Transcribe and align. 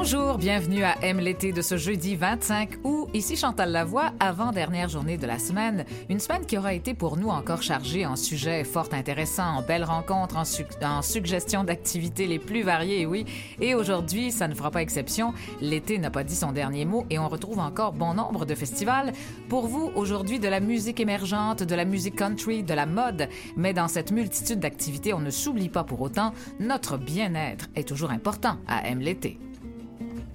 Bonjour, 0.00 0.38
bienvenue 0.38 0.84
à 0.84 0.94
M 1.02 1.18
l'été 1.18 1.50
de 1.50 1.60
ce 1.60 1.76
jeudi 1.76 2.14
25 2.14 2.84
août. 2.84 3.08
Ici 3.14 3.36
Chantal 3.36 3.72
Lavoie, 3.72 4.12
avant-dernière 4.20 4.88
journée 4.88 5.16
de 5.16 5.26
la 5.26 5.40
semaine. 5.40 5.84
Une 6.08 6.20
semaine 6.20 6.46
qui 6.46 6.56
aura 6.56 6.72
été 6.72 6.94
pour 6.94 7.16
nous 7.16 7.30
encore 7.30 7.62
chargée 7.62 8.06
en 8.06 8.14
sujets 8.14 8.62
fort 8.62 8.90
intéressants, 8.92 9.56
en 9.56 9.62
belles 9.62 9.82
rencontres, 9.82 10.36
en, 10.36 10.44
en 10.86 11.02
suggestions 11.02 11.64
d'activités 11.64 12.28
les 12.28 12.38
plus 12.38 12.62
variées, 12.62 13.06
oui. 13.06 13.26
Et 13.60 13.74
aujourd'hui, 13.74 14.30
ça 14.30 14.46
ne 14.46 14.54
fera 14.54 14.70
pas 14.70 14.82
exception. 14.82 15.34
L'été 15.60 15.98
n'a 15.98 16.12
pas 16.12 16.22
dit 16.22 16.36
son 16.36 16.52
dernier 16.52 16.84
mot 16.84 17.04
et 17.10 17.18
on 17.18 17.28
retrouve 17.28 17.58
encore 17.58 17.92
bon 17.92 18.14
nombre 18.14 18.46
de 18.46 18.54
festivals. 18.54 19.12
Pour 19.48 19.66
vous, 19.66 19.90
aujourd'hui, 19.96 20.38
de 20.38 20.48
la 20.48 20.60
musique 20.60 21.00
émergente, 21.00 21.64
de 21.64 21.74
la 21.74 21.84
musique 21.84 22.14
country, 22.14 22.62
de 22.62 22.72
la 22.72 22.86
mode. 22.86 23.28
Mais 23.56 23.74
dans 23.74 23.88
cette 23.88 24.12
multitude 24.12 24.60
d'activités, 24.60 25.12
on 25.12 25.20
ne 25.20 25.30
s'oublie 25.30 25.68
pas 25.68 25.82
pour 25.82 26.00
autant, 26.00 26.34
notre 26.60 26.98
bien-être 26.98 27.66
est 27.74 27.88
toujours 27.88 28.12
important 28.12 28.58
à 28.68 28.86
M 28.86 29.00
l'été. 29.00 29.40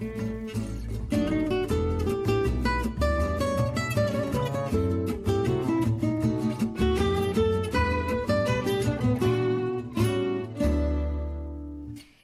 Thank 0.04 0.58
you. 0.58 0.63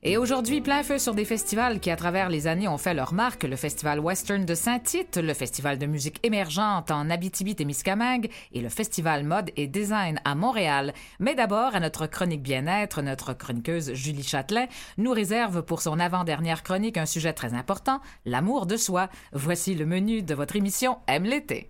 Et 0.10 0.18
aujourd'hui, 0.18 0.60
plein 0.60 0.82
feu 0.82 0.98
sur 0.98 1.14
des 1.14 1.24
festivals 1.24 1.80
qui, 1.80 1.92
à 1.92 1.96
travers 1.96 2.30
les 2.30 2.48
années, 2.48 2.68
ont 2.68 2.80
fait 2.80 2.96
leur 2.96 3.14
marque. 3.14 3.44
Le 3.44 3.56
Festival 3.56 4.00
Western 4.00 4.44
de 4.44 4.56
Saint-Tite, 4.56 5.18
le 5.18 5.36
Festival 5.36 5.78
de 5.78 5.86
musique 5.86 6.20
émergente 6.24 6.90
en 6.90 7.12
Abitibi-Témiscamingue 7.12 8.28
et 8.52 8.62
le 8.62 8.70
Festival 8.70 9.24
Mode 9.24 9.52
et 9.56 9.68
Design 9.68 10.20
à 10.26 10.34
Montréal. 10.34 10.96
Mais 11.20 11.36
d'abord, 11.36 11.76
à 11.76 11.80
notre 11.80 12.08
chronique 12.08 12.42
bien-être, 12.42 13.04
notre 13.04 13.34
chroniqueuse 13.34 13.94
Julie 13.94 14.24
Châtelain 14.24 14.66
nous 14.98 15.12
réserve 15.12 15.62
pour 15.62 15.80
son 15.80 16.00
avant-dernière 16.00 16.64
chronique 16.64 16.98
un 16.98 17.06
sujet 17.06 17.34
très 17.34 17.54
important, 17.54 18.02
l'amour 18.26 18.66
de 18.66 18.78
soi. 18.78 19.10
Voici 19.32 19.76
le 19.76 19.86
menu 19.86 20.24
de 20.24 20.34
votre 20.34 20.56
émission 20.56 20.98
Aime 21.06 21.26
l'été. 21.26 21.70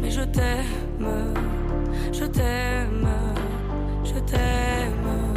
Mais 0.00 0.10
je 0.10 0.22
t'aime, 0.22 1.34
je 2.12 2.24
t'aime, 2.24 3.08
je 4.04 4.18
t'aime. 4.20 5.34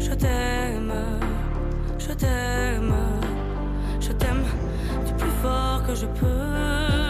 Je 0.00 0.14
t'aime, 0.14 0.92
je 4.00 4.12
t'aime 4.12 4.44
fort 5.42 5.82
que 5.86 5.94
je 5.94 6.06
peux. 6.06 7.09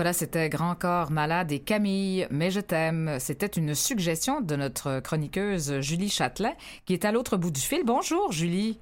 Voilà, 0.00 0.14
c'était 0.14 0.48
Grand 0.48 0.76
Corps 0.76 1.10
Malade 1.10 1.52
et 1.52 1.58
Camille, 1.58 2.26
mais 2.30 2.50
je 2.50 2.60
t'aime. 2.60 3.16
C'était 3.18 3.44
une 3.44 3.74
suggestion 3.74 4.40
de 4.40 4.56
notre 4.56 5.00
chroniqueuse 5.00 5.78
Julie 5.80 6.08
Châtelain, 6.08 6.54
qui 6.86 6.94
est 6.94 7.04
à 7.04 7.12
l'autre 7.12 7.36
bout 7.36 7.50
du 7.50 7.60
fil. 7.60 7.84
Bonjour, 7.84 8.32
Julie. 8.32 8.80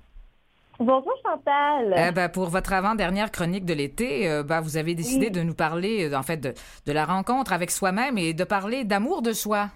Bonjour 0.78 1.12
Chantal. 1.24 1.92
Eh 1.98 2.12
ben, 2.12 2.28
pour 2.28 2.44
votre 2.44 2.72
avant-dernière 2.72 3.32
chronique 3.32 3.64
de 3.64 3.74
l'été, 3.74 4.30
euh, 4.30 4.44
ben, 4.44 4.60
vous 4.60 4.76
avez 4.76 4.94
décidé 4.94 5.30
de 5.30 5.42
nous 5.42 5.54
parler, 5.54 6.08
euh, 6.08 6.16
en 6.16 6.22
fait, 6.22 6.36
de, 6.36 6.54
de, 6.86 6.92
la 6.92 7.04
rencontre 7.04 7.52
avec 7.52 7.72
soi-même 7.72 8.16
et 8.16 8.32
de 8.32 8.44
parler 8.44 8.84
d'amour 8.84 9.20
de 9.20 9.32
soi. 9.32 9.70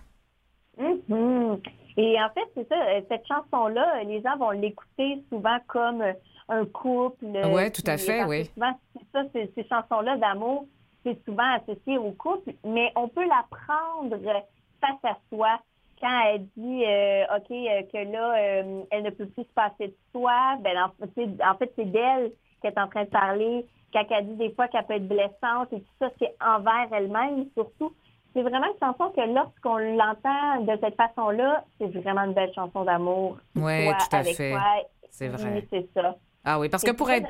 Mm-hmm. 0.78 1.58
Et 1.96 2.22
en 2.22 2.28
fait, 2.34 2.48
c'est 2.54 2.68
ça, 2.68 2.76
euh, 2.76 3.00
cette 3.08 3.26
chanson-là, 3.26 4.04
les 4.04 4.22
gens 4.22 4.36
vont 4.38 4.52
l'écouter 4.52 5.24
souvent 5.28 5.58
comme 5.66 6.04
un 6.48 6.64
couple. 6.66 7.26
Oui, 7.50 7.72
tout 7.72 7.82
à 7.84 7.96
fait, 7.96 8.22
oui. 8.26 8.44
Souvent, 8.54 8.78
c'est 8.94 9.06
ça, 9.12 9.24
ces 9.32 9.66
chansons-là 9.68 10.18
d'amour 10.18 10.68
c'est 11.04 11.22
souvent 11.24 11.54
associé 11.54 11.98
au 11.98 12.12
couple, 12.12 12.52
mais 12.64 12.92
on 12.96 13.08
peut 13.08 13.26
la 13.26 13.44
prendre 13.50 14.16
face 14.80 15.04
à 15.04 15.16
soi 15.28 15.58
quand 16.00 16.20
elle 16.26 16.46
dit 16.56 16.84
euh, 16.84 17.24
OK 17.36 17.50
euh, 17.50 17.82
que 17.92 18.12
là 18.12 18.34
euh, 18.36 18.82
elle 18.90 19.04
ne 19.04 19.10
peut 19.10 19.26
plus 19.26 19.44
se 19.44 19.52
passer 19.54 19.88
de 19.88 19.94
soi, 20.12 20.56
ben 20.60 20.76
en, 20.76 21.54
fait 21.56 21.72
c'est 21.76 21.84
d'elle 21.84 22.32
qu'elle 22.60 22.72
est 22.72 22.80
en 22.80 22.88
train 22.88 23.04
de 23.04 23.10
parler. 23.10 23.64
Quand 23.92 24.04
elle 24.10 24.26
dit 24.26 24.36
des 24.36 24.54
fois 24.54 24.68
qu'elle 24.68 24.84
peut 24.84 24.94
être 24.94 25.08
blessante 25.08 25.72
et 25.72 25.80
tout 25.80 25.94
ça, 26.00 26.10
c'est 26.18 26.34
envers 26.40 26.88
elle-même 26.92 27.46
surtout. 27.54 27.92
C'est 28.32 28.42
vraiment 28.42 28.66
une 28.66 28.78
chanson 28.80 29.10
que 29.10 29.20
lorsqu'on 29.32 29.76
l'entend 29.76 30.62
de 30.62 30.80
cette 30.80 30.96
façon-là, 30.96 31.64
c'est 31.78 31.88
vraiment 31.88 32.22
une 32.22 32.32
belle 32.32 32.52
chanson 32.54 32.84
d'amour. 32.84 33.36
Oui, 33.54 33.88
tout 33.88 34.16
à 34.16 34.24
fait. 34.24 34.32
C'est 35.10 35.28
vrai. 35.28 35.66
C'est 35.70 35.86
ça. 35.92 36.16
Ah 36.44 36.58
oui, 36.58 36.68
parce 36.68 36.82
que 36.82 36.90
pour 36.90 37.10
être. 37.10 37.28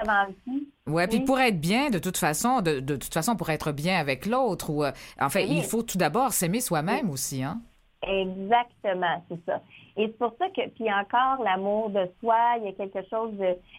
Ouais, 0.87 1.06
puis 1.06 1.20
pour 1.20 1.38
être 1.38 1.61
bien, 1.61 1.91
de 1.91 1.99
toute 1.99 2.17
façon, 2.17 2.61
de, 2.61 2.81
de 2.81 2.97
toute 2.97 3.12
façon, 3.12 3.37
pour 3.37 3.50
être 3.50 3.73
bien 3.73 3.99
avec 3.99 4.26
l'autre, 4.26 4.70
ou 4.70 4.85
euh, 4.85 4.91
en 5.20 5.29
fait, 5.29 5.47
il 5.47 5.62
faut 5.62 5.82
tout 5.82 5.99
d'abord 5.99 6.32
s'aimer 6.32 6.61
soi-même 6.61 7.11
aussi, 7.11 7.43
hein. 7.43 7.61
Exactement, 8.05 9.23
c'est 9.29 9.44
ça. 9.47 9.61
Et 9.97 10.06
c'est 10.06 10.19
pour 10.19 10.35
ça 10.38 10.49
que, 10.49 10.69
puis 10.70 10.93
encore, 10.93 11.44
l'amour 11.44 11.91
de 11.91 12.11
soi, 12.20 12.55
il 12.59 12.64
y 12.64 12.69
a 12.69 12.73
quelque 12.73 13.09
chose 13.09 13.32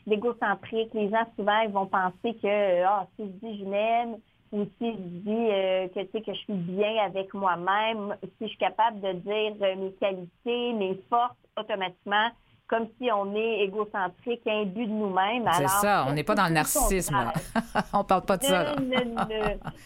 d'égocentrique. 0.07 0.93
Les 0.93 1.09
gens, 1.09 1.25
souvent, 1.35 1.59
ils 1.59 1.71
vont 1.71 1.87
penser 1.87 2.37
que, 2.41 2.83
ah, 2.83 3.05
si 3.17 3.25
je 3.25 3.47
dis 3.47 3.59
je 3.59 3.65
m'aime, 3.65 4.15
ou 4.53 4.65
si 4.77 4.91
je 4.91 4.97
dis 4.97 5.29
euh, 5.51 5.87
que, 5.89 5.99
tu 5.99 6.11
sais, 6.11 6.21
que 6.21 6.33
je 6.33 6.39
suis 6.39 6.53
bien 6.53 7.03
avec 7.03 7.33
moi-même, 7.33 8.15
si 8.21 8.29
je 8.43 8.47
suis 8.47 8.57
capable 8.57 9.01
de 9.01 9.11
dire 9.13 9.55
euh, 9.61 9.75
mes 9.75 9.91
qualités, 9.93 10.73
mes 10.73 10.97
forces, 11.09 11.35
automatiquement, 11.57 12.29
comme 12.73 12.87
si 12.99 13.11
on 13.11 13.35
est 13.35 13.59
égocentrique, 13.65 14.41
imbu 14.47 14.87
de 14.87 14.91
nous-mêmes. 14.91 15.47
C'est 15.53 15.67
ça, 15.67 16.05
on 16.09 16.13
n'est 16.13 16.23
pas 16.23 16.33
dans 16.33 16.47
le 16.47 16.53
narcissisme. 16.53 17.15
on 17.93 18.03
parle 18.03 18.25
pas 18.25 18.37
de 18.37 18.43
ça. 18.43 18.75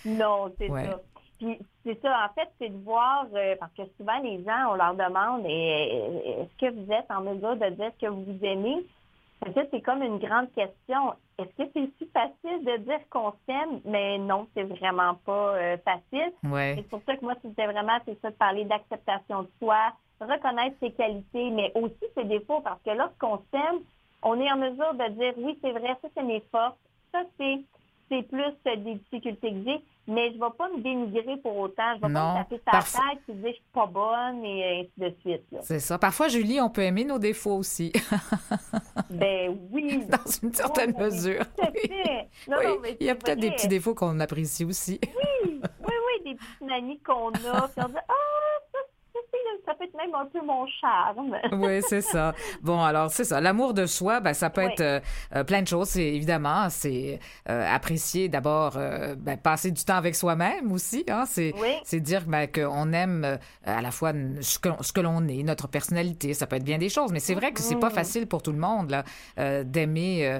non, 0.05 0.53
c'est 0.57 0.69
ça. 0.69 1.01
Puis 1.37 1.59
c'est 1.85 2.01
ça, 2.01 2.25
en 2.25 2.33
fait, 2.33 2.49
c'est 2.59 2.69
de 2.69 2.83
voir, 2.83 3.27
euh, 3.35 3.55
parce 3.59 3.71
que 3.73 3.83
souvent 3.97 4.17
les 4.23 4.43
gens, 4.43 4.71
on 4.71 4.75
leur 4.75 4.93
demande 4.95 5.45
est-ce 5.45 6.57
que 6.57 6.73
vous 6.73 6.91
êtes 6.91 7.11
en 7.11 7.21
mesure 7.21 7.57
de 7.57 7.69
dire 7.75 7.91
ce 7.99 8.05
que 8.05 8.11
vous 8.11 8.37
aimez? 8.41 8.85
En 9.45 9.51
fait, 9.51 9.67
c'est 9.69 9.81
comme 9.81 10.01
une 10.01 10.17
grande 10.17 10.51
question. 10.53 11.13
Est-ce 11.37 11.63
que 11.63 11.69
c'est 11.73 11.89
si 11.99 12.09
facile 12.11 12.65
de 12.65 12.77
dire 12.77 12.99
qu'on 13.11 13.33
s'aime? 13.45 13.81
Mais 13.85 14.17
non, 14.17 14.47
c'est 14.55 14.63
vraiment 14.63 15.13
pas 15.25 15.55
euh, 15.55 15.77
facile. 15.85 16.31
C'est 16.41 16.87
pour 16.89 17.01
ça 17.05 17.17
que 17.17 17.23
moi, 17.23 17.35
c'était 17.43 17.67
vraiment, 17.67 17.99
c'est 18.05 18.19
ça 18.21 18.31
de 18.31 18.35
parler 18.35 18.65
d'acceptation 18.65 19.43
de 19.43 19.49
soi, 19.59 19.93
reconnaître 20.25 20.75
ses 20.79 20.91
qualités, 20.91 21.49
mais 21.51 21.71
aussi 21.75 22.05
ses 22.15 22.25
défauts, 22.25 22.61
parce 22.61 22.81
que 22.83 22.91
lorsqu'on 22.91 23.41
s'aime, 23.51 23.81
on 24.23 24.39
est 24.39 24.51
en 24.51 24.57
mesure 24.57 24.93
de 24.93 25.09
dire 25.13 25.33
oui, 25.37 25.57
c'est 25.61 25.71
vrai, 25.71 25.97
ça 26.01 26.07
c'est 26.15 26.23
mes 26.23 26.43
forces, 26.51 26.77
ça 27.11 27.21
c'est 27.37 27.61
c'est 28.09 28.23
plus 28.23 28.53
des 28.63 28.95
difficultés 28.95 29.51
que 29.51 29.63
j'ai, 29.65 29.81
mais 30.07 30.31
je 30.31 30.37
ne 30.37 30.43
vais 30.43 30.51
pas 30.57 30.69
me 30.69 30.81
dénigrer 30.81 31.37
pour 31.37 31.57
autant. 31.57 31.95
Je 32.01 32.05
ne 32.05 32.07
vais 32.07 32.13
pas 32.13 32.33
me 32.33 32.37
taper 32.37 32.61
sa 32.65 32.99
tête 32.99 33.19
et 33.27 33.33
dire 33.33 33.47
je 33.47 33.53
suis 33.53 33.63
pas 33.73 33.85
bonne 33.85 34.45
et 34.45 34.79
ainsi 34.79 34.91
de 34.97 35.15
suite. 35.21 35.43
C'est 35.61 35.79
ça. 35.79 35.97
Parfois, 35.97 36.29
Julie, 36.29 36.61
on 36.61 36.69
peut 36.69 36.83
aimer 36.83 37.03
nos 37.03 37.19
défauts 37.19 37.57
aussi. 37.57 37.91
ben 39.09 39.57
oui. 39.71 40.05
Dans 40.09 40.31
une 40.41 40.53
certaine 40.53 40.97
mesure. 40.97 41.43
Il 42.99 43.05
y 43.05 43.09
a 43.09 43.15
peut-être 43.15 43.39
des 43.39 43.51
petits 43.51 43.67
défauts 43.67 43.93
qu'on 43.93 44.19
apprécie 44.19 44.63
aussi. 44.63 44.99
oui, 45.03 45.59
oui, 45.61 45.61
oui, 45.85 46.23
des 46.23 46.35
petites 46.35 46.61
manies 46.61 46.99
qu'on 46.99 47.29
a. 47.29 47.67
Puis 47.67 47.83
on 47.83 47.89
dit, 47.89 47.95
ah, 48.07 48.56
ça 49.67 49.75
peut 49.75 49.83
être 49.83 49.97
même 49.97 50.15
un 50.15 50.25
peu 50.25 50.41
mon 50.41 50.65
charme. 50.65 51.35
oui, 51.51 51.81
c'est 51.81 52.01
ça. 52.01 52.33
Bon, 52.61 52.81
alors, 52.81 53.11
c'est 53.11 53.25
ça. 53.25 53.41
L'amour 53.41 53.73
de 53.73 53.85
soi, 53.85 54.21
ben, 54.21 54.33
ça 54.33 54.49
peut 54.49 54.61
être 54.61 54.79
euh, 54.79 54.99
euh, 55.35 55.43
plein 55.43 55.61
de 55.61 55.67
choses. 55.67 55.97
évidemment, 55.97 56.69
c'est 56.69 57.19
euh, 57.49 57.75
apprécier 57.75 58.29
d'abord, 58.29 58.77
ben, 59.17 59.37
passer 59.37 59.71
du 59.71 59.83
temps 59.83 59.95
avec 59.95 60.15
soi-même 60.15 60.71
aussi. 60.71 61.03
Hein? 61.09 61.25
C'est, 61.25 61.99
dire 61.99 62.23
ben, 62.25 62.47
qu'on 62.47 62.93
aime 62.93 63.37
à 63.65 63.81
la 63.81 63.91
fois 63.91 64.13
ce 64.39 64.57
que, 64.57 64.69
ce 64.81 64.93
que 64.93 65.01
l'on 65.01 65.27
est, 65.27 65.43
notre 65.43 65.67
personnalité. 65.67 66.33
Ça 66.33 66.47
peut 66.47 66.55
être 66.55 66.63
bien 66.63 66.77
des 66.77 66.89
choses, 66.89 67.11
mais 67.11 67.19
c'est 67.19 67.35
vrai 67.35 67.51
que 67.51 67.59
c'est 67.59 67.75
pas 67.75 67.89
mm-hmm. 67.89 67.93
facile 67.93 68.27
pour 68.27 68.41
tout 68.41 68.53
le 68.53 68.59
monde 68.59 68.91
là, 68.91 69.63
d'aimer, 69.63 70.39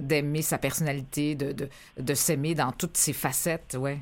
d'aimer 0.00 0.42
sa 0.42 0.56
personnalité, 0.56 1.34
de, 1.34 1.52
de, 1.52 1.68
de 1.98 2.14
s'aimer 2.14 2.54
dans 2.54 2.72
toutes 2.72 2.96
ses 2.96 3.12
facettes. 3.12 3.76
Ouais. 3.78 3.98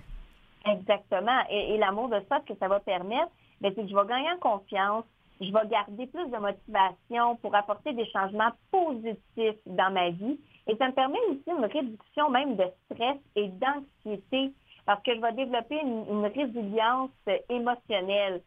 Exactement. 0.64 1.40
Et, 1.50 1.74
et 1.74 1.78
l'amour 1.78 2.08
de 2.08 2.20
soi, 2.28 2.40
ce 2.46 2.52
que 2.52 2.58
ça 2.58 2.68
va 2.68 2.78
permettre, 2.78 3.30
c'est 3.70 3.82
que 3.82 3.88
je 3.88 3.94
vais 3.94 4.06
gagner 4.06 4.30
en 4.30 4.38
confiance, 4.38 5.04
je 5.40 5.46
vais 5.46 5.68
garder 5.68 6.06
plus 6.06 6.30
de 6.30 6.36
motivation 6.36 7.36
pour 7.36 7.54
apporter 7.54 7.92
des 7.92 8.06
changements 8.10 8.52
positifs 8.70 9.60
dans 9.66 9.92
ma 9.92 10.10
vie. 10.10 10.38
Et 10.68 10.76
ça 10.76 10.88
me 10.88 10.92
permet 10.92 11.18
aussi 11.30 11.42
une 11.46 11.64
réduction 11.64 12.30
même 12.30 12.56
de 12.56 12.64
stress 12.86 13.16
et 13.34 13.48
d'anxiété 13.48 14.52
parce 14.86 15.02
que 15.02 15.14
je 15.14 15.20
vais 15.20 15.32
développer 15.32 15.80
une, 15.80 16.26
résilience 16.26 17.10
émotionnelle. 17.48 18.42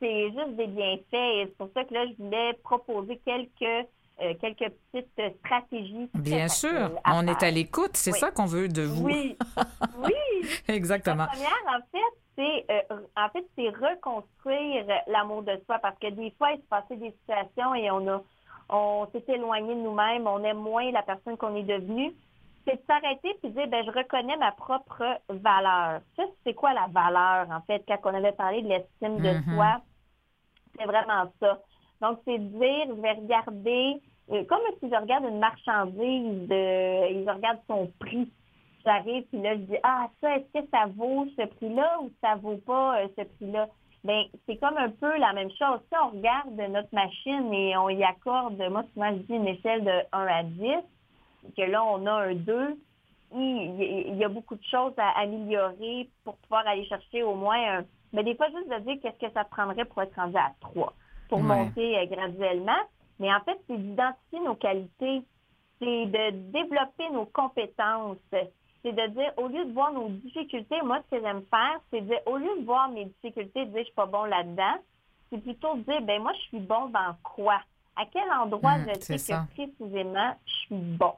C'est 0.00 0.30
juste 0.30 0.56
des 0.56 0.66
bienfaits 0.66 1.12
et 1.12 1.44
c'est 1.46 1.56
pour 1.56 1.70
ça 1.74 1.84
que 1.84 1.94
là, 1.94 2.06
je 2.06 2.22
voulais 2.22 2.52
proposer 2.62 3.20
quelques 3.24 3.86
euh, 4.20 4.34
quelques 4.40 4.72
petites 4.90 5.38
stratégies. 5.38 6.10
Bien 6.14 6.48
sûr, 6.48 6.90
on 7.06 7.24
est 7.28 7.40
à 7.40 7.52
l'écoute, 7.52 7.92
c'est 7.94 8.10
ça 8.10 8.32
qu'on 8.32 8.46
veut 8.46 8.66
de 8.66 8.82
vous. 8.82 9.04
Oui, 9.04 9.36
oui. 9.98 10.48
Exactement. 10.68 11.26
La 11.26 11.28
première, 11.28 11.50
en 11.68 11.80
fait, 11.92 12.17
c'est 12.38 12.64
euh, 12.70 13.00
en 13.16 13.28
fait 13.30 13.44
c'est 13.56 13.68
reconstruire 13.68 14.86
l'amour 15.08 15.42
de 15.42 15.60
soi 15.66 15.78
parce 15.80 15.98
que 15.98 16.08
des 16.10 16.30
fois 16.38 16.52
il 16.52 16.60
se 16.60 16.66
passait 16.68 16.96
des 16.96 17.10
situations 17.10 17.74
et 17.74 17.90
on 17.90 18.06
a 18.08 18.22
on 18.70 19.08
s'est 19.12 19.24
éloigné 19.28 19.74
de 19.74 19.80
nous-mêmes, 19.80 20.26
on 20.26 20.44
aime 20.44 20.58
moins 20.58 20.90
la 20.92 21.02
personne 21.02 21.38
qu'on 21.38 21.56
est 21.56 21.62
devenue. 21.62 22.12
C'est 22.66 22.76
de 22.76 22.82
s'arrêter 22.86 23.34
puis 23.40 23.50
de 23.50 23.54
dire 23.56 23.66
ben 23.66 23.84
je 23.84 23.90
reconnais 23.90 24.36
ma 24.36 24.52
propre 24.52 25.02
valeur. 25.28 26.00
Ça 26.16 26.22
c'est 26.44 26.54
quoi 26.54 26.72
la 26.74 26.86
valeur 26.86 27.50
en 27.50 27.60
fait 27.62 27.82
quand 27.88 27.98
on 28.04 28.14
avait 28.14 28.32
parlé 28.32 28.62
de 28.62 28.68
l'estime 28.68 29.18
de 29.18 29.28
mm-hmm. 29.28 29.54
soi, 29.54 29.80
c'est 30.78 30.86
vraiment 30.86 31.32
ça. 31.40 31.58
Donc 32.00 32.20
c'est 32.24 32.38
dire 32.38 32.86
je 32.88 33.00
vais 33.00 33.12
regarder 33.12 34.00
euh, 34.30 34.44
comme 34.44 34.60
si 34.80 34.88
je 34.88 34.94
regarde 34.94 35.24
une 35.24 35.38
marchandise, 35.40 36.46
de, 36.48 37.24
je 37.24 37.34
regarde 37.34 37.58
son 37.66 37.90
prix 37.98 38.30
j'arrive, 38.88 39.24
puis 39.24 39.42
là, 39.42 39.54
je 39.54 39.60
dis, 39.60 39.76
ah, 39.82 40.08
ça, 40.20 40.36
est-ce 40.36 40.60
que 40.60 40.66
ça 40.70 40.86
vaut 40.96 41.26
ce 41.38 41.44
prix-là 41.44 41.98
ou 42.02 42.10
ça 42.22 42.36
vaut 42.36 42.56
pas 42.56 43.00
euh, 43.00 43.08
ce 43.18 43.24
prix-là? 43.24 43.68
Bien, 44.04 44.24
c'est 44.46 44.56
comme 44.56 44.76
un 44.78 44.90
peu 44.90 45.18
la 45.18 45.32
même 45.34 45.50
chose. 45.50 45.80
Si 45.90 45.98
on 46.02 46.16
regarde 46.16 46.54
notre 46.70 46.94
machine 46.94 47.52
et 47.52 47.76
on 47.76 47.90
y 47.90 48.02
accorde, 48.02 48.56
moi, 48.70 48.84
souvent, 48.94 49.10
je 49.10 49.22
dis 49.22 49.34
une 49.34 49.48
échelle 49.48 49.84
de 49.84 50.02
1 50.12 50.26
à 50.26 50.42
10, 50.42 50.64
que 51.56 51.62
là, 51.62 51.84
on 51.84 52.06
a 52.06 52.12
un 52.12 52.34
2, 52.34 52.78
il 53.34 54.16
y 54.16 54.24
a 54.24 54.28
beaucoup 54.28 54.54
de 54.54 54.64
choses 54.64 54.94
à 54.96 55.20
améliorer 55.20 56.08
pour 56.24 56.36
pouvoir 56.38 56.66
aller 56.66 56.86
chercher 56.86 57.22
au 57.22 57.34
moins 57.34 57.78
un. 57.78 57.84
Mais 58.12 58.24
des 58.24 58.34
fois, 58.36 58.46
juste 58.48 58.70
de 58.70 58.78
dire 58.84 59.02
qu'est-ce 59.02 59.26
que 59.26 59.32
ça 59.32 59.44
prendrait 59.44 59.84
pour 59.84 60.00
être 60.00 60.14
rendu 60.14 60.36
à 60.36 60.52
3, 60.60 60.94
pour 61.28 61.40
monter 61.40 61.98
euh, 61.98 62.06
graduellement. 62.06 62.80
Mais 63.18 63.34
en 63.34 63.40
fait, 63.40 63.58
c'est 63.66 63.76
d'identifier 63.76 64.40
nos 64.40 64.54
qualités, 64.54 65.22
c'est 65.78 66.06
de 66.06 66.30
développer 66.52 67.10
nos 67.12 67.26
compétences, 67.26 68.16
c'est 68.82 68.92
de 68.92 69.06
dire, 69.08 69.32
au 69.36 69.48
lieu 69.48 69.64
de 69.64 69.72
voir 69.72 69.92
nos 69.92 70.08
difficultés, 70.08 70.80
moi, 70.82 71.00
ce 71.04 71.16
que 71.16 71.22
j'aime 71.22 71.42
faire, 71.50 71.80
c'est 71.90 72.00
de 72.00 72.06
dire, 72.06 72.20
au 72.26 72.36
lieu 72.36 72.58
de 72.60 72.64
voir 72.64 72.88
mes 72.90 73.06
difficultés, 73.06 73.66
de 73.66 73.70
dire, 73.70 73.80
je 73.80 73.84
suis 73.84 73.94
pas 73.94 74.06
bon 74.06 74.24
là-dedans, 74.24 74.76
c'est 75.30 75.42
plutôt 75.42 75.74
de 75.74 75.80
dire, 75.82 76.00
ben 76.02 76.22
moi, 76.22 76.32
je 76.34 76.40
suis 76.42 76.60
bon 76.60 76.88
dans 76.88 77.14
quoi? 77.22 77.60
À 77.96 78.04
quel 78.06 78.30
endroit 78.30 78.78
mmh, 78.78 78.86
je 78.94 79.16
sais 79.16 79.32
que 79.32 79.54
précisément, 79.54 80.34
je 80.46 80.52
suis 80.52 80.76
bon? 80.76 81.14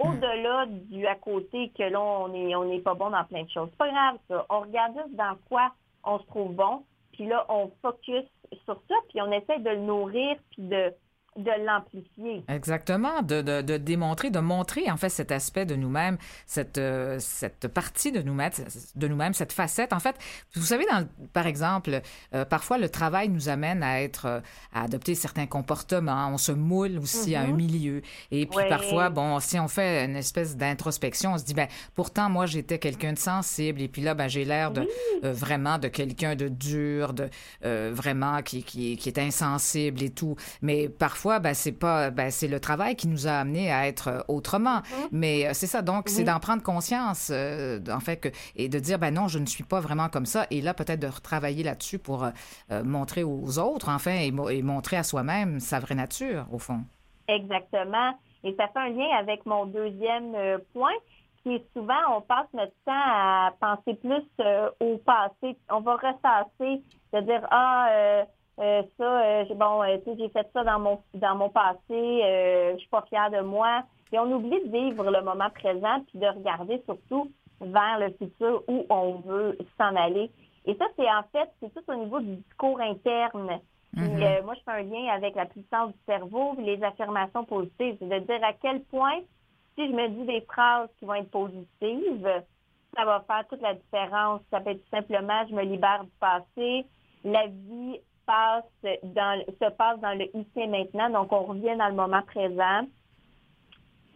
Mmh. 0.00 0.06
Au-delà 0.06 0.66
du 0.66 1.06
à 1.06 1.16
côté 1.16 1.72
que 1.76 1.82
là, 1.82 2.00
on 2.00 2.28
n'est 2.28 2.54
on 2.54 2.70
est 2.70 2.78
pas 2.78 2.94
bon 2.94 3.10
dans 3.10 3.24
plein 3.24 3.42
de 3.42 3.50
choses. 3.50 3.68
C'est 3.72 3.78
pas 3.78 3.90
grave, 3.90 4.16
ça. 4.28 4.46
On 4.48 4.60
regarde 4.60 4.94
juste 4.94 5.16
dans 5.16 5.36
quoi 5.48 5.72
on 6.04 6.20
se 6.20 6.26
trouve 6.26 6.54
bon, 6.54 6.84
puis 7.12 7.26
là, 7.26 7.44
on 7.48 7.70
focus 7.82 8.24
sur 8.64 8.80
ça, 8.88 8.94
puis 9.08 9.20
on 9.20 9.32
essaie 9.32 9.58
de 9.58 9.70
le 9.70 9.80
nourrir, 9.80 10.36
puis 10.52 10.62
de 10.62 10.94
de 11.36 11.64
l'amplifier. 11.64 12.44
Exactement, 12.48 13.22
de, 13.22 13.42
de, 13.42 13.62
de, 13.62 13.76
démontrer, 13.76 14.30
de 14.30 14.40
montrer 14.40 14.90
en 14.90 14.96
fait 14.96 15.08
cet 15.08 15.30
aspect 15.30 15.66
de 15.66 15.76
nous-mêmes, 15.76 16.18
cette, 16.46 16.78
euh, 16.78 17.18
cette 17.20 17.68
partie 17.68 18.10
de 18.10 18.22
nous-mêmes, 18.22 18.50
de 18.96 19.08
nous-mêmes, 19.08 19.34
cette 19.34 19.52
facette. 19.52 19.92
En 19.92 20.00
fait, 20.00 20.16
vous 20.54 20.64
savez, 20.64 20.84
dans, 20.90 21.06
par 21.32 21.46
exemple, 21.46 22.00
euh, 22.34 22.44
parfois 22.44 22.78
le 22.78 22.88
travail 22.88 23.28
nous 23.28 23.48
amène 23.48 23.82
à 23.82 24.02
être, 24.02 24.26
euh, 24.26 24.40
à 24.72 24.84
adopter 24.84 25.14
certains 25.14 25.46
comportements. 25.46 26.28
On 26.32 26.38
se 26.38 26.52
moule 26.52 26.98
aussi 26.98 27.36
à 27.36 27.42
un 27.42 27.48
mm-hmm. 27.48 27.54
milieu. 27.54 28.02
Et 28.32 28.46
puis 28.46 28.68
parfois, 28.68 29.08
bon, 29.08 29.38
si 29.38 29.60
on 29.60 29.68
fait 29.68 30.04
une 30.04 30.16
espèce 30.16 30.56
d'introspection, 30.56 31.34
on 31.34 31.38
se 31.38 31.44
dit, 31.44 31.54
ben, 31.54 31.68
pourtant 31.94 32.28
moi 32.28 32.46
j'étais 32.46 32.78
quelqu'un 32.78 33.12
de 33.12 33.18
sensible, 33.18 33.80
et 33.80 33.88
puis 33.88 34.02
là, 34.02 34.14
ben, 34.14 34.28
j'ai 34.28 34.44
l'air 34.44 34.72
de 34.72 34.88
vraiment 35.22 35.78
de 35.78 35.88
quelqu'un 35.88 36.34
de 36.34 36.48
dur, 36.48 37.12
de 37.14 37.28
vraiment 37.62 38.42
qui, 38.42 38.64
qui, 38.64 38.96
qui 38.96 39.08
est 39.08 39.18
insensible 39.18 40.02
et 40.02 40.10
tout. 40.10 40.36
Mais 40.62 40.88
parfois 40.88 41.27
ben, 41.38 41.54
c'est 41.54 41.72
pas, 41.72 42.10
ben, 42.10 42.30
c'est 42.30 42.48
le 42.48 42.60
travail 42.60 42.96
qui 42.96 43.08
nous 43.08 43.26
a 43.26 43.32
amené 43.32 43.70
à 43.70 43.86
être 43.86 44.08
euh, 44.08 44.20
autrement. 44.28 44.78
Mm-hmm. 44.78 45.08
Mais 45.12 45.46
euh, 45.46 45.50
c'est 45.52 45.66
ça. 45.66 45.82
Donc, 45.82 46.08
c'est 46.08 46.24
d'en 46.24 46.40
prendre 46.40 46.62
conscience, 46.62 47.30
euh, 47.32 47.78
en 47.90 48.00
fait, 48.00 48.16
que, 48.16 48.28
et 48.56 48.68
de 48.68 48.78
dire, 48.78 48.98
ben 48.98 49.12
non, 49.12 49.28
je 49.28 49.38
ne 49.38 49.46
suis 49.46 49.64
pas 49.64 49.80
vraiment 49.80 50.08
comme 50.08 50.26
ça. 50.26 50.46
Et 50.50 50.60
là, 50.60 50.72
peut-être 50.74 51.00
de 51.00 51.06
retravailler 51.06 51.62
là-dessus 51.62 51.98
pour 51.98 52.26
montrer 52.84 53.24
aux 53.24 53.58
autres, 53.58 53.88
enfin, 53.90 54.12
et, 54.12 54.32
et 54.50 54.62
montrer 54.62 54.96
à 54.96 55.02
soi-même 55.02 55.60
sa 55.60 55.80
vraie 55.80 55.94
nature, 55.94 56.46
au 56.52 56.58
fond. 56.58 56.80
Exactement. 57.28 58.12
Et 58.44 58.54
ça 58.56 58.68
fait 58.68 58.78
un 58.78 58.90
lien 58.90 59.08
avec 59.18 59.44
mon 59.46 59.66
deuxième 59.66 60.32
point, 60.72 60.94
qui 61.42 61.54
est 61.54 61.66
souvent, 61.76 62.16
on 62.16 62.20
passe 62.20 62.46
notre 62.54 62.72
temps 62.84 62.92
à 62.92 63.52
penser 63.60 63.94
plus 63.94 64.24
au 64.80 64.98
passé. 64.98 65.56
On 65.70 65.80
va 65.80 65.94
ressasser, 65.94 66.82
de 67.12 67.20
dire, 67.20 67.46
ah, 67.50 68.24
euh, 68.60 68.82
ça, 68.96 69.22
euh, 69.22 69.44
bon, 69.54 69.82
euh, 69.82 69.98
j'ai 70.18 70.28
fait 70.30 70.48
ça 70.52 70.64
dans 70.64 70.80
mon 70.80 70.98
dans 71.14 71.36
mon 71.36 71.48
passé, 71.48 71.78
je 71.90 72.76
suis 72.78 72.88
pas 72.88 73.04
fière 73.08 73.30
de 73.30 73.40
moi. 73.40 73.82
Et 74.12 74.18
on 74.18 74.32
oublie 74.32 74.60
de 74.64 74.70
vivre 74.70 75.04
le 75.10 75.22
moment 75.22 75.50
présent 75.50 76.00
puis 76.08 76.18
de 76.18 76.26
regarder 76.26 76.82
surtout 76.86 77.30
vers 77.60 77.98
le 77.98 78.10
futur 78.14 78.62
où 78.66 78.86
on 78.88 79.16
veut 79.16 79.58
s'en 79.76 79.94
aller. 79.94 80.30
Et 80.64 80.74
ça, 80.76 80.86
c'est 80.96 81.08
en 81.08 81.22
fait, 81.30 81.50
c'est 81.60 81.72
tout 81.72 81.84
au 81.88 81.94
niveau 81.94 82.18
du 82.20 82.36
discours 82.36 82.80
interne. 82.80 83.60
Mm-hmm. 83.94 84.44
moi, 84.44 84.54
je 84.54 84.60
fais 84.64 84.78
un 84.78 84.82
lien 84.82 85.12
avec 85.12 85.34
la 85.34 85.46
puissance 85.46 85.92
du 85.92 85.98
cerveau 86.06 86.54
les 86.58 86.82
affirmations 86.82 87.44
positives. 87.44 87.96
C'est 87.98 88.08
de 88.08 88.18
dire 88.18 88.42
à 88.42 88.54
quel 88.54 88.82
point, 88.84 89.20
si 89.76 89.86
je 89.86 89.92
me 89.92 90.08
dis 90.08 90.26
des 90.26 90.40
phrases 90.42 90.88
qui 90.98 91.04
vont 91.04 91.14
être 91.14 91.30
positives, 91.30 92.42
ça 92.96 93.04
va 93.04 93.24
faire 93.26 93.46
toute 93.48 93.60
la 93.62 93.74
différence. 93.74 94.40
Ça 94.50 94.60
peut 94.60 94.70
être 94.70 94.88
simplement, 94.90 95.46
je 95.48 95.54
me 95.54 95.62
libère 95.62 96.04
du 96.04 96.10
passé, 96.18 96.86
la 97.24 97.46
vie 97.46 98.00
passe 98.28 98.64
dans, 99.02 99.42
se 99.46 99.70
passe 99.70 99.98
dans 100.00 100.16
le 100.16 100.24
ici 100.36 100.50
et 100.56 100.66
maintenant, 100.66 101.08
donc 101.08 101.32
on 101.32 101.44
revient 101.44 101.76
dans 101.78 101.88
le 101.88 101.94
moment 101.94 102.22
présent. 102.22 102.82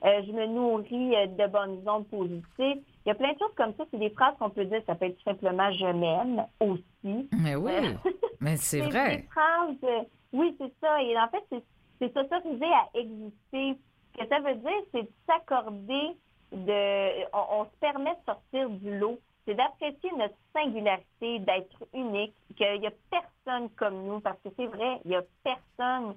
Euh, 0.05 0.23
je 0.27 0.33
me 0.33 0.47
nourris 0.47 1.17
euh, 1.17 1.27
de 1.27 1.47
bonnes 1.51 1.81
ondes 1.89 2.07
positives. 2.09 2.83
Il 3.05 3.09
y 3.09 3.11
a 3.11 3.15
plein 3.15 3.33
de 3.33 3.39
choses 3.39 3.55
comme 3.57 3.73
ça. 3.77 3.85
C'est 3.91 3.99
des 3.99 4.11
phrases 4.11 4.35
qu'on 4.39 4.51
peut 4.51 4.65
dire. 4.65 4.83
Ça 4.87 4.97
peut 4.97 5.07
être 5.07 5.23
simplement 5.23 5.71
je 5.73 5.87
m'aime 5.87 6.45
aussi. 6.61 7.29
Mais 7.41 7.55
oui, 7.55 7.97
mais 8.41 8.57
c'est 8.57 8.81
vrai. 8.81 9.19
Des 9.19 9.23
phrases, 9.29 10.07
oui, 10.33 10.57
c'est 10.61 10.73
ça. 10.81 11.03
Et 11.03 11.17
en 11.17 11.29
fait, 11.29 11.63
c'est 11.99 12.13
s'autoriser 12.13 12.67
à 12.67 12.99
exister. 12.99 13.79
Ce 14.15 14.23
que 14.23 14.29
ça 14.29 14.41
veut 14.41 14.57
dire, 14.57 14.83
c'est 14.93 15.09
s'accorder 15.27 16.17
de. 16.53 17.25
On, 17.33 17.61
on, 17.61 17.65
se 17.65 17.79
permet 17.81 18.11
de 18.11 18.25
sortir 18.27 18.69
du 18.71 18.99
lot 18.99 19.19
c'est 19.45 19.55
d'apprécier 19.55 20.11
notre 20.17 20.35
singularité, 20.53 21.39
d'être 21.41 21.85
unique, 21.95 22.35
qu'il 22.57 22.81
n'y 22.81 22.87
a 22.87 22.93
personne 23.11 23.69
comme 23.71 24.05
nous, 24.05 24.21
parce 24.21 24.39
que 24.43 24.51
c'est 24.57 24.67
vrai, 24.67 25.01
il 25.05 25.11
n'y 25.11 25.17
a 25.17 25.23
personne 25.43 26.15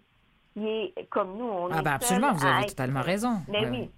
qui 0.54 0.68
est 0.68 1.10
comme 1.10 1.38
nous. 1.38 1.46
On 1.46 1.72
ah, 1.72 1.82
ben 1.82 1.94
absolument, 1.94 2.34
vous 2.34 2.46
avez 2.46 2.68
totalement 2.68 3.02
raison. 3.02 3.42
Mais 3.48 3.68
oui, 3.68 3.90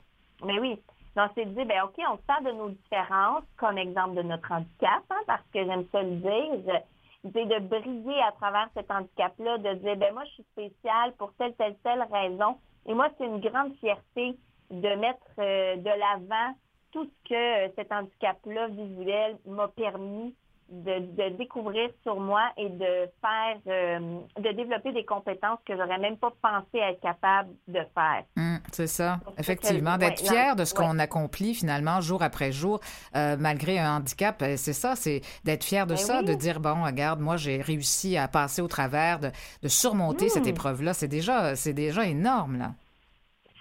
mais 0.44 0.60
oui. 0.60 0.80
Donc, 1.16 1.32
c'est 1.34 1.46
de 1.46 1.50
dire, 1.50 1.66
ben, 1.66 1.82
OK, 1.84 1.96
on 1.98 2.20
sort 2.32 2.44
de 2.44 2.52
nos 2.56 2.70
différences, 2.70 3.44
comme 3.58 3.78
exemple 3.80 4.16
de 4.16 4.22
notre 4.22 4.52
handicap, 4.52 5.04
hein, 5.10 5.22
parce 5.26 5.42
que 5.52 5.66
j'aime 5.66 5.86
ça 5.92 6.04
le 6.04 6.18
dire. 6.18 6.82
C'est 7.24 7.46
de 7.46 7.60
briller 7.60 8.22
à 8.22 8.32
travers 8.34 8.70
cet 8.76 8.90
handicap-là, 8.92 9.58
de 9.58 9.74
dire, 9.80 9.98
ben, 9.98 10.14
moi, 10.14 10.24
je 10.26 10.32
suis 10.34 10.46
spéciale 10.52 11.14
pour 11.18 11.34
telle, 11.34 11.56
telle, 11.56 11.76
telle 11.84 12.08
raison. 12.12 12.58
Et 12.86 12.94
moi, 12.94 13.10
c'est 13.18 13.26
une 13.26 13.40
grande 13.40 13.74
fierté 13.80 14.38
de 14.70 14.96
mettre 14.96 15.26
euh, 15.40 15.78
de 15.78 15.90
l'avant 15.90 16.54
tout 16.98 17.06
ce 17.06 17.30
que 17.30 17.36
euh, 17.68 17.70
cet 17.76 17.92
handicap-là 17.92 18.70
visuel 18.70 19.38
m'a 19.46 19.68
permis 19.68 20.34
de, 20.70 21.38
découvrir 21.38 21.90
sur 22.02 22.20
moi 22.20 22.42
et 22.58 22.68
de 22.70 23.10
faire, 23.22 23.58
euh, 23.68 24.20
de 24.38 24.52
développer 24.52 24.92
des 24.92 25.06
compétences 25.06 25.60
que 25.66 25.78
j'aurais 25.78 26.00
même 26.00 26.18
pas 26.18 26.34
pensé 26.42 26.80
être 26.80 27.00
capable 27.00 27.50
de 27.68 27.80
faire. 27.94 28.24
Hum, 28.36 28.60
c'est 28.72 28.88
ça, 28.88 29.20
effectivement, 29.38 29.98
d'être 29.98 30.20
fier 30.20 30.56
de 30.56 30.66
ce 30.66 30.74
qu'on 30.74 30.98
accomplit 30.98 31.54
finalement 31.54 32.02
jour 32.02 32.24
après 32.24 32.52
jour, 32.52 32.80
euh, 33.16 33.38
malgré 33.40 33.78
un 33.78 33.98
handicap. 33.98 34.44
C'est 34.58 34.74
ça, 34.74 34.96
c'est 34.96 35.22
d'être 35.46 35.64
fier 35.64 35.86
de 35.86 35.94
ben 35.94 35.98
ça, 35.98 36.24
de 36.24 36.34
dire 36.34 36.60
bon, 36.60 36.84
regarde, 36.84 37.20
moi 37.20 37.38
j'ai 37.38 37.62
réussi 37.62 38.18
à 38.18 38.28
passer 38.28 38.62
au 38.62 38.68
travers, 38.68 39.20
de, 39.20 39.30
surmonter 39.68 40.30
cette 40.30 40.44
hum. 40.44 40.50
épreuve-là. 40.50 40.94
C'est 40.94 41.08
déjà, 41.08 41.56
c'est 41.56 41.74
déjà 41.74 42.06
énorme 42.06 42.58
là. 42.58 42.72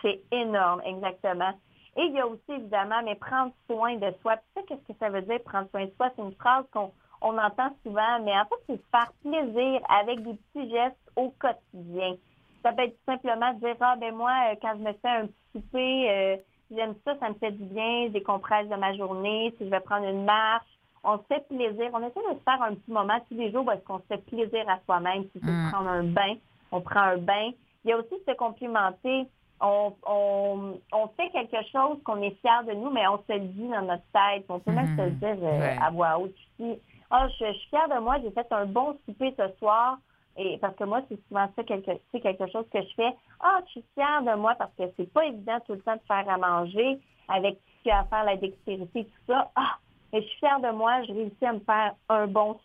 C'est 0.03 0.23
énorme, 0.33 0.81
exactement. 0.87 1.53
Et 1.97 2.03
il 2.03 2.13
y 2.13 2.21
a 2.21 2.27
aussi, 2.27 2.43
évidemment, 2.49 3.03
mais 3.05 3.15
prendre 3.15 3.53
soin 3.71 3.97
de 3.97 4.13
soi. 4.21 4.37
Tu 4.37 4.43
sais, 4.55 4.67
qu'est-ce 4.67 4.93
que 4.93 4.99
ça 4.99 5.09
veut 5.09 5.23
dire, 5.23 5.43
prendre 5.45 5.69
soin 5.71 5.87
de 5.87 5.93
soi? 5.97 6.11
C'est 6.15 6.23
une 6.23 6.35
phrase 6.35 6.65
qu'on 6.73 6.93
on 7.23 7.39
entend 7.39 7.71
souvent, 7.83 8.21
mais 8.23 8.33
en 8.33 8.45
fait, 8.45 8.63
c'est 8.67 8.83
faire 8.91 9.13
plaisir 9.23 9.81
avec 9.89 10.23
des 10.23 10.35
petits 10.35 10.71
gestes 10.71 10.97
au 11.17 11.33
quotidien. 11.39 12.17
Ça 12.63 12.73
peut 12.73 12.83
être 12.83 12.99
simplement 13.07 13.53
dire, 13.55 13.77
ah, 13.81 13.97
ben 13.99 14.15
moi, 14.15 14.33
euh, 14.51 14.57
quand 14.61 14.75
je 14.77 14.83
me 14.83 14.93
fais 14.93 15.09
un 15.09 15.27
petit 15.27 15.35
souper, 15.53 16.11
euh, 16.11 16.37
j'aime 16.71 16.95
ça, 17.05 17.17
ça 17.19 17.29
me 17.31 17.35
fait 17.35 17.53
du 17.53 17.65
bien, 17.65 18.07
je 18.09 18.13
décompresse 18.13 18.69
de 18.69 18.75
ma 18.75 18.95
journée, 18.95 19.55
si 19.57 19.65
je 19.65 19.71
vais 19.71 19.81
prendre 19.81 20.07
une 20.07 20.25
marche, 20.25 20.67
on 21.05 21.19
se 21.19 21.23
fait 21.29 21.47
plaisir. 21.49 21.91
On 21.93 22.01
essaie 22.01 22.21
de 22.21 22.39
se 22.39 22.43
faire 22.43 22.61
un 22.63 22.75
petit 22.75 22.91
moment 22.91 23.19
tous 23.29 23.37
les 23.37 23.53
jours 23.53 23.65
parce 23.65 23.83
qu'on 23.85 23.99
se 23.99 24.07
fait 24.09 24.25
plaisir 24.27 24.69
à 24.69 24.79
soi-même. 24.85 25.23
Si 25.25 25.41
c'est 25.43 25.51
mm. 25.51 25.71
prendre 25.71 25.89
un 25.89 26.03
bain, 26.03 26.35
on 26.73 26.81
prend 26.81 27.01
un 27.01 27.19
bain. 27.19 27.51
Il 27.85 27.91
y 27.91 27.93
a 27.93 27.99
aussi 27.99 28.15
se 28.27 28.35
complimenter 28.35 29.27
on, 29.61 29.95
on, 30.07 30.81
on, 30.93 31.09
fait 31.17 31.31
quelque 31.31 31.63
chose 31.73 31.99
qu'on 32.05 32.21
est 32.23 32.39
fier 32.41 32.65
de 32.65 32.73
nous, 32.73 32.91
mais 32.91 33.07
on 33.09 33.19
se 33.19 33.33
le 33.33 33.41
dit 33.41 33.69
dans 33.69 33.83
notre 33.83 34.05
tête. 34.13 34.45
On 34.49 34.59
peut 34.59 34.73
même 34.73 34.97
se 34.97 35.03
le 35.03 35.11
mhm. 35.11 35.19
dire 35.19 35.37
euh, 35.43 35.77
à 35.81 35.91
voix 35.91 36.19
haute. 36.19 36.35
Je, 36.59 36.75
oh, 37.11 37.27
je, 37.41 37.53
suis 37.53 37.69
fière 37.69 37.89
de 37.89 38.01
moi, 38.01 38.19
j'ai 38.23 38.31
fait 38.31 38.47
un 38.53 38.67
bon 38.67 38.97
souper 39.07 39.35
ce 39.39 39.49
soir. 39.59 39.99
Et 40.39 40.59
parce 40.59 40.77
que 40.77 40.85
moi, 40.85 41.01
c'est 41.09 41.19
souvent 41.29 41.49
ça 41.57 41.65
quelque, 41.65 41.91
c'est 42.13 42.21
quelque 42.21 42.47
chose 42.51 42.67
que 42.71 42.83
je 42.83 42.95
fais. 42.95 43.17
Ah, 43.41 43.61
je 43.67 43.71
suis 43.71 43.85
fière 43.95 44.23
de 44.23 44.39
moi 44.39 44.55
parce 44.59 44.73
que 44.79 44.85
c'est 44.97 45.11
pas 45.11 45.25
évident 45.25 45.59
tout 45.67 45.73
le 45.73 45.81
temps 45.81 45.97
de 45.97 46.01
faire 46.07 46.29
à 46.29 46.37
manger 46.37 46.99
avec 47.29 47.55
ce 47.55 47.83
qu'il 47.83 47.89
y 47.89 47.91
a 47.91 48.01
à 48.01 48.05
faire, 48.05 48.25
la 48.25 48.37
dextérité, 48.37 49.05
tout 49.05 49.33
ça. 49.33 49.51
Ah, 49.57 49.79
mais 50.13 50.21
je 50.21 50.27
suis 50.27 50.39
fière 50.39 50.61
de 50.61 50.71
moi, 50.73 51.03
je 51.05 51.13
réussis 51.13 51.47
à 51.47 51.55
me 51.55 51.61
faire 51.61 51.95
un 52.11 52.27
bon 52.27 52.59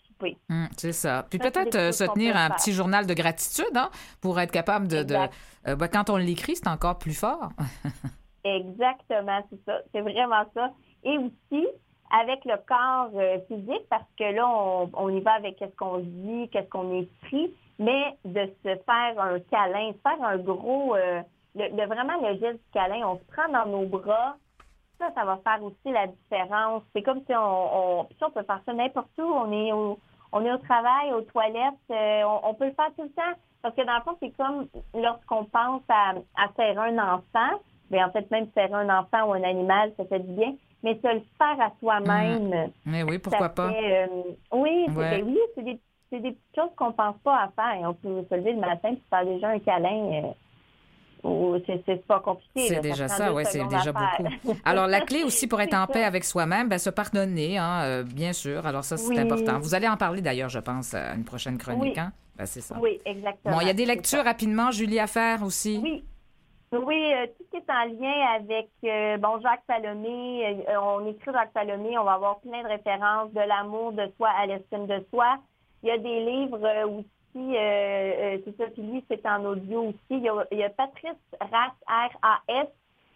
Hum, 0.49 0.67
c'est 0.77 0.93
ça. 0.93 1.25
Puis 1.29 1.39
peut-être 1.39 1.75
euh, 1.75 1.91
se 1.91 2.03
tenir 2.03 2.35
un 2.35 2.49
petit 2.51 2.73
journal 2.73 3.05
de 3.05 3.13
gratitude 3.13 3.75
hein, 3.75 3.89
pour 4.21 4.39
être 4.39 4.51
capable 4.51 4.87
de... 4.87 5.03
de 5.03 5.15
euh, 5.67 5.75
ben, 5.75 5.87
quand 5.87 6.09
on 6.09 6.17
l'écrit, 6.17 6.55
c'est 6.55 6.67
encore 6.67 6.97
plus 6.97 7.17
fort. 7.17 7.49
Exactement, 8.43 9.41
c'est 9.49 9.63
ça. 9.65 9.79
C'est 9.91 10.01
vraiment 10.01 10.43
ça. 10.53 10.71
Et 11.03 11.17
aussi, 11.17 11.67
avec 12.09 12.43
le 12.45 12.55
corps 12.67 13.11
euh, 13.15 13.37
physique, 13.47 13.87
parce 13.89 14.07
que 14.17 14.33
là, 14.33 14.47
on, 14.93 15.09
y 15.09 15.19
va 15.21 15.33
avec 15.33 15.57
qu'est-ce 15.57 15.75
qu'on 15.75 15.99
dit, 15.99 16.49
qu'est-ce 16.49 16.69
qu'on 16.69 17.01
écrit, 17.01 17.53
mais 17.77 18.17
de 18.25 18.51
se 18.63 18.75
faire 18.75 19.19
un 19.19 19.39
câlin, 19.51 19.91
de 19.91 19.97
faire 20.03 20.23
un 20.23 20.37
gros... 20.37 20.95
le, 21.55 21.85
vraiment 21.85 22.19
le 22.21 22.39
geste 22.39 22.57
du 22.57 22.71
câlin, 22.73 23.07
on 23.07 23.17
se 23.17 23.23
prend 23.31 23.51
dans 23.51 23.69
nos 23.69 23.85
bras, 23.85 24.35
ça, 25.01 25.11
ça 25.15 25.25
va 25.25 25.39
faire 25.43 25.63
aussi 25.63 25.91
la 25.91 26.07
différence. 26.07 26.83
C'est 26.95 27.01
comme 27.01 27.21
si 27.25 27.33
on, 27.33 28.01
on, 28.01 28.07
on 28.21 28.31
peut 28.31 28.43
faire 28.43 28.61
ça 28.65 28.73
n'importe 28.73 29.09
où. 29.17 29.23
On 29.23 29.51
est 29.51 29.71
au, 29.71 29.97
on 30.31 30.45
est 30.45 30.51
au 30.51 30.57
travail, 30.57 31.13
aux 31.13 31.21
toilettes, 31.21 31.73
euh, 31.91 32.23
on, 32.43 32.53
peut 32.53 32.65
le 32.65 32.73
faire 32.73 32.91
tout 32.95 33.03
le 33.03 33.09
temps. 33.09 33.37
Parce 33.61 33.75
que 33.75 33.85
dans 33.85 33.95
le 33.95 34.01
fond, 34.01 34.17
c'est 34.19 34.35
comme 34.37 34.67
lorsqu'on 34.93 35.45
pense 35.45 35.83
à, 35.89 36.13
à 36.35 36.49
faire 36.55 36.79
un 36.79 36.97
enfant, 36.97 37.59
mais 37.89 38.03
en 38.03 38.09
fait, 38.11 38.29
même 38.31 38.47
faire 38.53 38.73
un 38.73 38.89
enfant 38.89 39.27
ou 39.27 39.33
un 39.33 39.43
animal, 39.43 39.91
ça 39.97 40.05
fait 40.05 40.19
du 40.19 40.33
bien. 40.33 40.53
Mais 40.83 40.95
se 40.95 41.13
le 41.13 41.21
faire 41.37 41.61
à 41.61 41.71
soi-même. 41.79 42.49
Mmh. 42.49 42.71
Mais 42.85 43.03
oui, 43.03 43.19
pourquoi 43.19 43.49
pas? 43.49 43.69
Euh, 43.69 44.07
oui, 44.51 44.87
ben 44.89 45.23
oui, 45.23 45.37
c'est 45.53 45.63
des, 45.63 45.79
des, 46.11 46.31
petites 46.31 46.39
choses 46.55 46.71
qu'on 46.75 46.91
pense 46.91 47.17
pas 47.23 47.43
à 47.43 47.49
faire. 47.49 47.87
On 47.87 47.93
peut 47.93 48.25
se 48.27 48.35
lever 48.35 48.53
le 48.53 48.59
matin 48.61 48.93
et 48.93 49.01
faire 49.09 49.25
déjà 49.25 49.49
un 49.49 49.59
câlin. 49.59 50.11
Euh, 50.11 50.31
c'est 51.85 52.05
pas 52.05 52.19
compliqué. 52.19 52.67
C'est 52.67 52.81
déjà 52.81 53.07
ça, 53.07 53.33
oui, 53.33 53.43
c'est 53.45 53.63
déjà 53.67 53.91
beaucoup. 53.91 54.57
Alors, 54.65 54.87
la 54.87 55.01
clé 55.01 55.23
aussi 55.23 55.47
pour 55.47 55.61
être 55.61 55.73
en 55.73 55.87
paix 55.87 56.03
avec 56.03 56.23
soi-même, 56.23 56.69
ben, 56.69 56.79
se 56.79 56.89
pardonner, 56.89 57.57
hein, 57.57 57.81
euh, 57.83 58.03
bien 58.03 58.33
sûr. 58.33 58.65
Alors, 58.65 58.83
ça, 58.83 58.97
c'est 58.97 59.17
important. 59.17 59.59
Vous 59.59 59.75
allez 59.75 59.87
en 59.87 59.97
parler 59.97 60.21
d'ailleurs, 60.21 60.49
je 60.49 60.59
pense, 60.59 60.93
à 60.93 61.13
une 61.13 61.23
prochaine 61.23 61.57
chronique. 61.57 61.97
Hein? 61.97 62.11
Ben, 62.37 62.45
c'est 62.45 62.61
ça. 62.61 62.75
Oui, 62.79 62.99
exactement. 63.05 63.55
Bon, 63.55 63.61
il 63.61 63.67
y 63.67 63.69
a 63.69 63.73
des 63.73 63.85
lectures 63.85 64.23
rapidement, 64.23 64.71
Julie, 64.71 64.99
à 64.99 65.07
faire 65.07 65.43
aussi. 65.43 65.79
Oui. 65.81 66.03
Oui, 66.73 67.13
euh, 67.13 67.27
tout 67.27 67.43
ce 67.43 67.57
qui 67.57 67.57
est 67.57 67.69
en 67.69 67.83
lien 67.83 68.27
avec 68.33 68.69
euh, 68.85 69.17
bon 69.17 69.41
Jacques 69.41 69.63
Salomé, 69.67 70.63
on 70.81 71.05
écrit 71.05 71.33
Jacques 71.33 71.51
Salomé, 71.53 71.97
on 71.97 72.05
va 72.05 72.13
avoir 72.13 72.39
plein 72.39 72.63
de 72.63 72.67
références 72.69 73.29
de 73.33 73.41
l'amour 73.41 73.91
de 73.91 74.09
soi 74.15 74.29
à 74.39 74.45
l'estime 74.45 74.87
de 74.87 75.05
soi. 75.13 75.35
Il 75.83 75.89
y 75.89 75.91
a 75.91 75.97
des 75.97 76.23
livres 76.23 76.65
aussi 76.85 77.20
c'est 77.33 78.57
ça, 78.57 78.65
puis 78.73 78.81
lui, 78.81 79.03
c'est 79.09 79.25
en 79.25 79.45
audio 79.45 79.89
aussi. 79.89 79.97
Il 80.09 80.23
y 80.23 80.63
a, 80.63 80.69
Patrice 80.69 81.13
Ras, 81.39 81.73
R-A-S, 81.87 82.67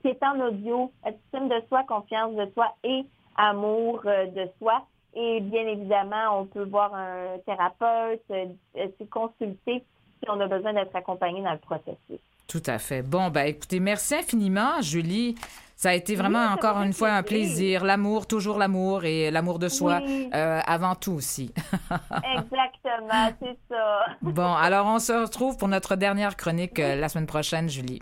qui 0.02 0.10
est 0.10 0.24
en 0.24 0.40
audio, 0.40 0.92
estime 1.06 1.50
de 1.50 1.62
soi, 1.68 1.84
confiance 1.88 2.36
de 2.36 2.50
soi 2.54 2.74
et 2.84 3.06
amour 3.36 4.02
de 4.04 4.50
soi. 4.60 4.86
Et 5.14 5.40
bien 5.40 5.66
évidemment, 5.68 6.42
on 6.42 6.46
peut 6.46 6.66
voir 6.66 6.94
un 6.94 7.38
thérapeute, 7.46 8.22
se 8.30 9.04
consulter 9.06 9.84
si 10.20 10.30
on 10.30 10.40
a 10.40 10.48
besoin 10.48 10.74
d'être 10.74 10.96
accompagné 10.96 11.42
dans 11.42 11.54
le 11.54 11.60
processus. 11.60 12.20
Tout 12.48 12.64
à 12.68 12.78
fait. 12.78 13.02
Bon, 13.02 13.30
ben 13.30 13.48
écoutez, 13.48 13.80
merci 13.80 14.16
infiniment, 14.16 14.82
Julie. 14.82 15.36
Ça 15.76 15.90
a 15.90 15.94
été 15.94 16.16
vraiment 16.16 16.46
encore 16.46 16.82
une 16.82 16.94
fois 16.94 17.12
un 17.12 17.24
plaisir. 17.24 17.84
L'amour, 17.84 18.28
toujours 18.28 18.58
l'amour 18.58 19.04
et 19.04 19.30
l'amour 19.30 19.60
de 19.60 19.68
soi 19.68 20.00
euh, 20.34 20.62
avant 20.66 20.96
tout 20.96 21.14
aussi. 21.14 21.54
Exactement, 22.38 23.30
c'est 23.42 23.58
ça. 23.70 24.06
bon, 24.22 24.54
alors 24.54 24.88
on 24.88 25.00
se 25.00 25.12
retrouve 25.12 25.58
pour 25.58 25.68
notre 25.68 25.96
dernière 25.96 26.38
chronique 26.38 26.80
euh, 26.80 26.96
la 26.96 27.10
semaine 27.10 27.28
prochaine, 27.28 27.70
Julie. 27.70 28.02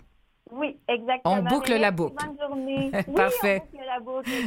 Oui, 0.52 0.78
exactement. 0.86 1.34
On 1.34 1.42
boucle 1.42 1.74
la 1.76 1.90
boucle. 1.90 2.24
Bonne 2.24 2.38
journée. 2.38 2.92
Parfait. 3.16 3.62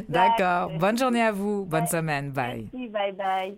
D'accord. 0.08 0.72
Bonne 0.80 0.98
journée 0.98 1.22
à 1.22 1.34
vous. 1.34 1.66
Bonne 1.66 1.88
semaine. 1.88 2.32
Bye. 2.32 2.70
Merci, 2.72 2.88
bye 2.90 3.12
bye. 3.12 3.58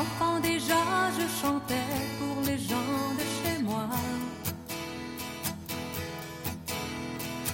Enfant 0.00 0.40
déjà, 0.40 0.82
je 1.18 1.26
chantais 1.42 1.92
pour 2.18 2.36
les 2.46 2.56
gens 2.56 3.04
de 3.20 3.26
chez 3.38 3.62
moi. 3.62 3.86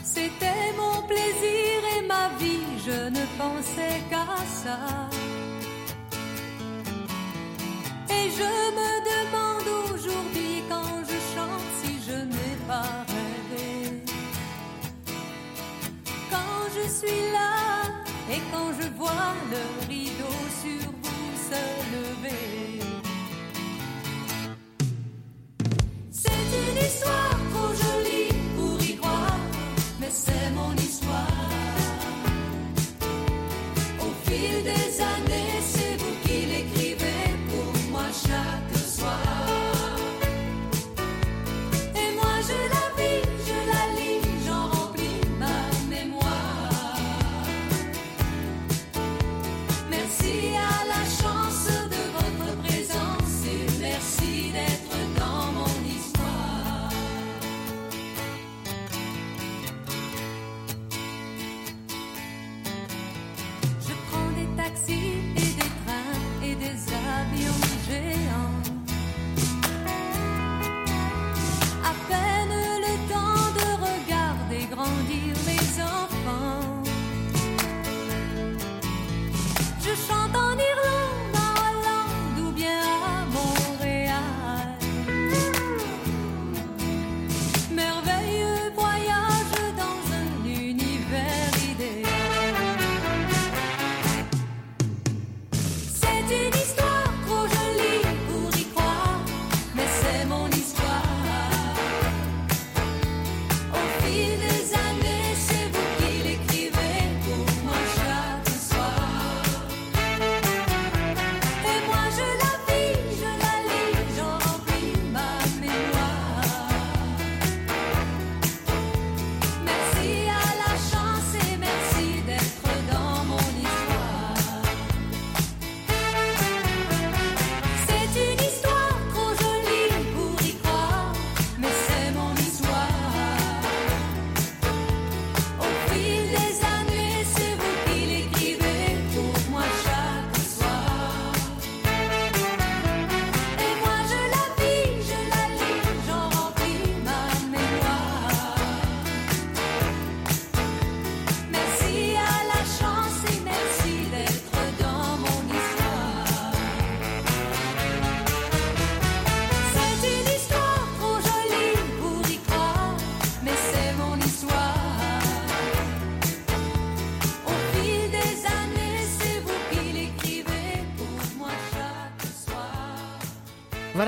C'était 0.04 0.72
mon 0.76 1.02
plaisir 1.08 1.76
et 1.96 2.02
ma 2.06 2.28
vie, 2.40 2.68
je 2.86 2.98
ne 3.16 3.24
pensais 3.42 3.98
qu'à 4.10 4.36
ça. 4.62 4.78
Et 8.16 8.26
je 8.38 8.52
me 8.78 8.92
demande 9.12 9.68
aujourd'hui 9.92 10.62
quand 10.70 10.94
je 11.10 11.18
chante 11.32 11.68
si 11.80 11.92
je 12.08 12.18
n'ai 12.32 12.54
pas 12.68 12.92
rêvé. 13.14 14.02
Quand 16.30 16.62
je 16.76 16.84
suis 16.98 17.22
là 17.36 17.54
et 18.32 18.40
quand 18.52 18.70
je 18.80 18.86
vois 19.00 19.34
le 19.52 19.62
rideau 19.88 20.45
C'est 26.50 26.70
une 26.70 26.86
histoire 26.86 27.38
trop 27.52 28.05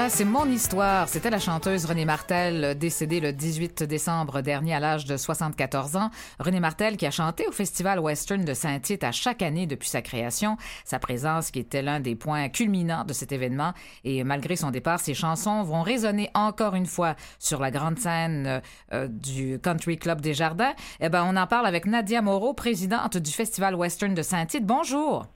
C'est 0.08 0.24
mon 0.24 0.46
histoire. 0.46 1.08
C'était 1.08 1.28
la 1.28 1.38
chanteuse 1.38 1.84
Renée 1.84 2.06
Martel, 2.06 2.78
décédée 2.78 3.20
le 3.20 3.32
18 3.32 3.82
décembre 3.82 4.40
dernier 4.40 4.74
à 4.74 4.80
l'âge 4.80 5.04
de 5.04 5.16
74 5.16 5.96
ans. 5.96 6.10
Renée 6.38 6.60
Martel 6.60 6.96
qui 6.96 7.06
a 7.06 7.10
chanté 7.10 7.46
au 7.46 7.52
Festival 7.52 8.00
Western 8.00 8.44
de 8.44 8.54
Saint-Tite 8.54 9.04
à 9.04 9.12
chaque 9.12 9.42
année 9.42 9.66
depuis 9.66 9.88
sa 9.88 10.00
création. 10.00 10.56
Sa 10.84 10.98
présence 10.98 11.50
qui 11.50 11.58
était 11.58 11.82
l'un 11.82 12.00
des 12.00 12.14
points 12.16 12.48
culminants 12.48 13.04
de 13.04 13.12
cet 13.12 13.32
événement. 13.32 13.74
Et 14.02 14.24
malgré 14.24 14.56
son 14.56 14.70
départ, 14.70 14.98
ses 14.98 15.14
chansons 15.14 15.62
vont 15.62 15.82
résonner 15.82 16.30
encore 16.34 16.74
une 16.74 16.86
fois 16.86 17.14
sur 17.38 17.60
la 17.60 17.70
grande 17.70 17.98
scène 17.98 18.62
euh, 18.92 19.08
du 19.08 19.60
Country 19.62 19.98
Club 19.98 20.20
des 20.20 20.34
Jardins. 20.34 20.74
Eh 21.00 21.10
ben, 21.10 21.24
on 21.28 21.36
en 21.36 21.46
parle 21.46 21.66
avec 21.66 21.86
Nadia 21.86 22.22
Moreau, 22.22 22.54
présidente 22.54 23.18
du 23.18 23.30
Festival 23.30 23.74
Western 23.74 24.14
de 24.14 24.22
Saint-Tite. 24.22 24.64
Bonjour. 24.64 25.26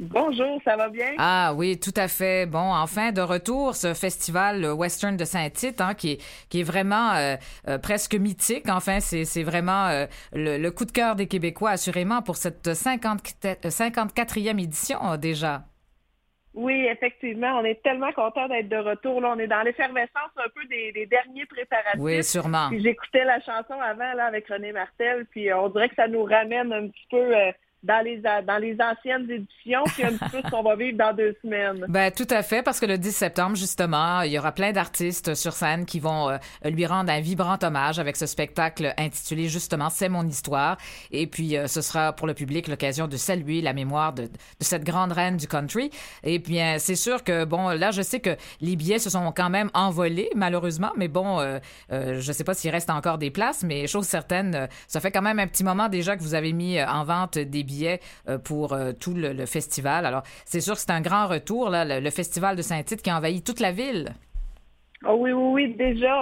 Bonjour, 0.00 0.60
ça 0.64 0.76
va 0.76 0.88
bien? 0.88 1.12
Ah 1.18 1.52
oui, 1.54 1.78
tout 1.78 1.92
à 1.96 2.08
fait. 2.08 2.46
Bon, 2.46 2.58
enfin 2.58 3.12
de 3.12 3.20
retour, 3.20 3.76
ce 3.76 3.94
festival 3.94 4.64
western 4.72 5.16
de 5.16 5.24
Saint-Tite, 5.24 5.80
hein, 5.80 5.94
qui, 5.94 6.12
est, 6.12 6.48
qui 6.48 6.60
est 6.60 6.64
vraiment 6.64 7.12
euh, 7.12 7.36
euh, 7.68 7.78
presque 7.78 8.14
mythique. 8.14 8.68
Enfin, 8.68 8.98
c'est, 9.00 9.24
c'est 9.24 9.44
vraiment 9.44 9.86
euh, 9.88 10.06
le, 10.32 10.58
le 10.58 10.70
coup 10.70 10.86
de 10.86 10.90
cœur 10.92 11.14
des 11.14 11.28
Québécois, 11.28 11.70
assurément, 11.70 12.20
pour 12.20 12.36
cette 12.36 12.74
50, 12.74 13.20
54e 13.44 14.62
édition 14.62 15.16
déjà. 15.16 15.62
Oui, 16.54 16.86
effectivement, 16.90 17.60
on 17.60 17.64
est 17.64 17.80
tellement 17.82 18.12
content 18.12 18.48
d'être 18.48 18.68
de 18.68 18.76
retour. 18.76 19.20
Là, 19.20 19.34
on 19.36 19.38
est 19.38 19.46
dans 19.46 19.62
l'effervescence 19.62 20.32
un 20.36 20.48
peu 20.54 20.64
des, 20.66 20.92
des 20.92 21.06
derniers 21.06 21.46
préparatifs. 21.46 22.00
Oui, 22.00 22.24
sûrement. 22.24 22.70
J'écoutais 22.72 23.24
la 23.24 23.40
chanson 23.40 23.80
avant 23.80 24.12
là 24.14 24.26
avec 24.26 24.48
René 24.48 24.72
Martel, 24.72 25.26
puis 25.30 25.52
on 25.52 25.68
dirait 25.68 25.88
que 25.88 25.94
ça 25.94 26.08
nous 26.08 26.24
ramène 26.24 26.72
un 26.72 26.88
petit 26.88 27.06
peu 27.10 27.32
dans 27.82 28.04
les, 28.04 28.18
dans 28.18 28.58
les 28.58 28.76
anciennes 28.80 29.28
éditions, 29.28 29.82
puis 29.86 30.04
un 30.04 30.12
petit 30.12 30.30
peu 30.30 30.48
qu'on 30.48 30.62
va 30.62 30.76
vivre 30.76 30.96
dans 30.96 31.12
deux 31.12 31.34
semaines. 31.42 31.84
Ben, 31.88 32.12
tout 32.12 32.26
à 32.30 32.42
fait, 32.42 32.62
parce 32.62 32.78
que 32.78 32.86
le 32.86 32.96
10 32.96 33.10
septembre, 33.10 33.56
justement, 33.56 34.22
il 34.22 34.32
y 34.32 34.38
aura 34.38 34.52
plein 34.52 34.72
d'artistes 34.72 35.34
sur 35.34 35.52
scène 35.52 35.84
qui 35.84 35.98
vont 35.98 36.30
euh, 36.30 36.38
lui 36.64 36.86
rendre 36.86 37.10
un 37.10 37.20
vibrant 37.20 37.58
hommage 37.60 37.98
avec 37.98 38.16
ce 38.16 38.26
spectacle 38.26 38.94
intitulé 38.96 39.48
justement 39.48 39.90
C'est 39.90 40.08
mon 40.08 40.26
histoire. 40.26 40.76
Et 41.10 41.26
puis, 41.26 41.56
euh, 41.56 41.66
ce 41.66 41.80
sera 41.80 42.12
pour 42.12 42.28
le 42.28 42.34
public 42.34 42.68
l'occasion 42.68 43.08
de 43.08 43.16
saluer 43.16 43.60
la 43.60 43.72
mémoire 43.72 44.12
de, 44.12 44.28
cette 44.60 44.84
grande 44.84 45.10
reine 45.10 45.36
du 45.36 45.48
country. 45.48 45.90
Et 46.22 46.38
bien, 46.38 46.78
c'est 46.78 46.94
sûr 46.94 47.24
que, 47.24 47.44
bon, 47.44 47.70
là, 47.70 47.90
je 47.90 48.02
sais 48.02 48.20
que 48.20 48.36
les 48.60 48.76
billets 48.76 49.00
se 49.00 49.10
sont 49.10 49.32
quand 49.32 49.50
même 49.50 49.70
envolés, 49.74 50.30
malheureusement, 50.36 50.92
mais 50.96 51.08
bon, 51.08 51.40
euh, 51.40 51.58
je 51.90 52.32
sais 52.32 52.44
pas 52.44 52.54
s'il 52.54 52.70
reste 52.70 52.90
encore 52.90 53.18
des 53.18 53.30
places, 53.30 53.64
mais 53.64 53.88
chose 53.88 54.06
certaine, 54.06 54.68
ça 54.86 55.00
fait 55.00 55.10
quand 55.10 55.22
même 55.22 55.40
un 55.40 55.48
petit 55.48 55.64
moment 55.64 55.88
déjà 55.88 56.16
que 56.16 56.22
vous 56.22 56.34
avez 56.34 56.52
mis 56.52 56.80
en 56.80 57.04
vente 57.04 57.38
des 57.38 57.64
billets 57.64 57.71
euh, 58.28 58.38
pour 58.38 58.72
euh, 58.72 58.92
tout 58.92 59.14
le, 59.14 59.46
festival. 59.46 60.06
Alors, 60.06 60.22
c'est 60.44 60.60
sûr 60.60 60.74
que 60.74 60.80
c'est 60.80 60.90
un 60.90 61.00
grand 61.00 61.26
retour, 61.26 61.70
là, 61.70 61.84
le, 61.84 62.10
festival 62.10 62.56
de 62.56 62.62
Saint-Tite 62.62 63.02
qui 63.02 63.10
envahit 63.10 63.44
toute 63.44 63.60
la 63.60 63.72
ville. 63.72 64.12
Oh 65.04 65.16
oui, 65.18 65.32
oui, 65.32 65.50
oui, 65.52 65.74
déjà, 65.74 66.14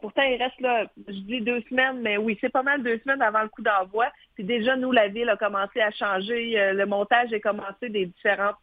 pourtant 0.00 0.22
il 0.22 0.42
reste 0.42 0.60
là, 0.60 0.84
je 1.06 1.20
dis 1.20 1.40
deux 1.42 1.62
semaines, 1.68 2.00
mais 2.02 2.16
oui, 2.16 2.36
c'est 2.40 2.50
pas 2.50 2.64
mal 2.64 2.82
deux 2.82 2.98
semaines 3.04 3.22
avant 3.22 3.42
le 3.42 3.48
coup 3.48 3.62
d'envoi. 3.62 4.06
Puis 4.34 4.42
déjà, 4.42 4.74
nous, 4.76 4.90
la 4.90 5.06
ville 5.08 5.28
a 5.28 5.36
commencé 5.36 5.80
à 5.80 5.92
changer, 5.92 6.58
euh, 6.58 6.72
le 6.72 6.86
montage 6.86 7.32
a 7.32 7.38
commencé 7.38 7.88
des 7.88 8.06
différentes 8.06 8.56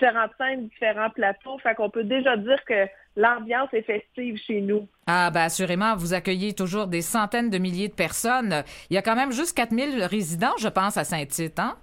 différentes 0.00 0.32
scènes, 0.38 0.68
différents 0.68 1.10
plateaux. 1.10 1.58
Fait 1.58 1.74
qu'on 1.74 1.90
peut 1.90 2.04
déjà 2.04 2.36
dire 2.36 2.58
que 2.66 2.86
l'ambiance 3.16 3.68
est 3.72 3.82
festive 3.82 4.38
chez 4.46 4.60
nous. 4.60 4.88
Ah, 5.06 5.30
ben 5.30 5.42
assurément, 5.42 5.94
vous 5.96 6.14
accueillez 6.14 6.54
toujours 6.54 6.86
des 6.86 7.02
centaines 7.02 7.50
de 7.50 7.58
milliers 7.58 7.88
de 7.88 7.94
personnes. 7.94 8.62
Il 8.88 8.94
y 8.94 8.98
a 8.98 9.02
quand 9.02 9.16
même 9.16 9.32
juste 9.32 9.56
4000 9.56 10.02
résidents, 10.04 10.56
je 10.58 10.68
pense, 10.68 10.96
à 10.96 11.04
Saint-Tite, 11.04 11.58
hein? 11.58 11.76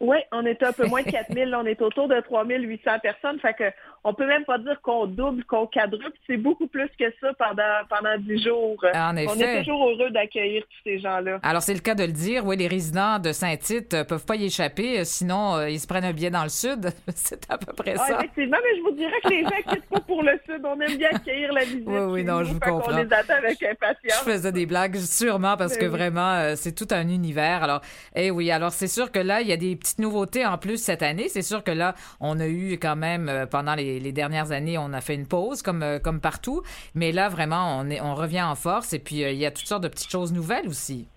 Oui, 0.00 0.18
on 0.32 0.44
est 0.44 0.62
un 0.62 0.72
peu 0.72 0.86
moins 0.86 1.02
de 1.02 1.10
4000, 1.10 1.54
on 1.54 1.64
est 1.64 1.80
autour 1.80 2.08
de 2.08 2.20
3800 2.20 2.98
personnes. 3.00 3.38
Fait 3.40 3.54
que 3.54 3.64
on 4.04 4.12
peut 4.12 4.26
même 4.26 4.44
pas 4.44 4.58
dire 4.58 4.80
qu'on 4.82 5.06
double, 5.06 5.44
qu'on 5.44 5.66
quadruple. 5.66 6.16
C'est 6.26 6.36
beaucoup 6.36 6.66
plus 6.66 6.88
que 6.98 7.04
ça 7.20 7.32
pendant 7.38 7.62
pendant 7.88 8.16
dix 8.18 8.42
jours. 8.44 8.76
En 8.94 9.16
effet. 9.16 9.30
On 9.30 9.40
est 9.40 9.58
toujours 9.58 9.88
heureux 9.88 10.10
d'accueillir 10.10 10.62
tous 10.62 10.76
ces 10.84 10.98
gens-là. 11.00 11.38
Alors 11.42 11.62
c'est 11.62 11.74
le 11.74 11.80
cas 11.80 11.94
de 11.94 12.04
le 12.04 12.12
dire. 12.12 12.44
Oui, 12.44 12.56
les 12.56 12.68
résidents 12.68 13.18
de 13.18 13.32
Saint-Tite 13.32 13.94
euh, 13.94 14.04
peuvent 14.04 14.26
pas 14.26 14.36
y 14.36 14.44
échapper, 14.44 15.00
euh, 15.00 15.04
sinon 15.04 15.56
euh, 15.56 15.70
ils 15.70 15.80
se 15.80 15.86
prennent 15.86 16.04
un 16.04 16.12
billet 16.12 16.30
dans 16.30 16.42
le 16.42 16.50
sud. 16.50 16.90
c'est 17.14 17.50
à 17.50 17.56
peu 17.56 17.72
près 17.72 17.94
ah, 17.98 18.06
ça. 18.06 18.18
Effectivement, 18.18 18.58
mais 18.62 18.76
je 18.76 18.82
vous 18.82 18.96
dirais 18.96 19.20
que 19.22 19.28
les 19.30 19.42
gens 19.42 19.72
quittent 19.72 19.88
pas 19.88 20.00
pour 20.00 20.22
le 20.22 20.38
sud. 20.46 20.62
On 20.64 20.78
aime 20.80 20.96
bien 20.98 21.08
accueillir 21.12 21.52
la 21.52 21.64
visite. 21.64 21.84
Oui, 21.86 21.98
oui, 22.00 22.24
non, 22.24 22.44
je 22.44 22.52
vous 22.52 22.60
comprends. 22.60 22.92
On 22.92 22.96
les 22.96 23.12
attend 23.12 23.34
avec 23.34 23.62
impatience. 23.62 24.24
Je 24.24 24.30
faisais 24.30 24.52
des 24.52 24.66
blagues, 24.66 24.96
sûrement, 24.96 25.56
parce 25.56 25.76
que 25.76 25.86
vraiment, 25.86 26.54
c'est 26.56 26.74
tout 26.74 26.88
un 26.90 27.08
univers. 27.08 27.62
Alors, 27.62 27.80
eh 28.14 28.30
oui, 28.30 28.50
alors 28.50 28.72
c'est 28.72 28.88
sûr 28.88 29.10
que 29.10 29.18
là, 29.18 29.40
il 29.40 29.48
y 29.48 29.52
a 29.52 29.56
des 29.56 29.76
petites 29.76 29.98
nouveautés 29.98 30.44
en 30.44 30.58
plus 30.58 30.82
cette 30.82 31.02
année. 31.02 31.28
C'est 31.28 31.42
sûr 31.42 31.64
que 31.64 31.70
là, 31.70 31.94
on 32.20 32.38
a 32.40 32.46
eu 32.46 32.78
quand 32.80 32.96
même 32.96 33.46
pendant 33.50 33.74
les 33.74 33.93
dernières 34.12 34.52
années 34.52 34.78
on 34.78 34.92
a 34.92 35.00
fait 35.00 35.14
une 35.14 35.26
pause 35.26 35.62
comme, 35.62 35.82
euh, 35.82 35.98
comme 35.98 36.20
partout. 36.20 36.62
Mais 36.94 37.12
là, 37.12 37.28
vraiment, 37.28 37.78
on, 37.78 37.90
est, 37.90 38.00
on 38.00 38.14
revient 38.14 38.42
en 38.42 38.54
force 38.54 38.92
et 38.92 38.98
puis 38.98 39.24
euh, 39.24 39.30
il 39.30 39.38
y 39.38 39.46
a 39.46 39.50
toutes 39.50 39.66
sortes 39.66 39.82
de 39.82 39.88
petites 39.88 40.10
choses 40.10 40.32
nouvelles 40.32 40.68
aussi. 40.68 41.08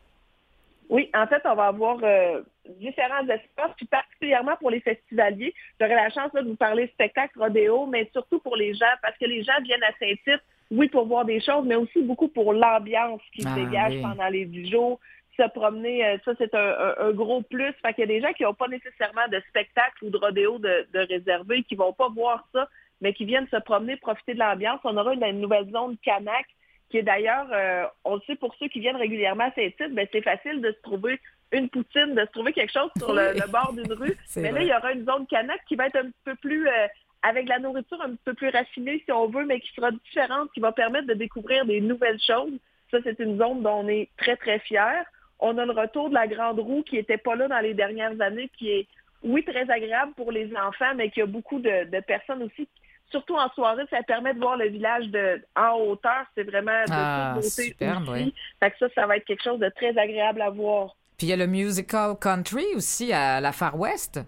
Oui, 0.89 1.09
en 1.13 1.27
fait, 1.27 1.41
on 1.45 1.55
va 1.55 1.67
avoir 1.67 1.97
euh, 2.01 2.41
différents 2.79 3.27
espaces, 3.27 3.71
puis 3.75 3.85
particulièrement 3.87 4.55
pour 4.57 4.71
les 4.71 4.79
festivaliers. 4.79 5.53
J'aurai 5.79 5.95
la 5.95 6.09
chance 6.09 6.31
de 6.33 6.41
vous 6.41 6.55
parler 6.55 6.87
spectacle, 6.93 7.37
rodéo, 7.37 7.85
mais 7.87 8.09
surtout 8.13 8.39
pour 8.39 8.55
les 8.55 8.73
gens, 8.73 8.85
parce 9.01 9.17
que 9.17 9.25
les 9.25 9.43
gens 9.43 9.59
viennent 9.63 9.83
à 9.83 9.91
Saint-Tite, 9.99 10.41
oui, 10.71 10.87
pour 10.89 11.05
voir 11.05 11.25
des 11.25 11.41
choses, 11.41 11.65
mais 11.65 11.75
aussi 11.75 12.01
beaucoup 12.01 12.27
pour 12.27 12.53
l'ambiance 12.53 13.21
qui 13.33 13.41
se 13.41 13.47
ah, 13.47 13.55
dégage 13.55 14.01
pendant 14.01 14.27
les 14.27 14.45
dix 14.45 14.69
jours. 14.69 14.99
Se 15.37 15.47
promener, 15.49 16.17
ça, 16.25 16.31
c'est 16.37 16.55
un, 16.55 17.11
gros 17.11 17.43
plus. 17.43 17.71
Fait 17.81 17.93
qu'il 17.93 18.01
y 18.01 18.03
a 18.03 18.07
des 18.07 18.21
gens 18.21 18.33
qui 18.33 18.43
n'ont 18.43 18.55
pas 18.55 18.67
nécessairement 18.67 19.27
de 19.31 19.39
spectacle 19.49 20.05
ou 20.05 20.09
de 20.09 20.17
rodéo 20.17 20.57
de, 20.57 20.87
de 20.91 20.99
réservé, 20.99 21.61
qui 21.63 21.75
vont 21.75 21.93
pas 21.93 22.09
voir 22.09 22.47
ça, 22.53 22.67
mais 23.01 23.13
qui 23.13 23.25
viennent 23.25 23.47
se 23.47 23.57
promener, 23.57 23.95
profiter 23.97 24.33
de 24.33 24.39
l'ambiance. 24.39 24.79
On 24.83 24.97
aura 24.97 25.13
une, 25.13 25.39
nouvelle 25.39 25.69
zone 25.71 25.97
Canac, 26.03 26.45
qui 26.89 26.97
est 26.97 27.03
d'ailleurs, 27.03 27.47
euh, 27.51 27.85
on 28.03 28.15
le 28.15 28.21
sait 28.25 28.35
pour 28.35 28.55
ceux 28.55 28.67
qui 28.67 28.79
viennent 28.79 28.95
régulièrement 28.95 29.45
à 29.45 29.51
ces 29.53 29.71
titres, 29.71 29.93
ben, 29.93 30.07
c'est 30.11 30.21
facile 30.21 30.61
de 30.61 30.71
se 30.71 30.81
trouver 30.81 31.19
une 31.51 31.69
poutine, 31.69 32.15
de 32.15 32.21
se 32.21 32.31
trouver 32.31 32.53
quelque 32.53 32.73
chose 32.73 32.89
sur 32.97 33.13
le, 33.13 33.51
bord 33.51 33.73
d'une 33.73 33.91
rue. 33.93 34.17
mais 34.35 34.51
là, 34.51 34.61
il 34.61 34.67
y 34.67 34.73
aura 34.73 34.91
une 34.91 35.05
zone 35.05 35.27
Canac 35.27 35.61
qui 35.67 35.75
va 35.75 35.87
être 35.87 35.97
un 35.97 36.05
petit 36.05 36.23
peu 36.25 36.35
plus, 36.35 36.67
euh, 36.67 36.87
avec 37.21 37.47
la 37.47 37.59
nourriture 37.59 38.01
un 38.01 38.11
petit 38.11 38.23
peu 38.25 38.33
plus 38.33 38.49
raffinée, 38.49 39.01
si 39.05 39.11
on 39.11 39.27
veut, 39.27 39.45
mais 39.45 39.59
qui 39.59 39.71
sera 39.73 39.91
différente, 39.91 40.51
qui 40.53 40.59
va 40.59 40.71
permettre 40.71 41.07
de 41.07 41.13
découvrir 41.13 41.65
des 41.65 41.81
nouvelles 41.81 42.21
choses. 42.21 42.57
Ça, 42.91 42.99
c'est 43.03 43.19
une 43.19 43.37
zone 43.37 43.61
dont 43.63 43.83
on 43.83 43.87
est 43.87 44.09
très, 44.17 44.37
très 44.37 44.59
fiers. 44.59 45.03
On 45.39 45.57
a 45.57 45.65
le 45.65 45.71
retour 45.71 46.09
de 46.09 46.13
la 46.15 46.27
grande 46.27 46.59
roue 46.59 46.83
qui 46.83 46.95
n'était 46.95 47.17
pas 47.17 47.35
là 47.35 47.47
dans 47.47 47.59
les 47.59 47.73
dernières 47.73 48.19
années, 48.21 48.49
qui 48.57 48.69
est, 48.69 48.87
oui, 49.23 49.43
très 49.43 49.69
agréable 49.69 50.13
pour 50.15 50.31
les 50.31 50.55
enfants, 50.55 50.93
mais 50.95 51.09
qui 51.09 51.21
a 51.21 51.25
beaucoup 51.25 51.59
de, 51.59 51.89
de 51.89 51.99
personnes 52.01 52.43
aussi 52.43 52.67
surtout 53.09 53.35
en 53.35 53.49
soirée, 53.51 53.83
ça 53.89 54.03
permet 54.03 54.33
de 54.33 54.39
voir 54.39 54.57
le 54.57 54.69
village 54.69 55.05
de, 55.07 55.41
en 55.55 55.75
hauteur. 55.79 56.25
C'est 56.35 56.43
vraiment 56.43 56.83
de 56.83 56.91
ah, 56.91 57.33
beauté 57.35 57.47
superbe, 57.49 58.09
aussi. 58.09 58.33
Fait 58.59 58.71
que 58.71 58.77
ça, 58.79 58.87
ça 58.95 59.07
va 59.07 59.17
être 59.17 59.25
quelque 59.25 59.43
chose 59.43 59.59
de 59.59 59.69
très 59.69 59.97
agréable 59.97 60.41
à 60.41 60.49
voir. 60.49 60.95
Puis 61.17 61.27
il 61.27 61.29
y 61.29 61.33
a 61.33 61.37
le 61.37 61.47
musical 61.47 62.15
country 62.19 62.65
aussi 62.75 63.11
à 63.11 63.41
la 63.41 63.51
Far 63.51 63.79
West. 63.79 64.19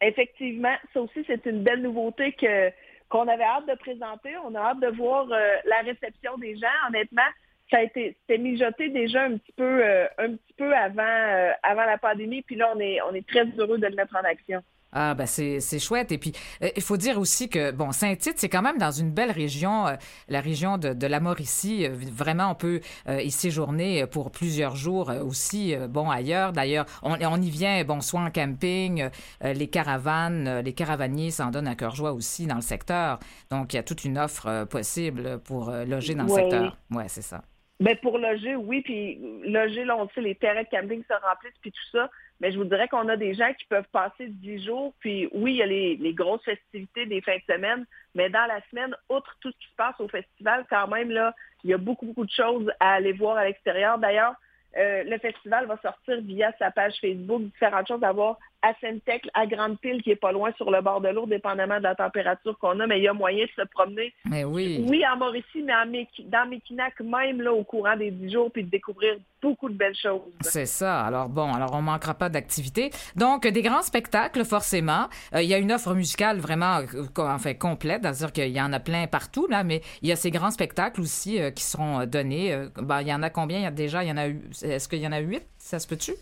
Effectivement, 0.00 0.74
ça 0.94 1.00
aussi, 1.00 1.24
c'est 1.26 1.44
une 1.46 1.62
belle 1.62 1.82
nouveauté 1.82 2.32
que 2.32 2.70
qu'on 3.08 3.26
avait 3.26 3.44
hâte 3.44 3.66
de 3.66 3.74
présenter. 3.74 4.36
On 4.44 4.54
a 4.54 4.60
hâte 4.60 4.80
de 4.80 4.88
voir 4.88 5.26
euh, 5.32 5.56
la 5.64 5.78
réception 5.78 6.36
des 6.36 6.56
gens. 6.56 6.66
Honnêtement, 6.88 7.22
ça 7.70 7.78
a 7.78 7.82
été 7.82 8.16
c'était 8.20 8.40
mijoté 8.40 8.88
déjà 8.90 9.24
un 9.24 9.36
petit 9.36 9.52
peu 9.56 9.84
euh, 9.84 10.06
un 10.18 10.30
petit 10.30 10.54
peu 10.56 10.74
avant 10.74 11.02
euh, 11.02 11.52
avant 11.62 11.84
la 11.84 11.98
pandémie. 11.98 12.42
Puis 12.42 12.56
là, 12.56 12.72
on 12.74 12.80
est 12.80 12.98
on 13.02 13.14
est 13.14 13.26
très 13.26 13.46
heureux 13.58 13.78
de 13.78 13.86
le 13.86 13.96
mettre 13.96 14.16
en 14.16 14.24
action. 14.24 14.62
Ah, 14.92 15.14
ben 15.14 15.26
c'est, 15.26 15.60
c'est 15.60 15.78
chouette. 15.78 16.12
Et 16.12 16.18
puis, 16.18 16.32
euh, 16.62 16.70
il 16.74 16.82
faut 16.82 16.96
dire 16.96 17.18
aussi 17.18 17.48
que, 17.48 17.70
bon, 17.72 17.92
Saint-Tite, 17.92 18.38
c'est 18.38 18.48
quand 18.48 18.62
même 18.62 18.78
dans 18.78 18.90
une 18.90 19.10
belle 19.10 19.30
région, 19.30 19.86
euh, 19.86 19.96
la 20.28 20.40
région 20.40 20.78
de, 20.78 20.94
de 20.94 21.06
la 21.06 21.20
Mauricie. 21.20 21.84
Euh, 21.84 21.90
vraiment, 22.10 22.50
on 22.50 22.54
peut 22.54 22.80
y 23.06 23.30
séjourner 23.30 24.06
pour 24.06 24.30
plusieurs 24.30 24.76
jours 24.76 25.12
aussi, 25.24 25.74
bon, 25.88 26.10
ailleurs. 26.10 26.52
D'ailleurs, 26.52 26.86
on, 27.02 27.16
on, 27.20 27.40
y 27.40 27.50
vient, 27.50 27.84
bon, 27.84 28.00
soit 28.00 28.20
en 28.20 28.30
camping, 28.30 29.08
les 29.42 29.66
caravanes, 29.68 30.60
les 30.60 30.72
caravaniers 30.72 31.30
s'en 31.30 31.50
donnent 31.50 31.68
un 31.68 31.74
cœur 31.74 31.94
joie 31.94 32.12
aussi 32.12 32.46
dans 32.46 32.56
le 32.56 32.60
secteur. 32.60 33.18
Donc, 33.50 33.72
il 33.72 33.76
y 33.76 33.78
a 33.78 33.82
toute 33.82 34.04
une 34.04 34.18
offre 34.18 34.64
possible 34.64 35.38
pour 35.40 35.70
loger 35.70 36.14
dans 36.14 36.24
le 36.24 36.30
secteur. 36.30 36.76
Oui, 36.90 37.04
c'est 37.08 37.22
ça. 37.22 37.42
Ben 37.80 37.96
pour 37.96 38.18
loger, 38.18 38.56
oui, 38.56 38.82
puis 38.82 39.20
loger, 39.44 39.84
là, 39.84 39.96
on 39.96 40.08
sait, 40.08 40.20
les 40.20 40.34
terrains 40.34 40.64
de 40.64 40.68
camping 40.68 41.02
se 41.04 41.12
remplissent, 41.12 41.58
puis 41.60 41.70
tout 41.70 41.90
ça. 41.92 42.10
Mais 42.40 42.50
je 42.50 42.58
vous 42.58 42.64
dirais 42.64 42.88
qu'on 42.88 43.08
a 43.08 43.16
des 43.16 43.34
gens 43.34 43.52
qui 43.54 43.66
peuvent 43.66 43.88
passer 43.92 44.26
dix 44.28 44.64
jours, 44.64 44.94
puis 44.98 45.28
oui, 45.32 45.52
il 45.52 45.56
y 45.58 45.62
a 45.62 45.66
les, 45.66 45.96
les, 45.96 46.12
grosses 46.12 46.42
festivités 46.44 47.06
des 47.06 47.20
fins 47.20 47.36
de 47.36 47.54
semaine, 47.54 47.86
mais 48.14 48.30
dans 48.30 48.46
la 48.46 48.60
semaine, 48.70 48.94
outre 49.08 49.36
tout 49.40 49.50
ce 49.52 49.58
qui 49.58 49.70
se 49.70 49.76
passe 49.76 49.98
au 50.00 50.08
festival, 50.08 50.66
quand 50.68 50.88
même, 50.88 51.10
là, 51.10 51.34
il 51.64 51.70
y 51.70 51.74
a 51.74 51.78
beaucoup, 51.78 52.06
beaucoup 52.06 52.24
de 52.24 52.30
choses 52.30 52.70
à 52.80 52.94
aller 52.94 53.12
voir 53.12 53.36
à 53.36 53.44
l'extérieur. 53.44 53.98
D'ailleurs, 53.98 54.34
euh, 54.76 55.02
le 55.04 55.18
festival 55.18 55.66
va 55.66 55.76
sortir 55.78 56.20
via 56.20 56.52
sa 56.58 56.70
page 56.70 56.94
Facebook 57.00 57.42
différentes 57.42 57.88
choses 57.88 58.04
à 58.04 58.12
voir 58.12 58.38
à 58.62 58.72
Sainte-Tech, 58.80 59.22
à 59.34 59.46
Grande-Pile, 59.46 60.02
qui 60.02 60.10
est 60.10 60.16
pas 60.16 60.32
loin 60.32 60.52
sur 60.56 60.70
le 60.70 60.80
bord 60.80 61.00
de 61.00 61.08
l'eau, 61.08 61.26
dépendamment 61.26 61.78
de 61.78 61.84
la 61.84 61.94
température 61.94 62.58
qu'on 62.58 62.80
a, 62.80 62.86
mais 62.86 62.98
il 62.98 63.04
y 63.04 63.08
a 63.08 63.12
moyen 63.12 63.44
de 63.44 63.62
se 63.62 63.66
promener. 63.68 64.12
Mais 64.24 64.44
oui. 64.44 64.84
Oui, 64.88 65.02
en 65.06 65.16
Mauricie, 65.16 65.62
mais 65.62 65.74
en 65.74 65.86
dans 65.86 66.48
Mekinac, 66.48 67.00
même 67.00 67.40
là, 67.40 67.52
au 67.52 67.64
courant 67.64 67.96
des 67.96 68.10
dix 68.10 68.32
jours, 68.32 68.50
puis 68.52 68.64
de 68.64 68.70
découvrir 68.70 69.16
beaucoup 69.40 69.68
de 69.68 69.74
belles 69.74 69.96
choses. 69.96 70.20
C'est 70.40 70.66
ça. 70.66 71.04
Alors 71.04 71.28
bon, 71.28 71.52
alors 71.52 71.72
on 71.72 71.82
manquera 71.82 72.14
pas 72.14 72.28
d'activités. 72.28 72.90
Donc, 73.14 73.46
des 73.46 73.62
grands 73.62 73.82
spectacles, 73.82 74.44
forcément. 74.44 75.08
Euh, 75.34 75.42
il 75.42 75.48
y 75.48 75.54
a 75.54 75.58
une 75.58 75.72
offre 75.72 75.94
musicale 75.94 76.38
vraiment, 76.38 76.78
euh, 76.78 77.06
enfin, 77.16 77.54
complète, 77.54 78.02
c'est-à-dire 78.02 78.32
qu'il 78.32 78.48
y 78.48 78.60
en 78.60 78.72
a 78.72 78.80
plein 78.80 79.06
partout, 79.06 79.46
là, 79.48 79.62
mais 79.62 79.82
il 80.02 80.08
y 80.08 80.12
a 80.12 80.16
ces 80.16 80.30
grands 80.30 80.50
spectacles 80.50 81.00
aussi 81.00 81.38
qui 81.54 81.62
seront 81.62 82.06
donnés. 82.06 82.66
Ben, 82.76 83.02
il 83.02 83.08
y 83.08 83.14
en 83.14 83.22
a 83.22 83.30
combien? 83.30 83.58
Il 83.58 83.62
y 83.62 83.66
a 83.66 83.70
déjà, 83.70 84.02
il 84.02 84.08
y 84.08 84.12
en 84.12 84.16
a, 84.16 84.26
est-ce 84.26 84.88
qu'il 84.88 84.98
y 84.98 85.06
en 85.06 85.12
a 85.12 85.20
huit? 85.20 85.46
Ça 85.58 85.78
se 85.78 85.86
peut-tu? 85.86 86.12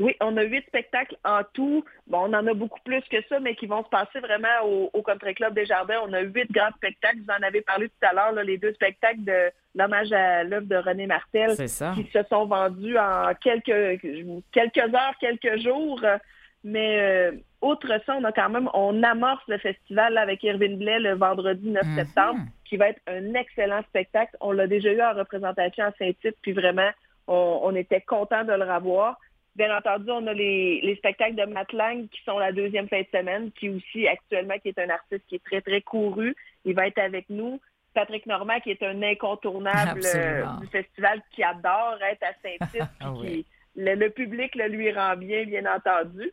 Oui, 0.00 0.14
on 0.20 0.36
a 0.36 0.42
huit 0.42 0.64
spectacles 0.66 1.16
en 1.24 1.40
tout. 1.52 1.84
Bon, 2.06 2.20
on 2.20 2.34
en 2.34 2.46
a 2.46 2.54
beaucoup 2.54 2.78
plus 2.84 3.02
que 3.10 3.16
ça, 3.28 3.40
mais 3.40 3.56
qui 3.56 3.66
vont 3.66 3.82
se 3.82 3.88
passer 3.88 4.20
vraiment 4.20 4.64
au, 4.64 4.90
au 4.92 5.02
Country 5.02 5.34
Club 5.34 5.54
des 5.54 5.66
Jardins. 5.66 6.00
On 6.06 6.12
a 6.12 6.20
huit 6.20 6.50
grands 6.52 6.70
spectacles. 6.76 7.18
Vous 7.18 7.32
en 7.32 7.42
avez 7.42 7.62
parlé 7.62 7.88
tout 7.88 8.06
à 8.08 8.14
l'heure, 8.14 8.44
les 8.44 8.58
deux 8.58 8.72
spectacles 8.74 9.24
de 9.24 9.50
l'hommage 9.74 10.12
à 10.12 10.44
l'œuvre 10.44 10.66
de 10.66 10.76
René 10.76 11.06
Martel 11.06 11.56
qui 11.56 11.68
se 12.12 12.22
sont 12.30 12.46
vendus 12.46 12.96
en 12.96 13.32
quelques 13.40 14.00
quelques 14.52 14.94
heures, 14.94 15.14
quelques 15.20 15.58
jours. 15.58 16.00
Mais 16.64 17.00
euh, 17.00 17.32
outre 17.62 17.88
ça, 18.04 18.16
on 18.16 18.24
a 18.24 18.32
quand 18.32 18.50
même, 18.50 18.68
on 18.74 19.02
amorce 19.02 19.42
le 19.48 19.58
festival 19.58 20.18
avec 20.18 20.42
Irvine 20.42 20.78
Blais 20.78 20.98
le 20.98 21.14
vendredi 21.14 21.70
9 21.70 21.84
mhm. 21.84 21.96
septembre, 21.96 22.40
qui 22.64 22.76
va 22.76 22.90
être 22.90 23.00
un 23.06 23.34
excellent 23.34 23.82
spectacle. 23.88 24.36
On 24.40 24.52
l'a 24.52 24.66
déjà 24.66 24.92
eu 24.92 25.00
en 25.00 25.14
représentation 25.14 25.84
à 25.84 25.92
Saint-Tite, 25.98 26.36
puis 26.42 26.52
vraiment, 26.52 26.90
on, 27.26 27.60
on 27.62 27.74
était 27.74 28.00
content 28.00 28.44
de 28.44 28.52
le 28.52 28.64
revoir. 28.64 29.18
Bien 29.56 29.76
entendu, 29.76 30.10
on 30.10 30.26
a 30.26 30.32
les, 30.32 30.94
spectacles 30.98 31.34
de 31.34 31.44
Matt 31.44 31.72
Lang 31.72 32.08
qui 32.08 32.22
sont 32.24 32.38
la 32.38 32.52
deuxième 32.52 32.88
fin 32.88 33.00
de 33.00 33.06
semaine, 33.12 33.50
qui 33.52 33.68
aussi 33.68 34.06
actuellement 34.06 34.58
qui 34.58 34.68
est 34.68 34.78
un 34.78 34.90
artiste 34.90 35.24
qui 35.28 35.36
est 35.36 35.44
très 35.44 35.60
très 35.60 35.80
couru. 35.80 36.36
Il 36.64 36.74
va 36.74 36.86
être 36.86 36.98
avec 36.98 37.28
nous. 37.28 37.60
Patrick 37.94 38.26
Normand 38.26 38.60
qui 38.60 38.70
est 38.70 38.82
un 38.82 39.02
incontournable 39.02 40.00
euh, 40.04 40.44
du 40.60 40.66
festival 40.68 41.20
qui 41.32 41.42
adore 41.42 41.98
être 42.08 42.22
à 42.22 42.32
Saint-Tite, 42.42 42.88
ah 43.00 43.12
qui 43.20 43.44
le, 43.78 44.08
public 44.08 44.54
le 44.54 44.68
lui 44.68 44.92
rend 44.92 45.16
bien, 45.16 45.44
bien 45.44 45.64
entendu. 45.66 46.32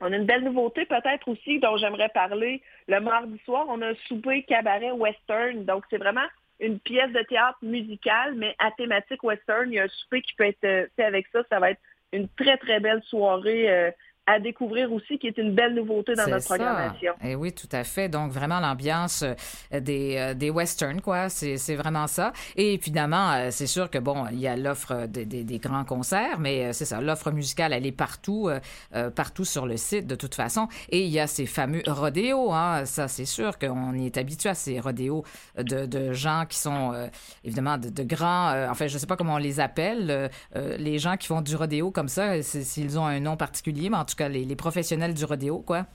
On 0.00 0.12
a 0.12 0.16
une 0.16 0.26
belle 0.26 0.44
nouveauté 0.44 0.86
peut-être 0.86 1.28
aussi 1.28 1.60
dont 1.60 1.76
j'aimerais 1.76 2.08
parler. 2.08 2.62
Le 2.88 3.00
mardi 3.00 3.38
soir, 3.44 3.66
on 3.68 3.80
a 3.82 3.90
un 3.90 3.94
souper 4.08 4.42
cabaret 4.42 4.90
western. 4.90 5.64
Donc, 5.64 5.84
c'est 5.88 5.98
vraiment 5.98 6.26
une 6.60 6.80
pièce 6.80 7.12
de 7.12 7.22
théâtre 7.22 7.58
musicale, 7.62 8.34
mais 8.34 8.54
à 8.58 8.70
thématique 8.72 9.22
western. 9.22 9.70
Il 9.70 9.76
y 9.76 9.78
a 9.78 9.84
un 9.84 9.88
souper 9.88 10.22
qui 10.22 10.34
peut 10.34 10.44
être 10.46 10.90
fait 10.96 11.04
avec 11.04 11.26
ça. 11.28 11.42
Ça 11.50 11.60
va 11.60 11.70
être 11.70 11.80
une 12.14 12.28
très, 12.28 12.56
très 12.56 12.80
belle 12.80 13.02
soirée 13.04 13.70
euh, 13.70 13.90
à 14.26 14.40
découvrir 14.40 14.90
aussi, 14.92 15.18
qui 15.18 15.26
est 15.26 15.36
une 15.36 15.54
belle 15.54 15.74
nouveauté 15.74 16.14
dans 16.14 16.26
notre 16.26 16.46
programmation. 16.46 17.12
Et 17.22 17.32
eh 17.32 17.34
oui, 17.34 17.52
tout 17.52 17.68
à 17.72 17.84
fait. 17.84 18.08
Donc, 18.08 18.32
vraiment 18.32 18.58
l'ambiance 18.58 19.22
euh, 19.22 19.80
des, 19.80 20.16
euh, 20.16 20.34
des 20.34 20.50
westerns, 20.50 21.02
quoi. 21.02 21.28
C'est 21.28 21.74
vraiment 21.74 22.06
ça. 22.06 22.32
Et 22.56 22.74
évidemment, 22.74 23.32
euh, 23.32 23.48
c'est 23.50 23.66
sûr 23.66 23.90
que, 23.90 23.98
bon, 23.98 24.26
il 24.32 24.40
y 24.40 24.46
a 24.46 24.56
l'offre 24.56 25.06
des, 25.06 25.26
des, 25.26 25.58
grands 25.58 25.84
concerts, 25.84 26.38
mais 26.38 26.72
c'est 26.72 26.84
ça, 26.84 27.00
l'offre 27.00 27.30
musicale, 27.30 27.72
elle 27.72 27.86
est 27.86 27.92
partout, 27.92 28.50
partout 29.14 29.44
sur 29.44 29.66
le 29.66 29.76
site, 29.76 30.06
de 30.06 30.14
toute 30.14 30.34
façon. 30.34 30.68
Et 30.88 31.04
il 31.04 31.10
y 31.10 31.20
a 31.20 31.26
ces 31.26 31.46
fameux 31.46 31.82
rodéos, 31.86 32.52
hein. 32.52 32.84
Ça, 32.84 33.08
c'est 33.08 33.24
sûr 33.24 33.58
qu'on 33.58 33.94
est 33.94 34.16
habitué 34.16 34.50
à 34.50 34.54
ces 34.54 34.80
rodéos 34.80 35.24
de, 35.56 35.86
de 35.86 36.12
gens 36.12 36.44
qui 36.48 36.58
sont, 36.58 36.92
évidemment, 37.44 37.78
de, 37.78 37.88
de 37.88 38.02
grands, 38.02 38.68
enfin, 38.70 38.86
je 38.86 38.98
sais 38.98 39.06
pas 39.06 39.16
comment 39.16 39.34
on 39.34 39.38
les 39.38 39.60
appelle, 39.60 40.30
les 40.54 40.98
gens 40.98 41.16
qui 41.16 41.28
font 41.28 41.40
du 41.40 41.56
rodéo 41.56 41.90
comme 41.90 42.08
ça, 42.08 42.42
s'ils 42.42 42.98
ont 42.98 43.06
un 43.06 43.20
nom 43.20 43.36
particulier, 43.36 43.90
mais 43.90 43.96
en 43.96 44.04
tout 44.04 44.13
tout 44.14 44.22
cas 44.22 44.28
les, 44.28 44.56
professionnels 44.56 45.14
du 45.14 45.24
rodéo, 45.24 45.58
quoi. 45.60 45.86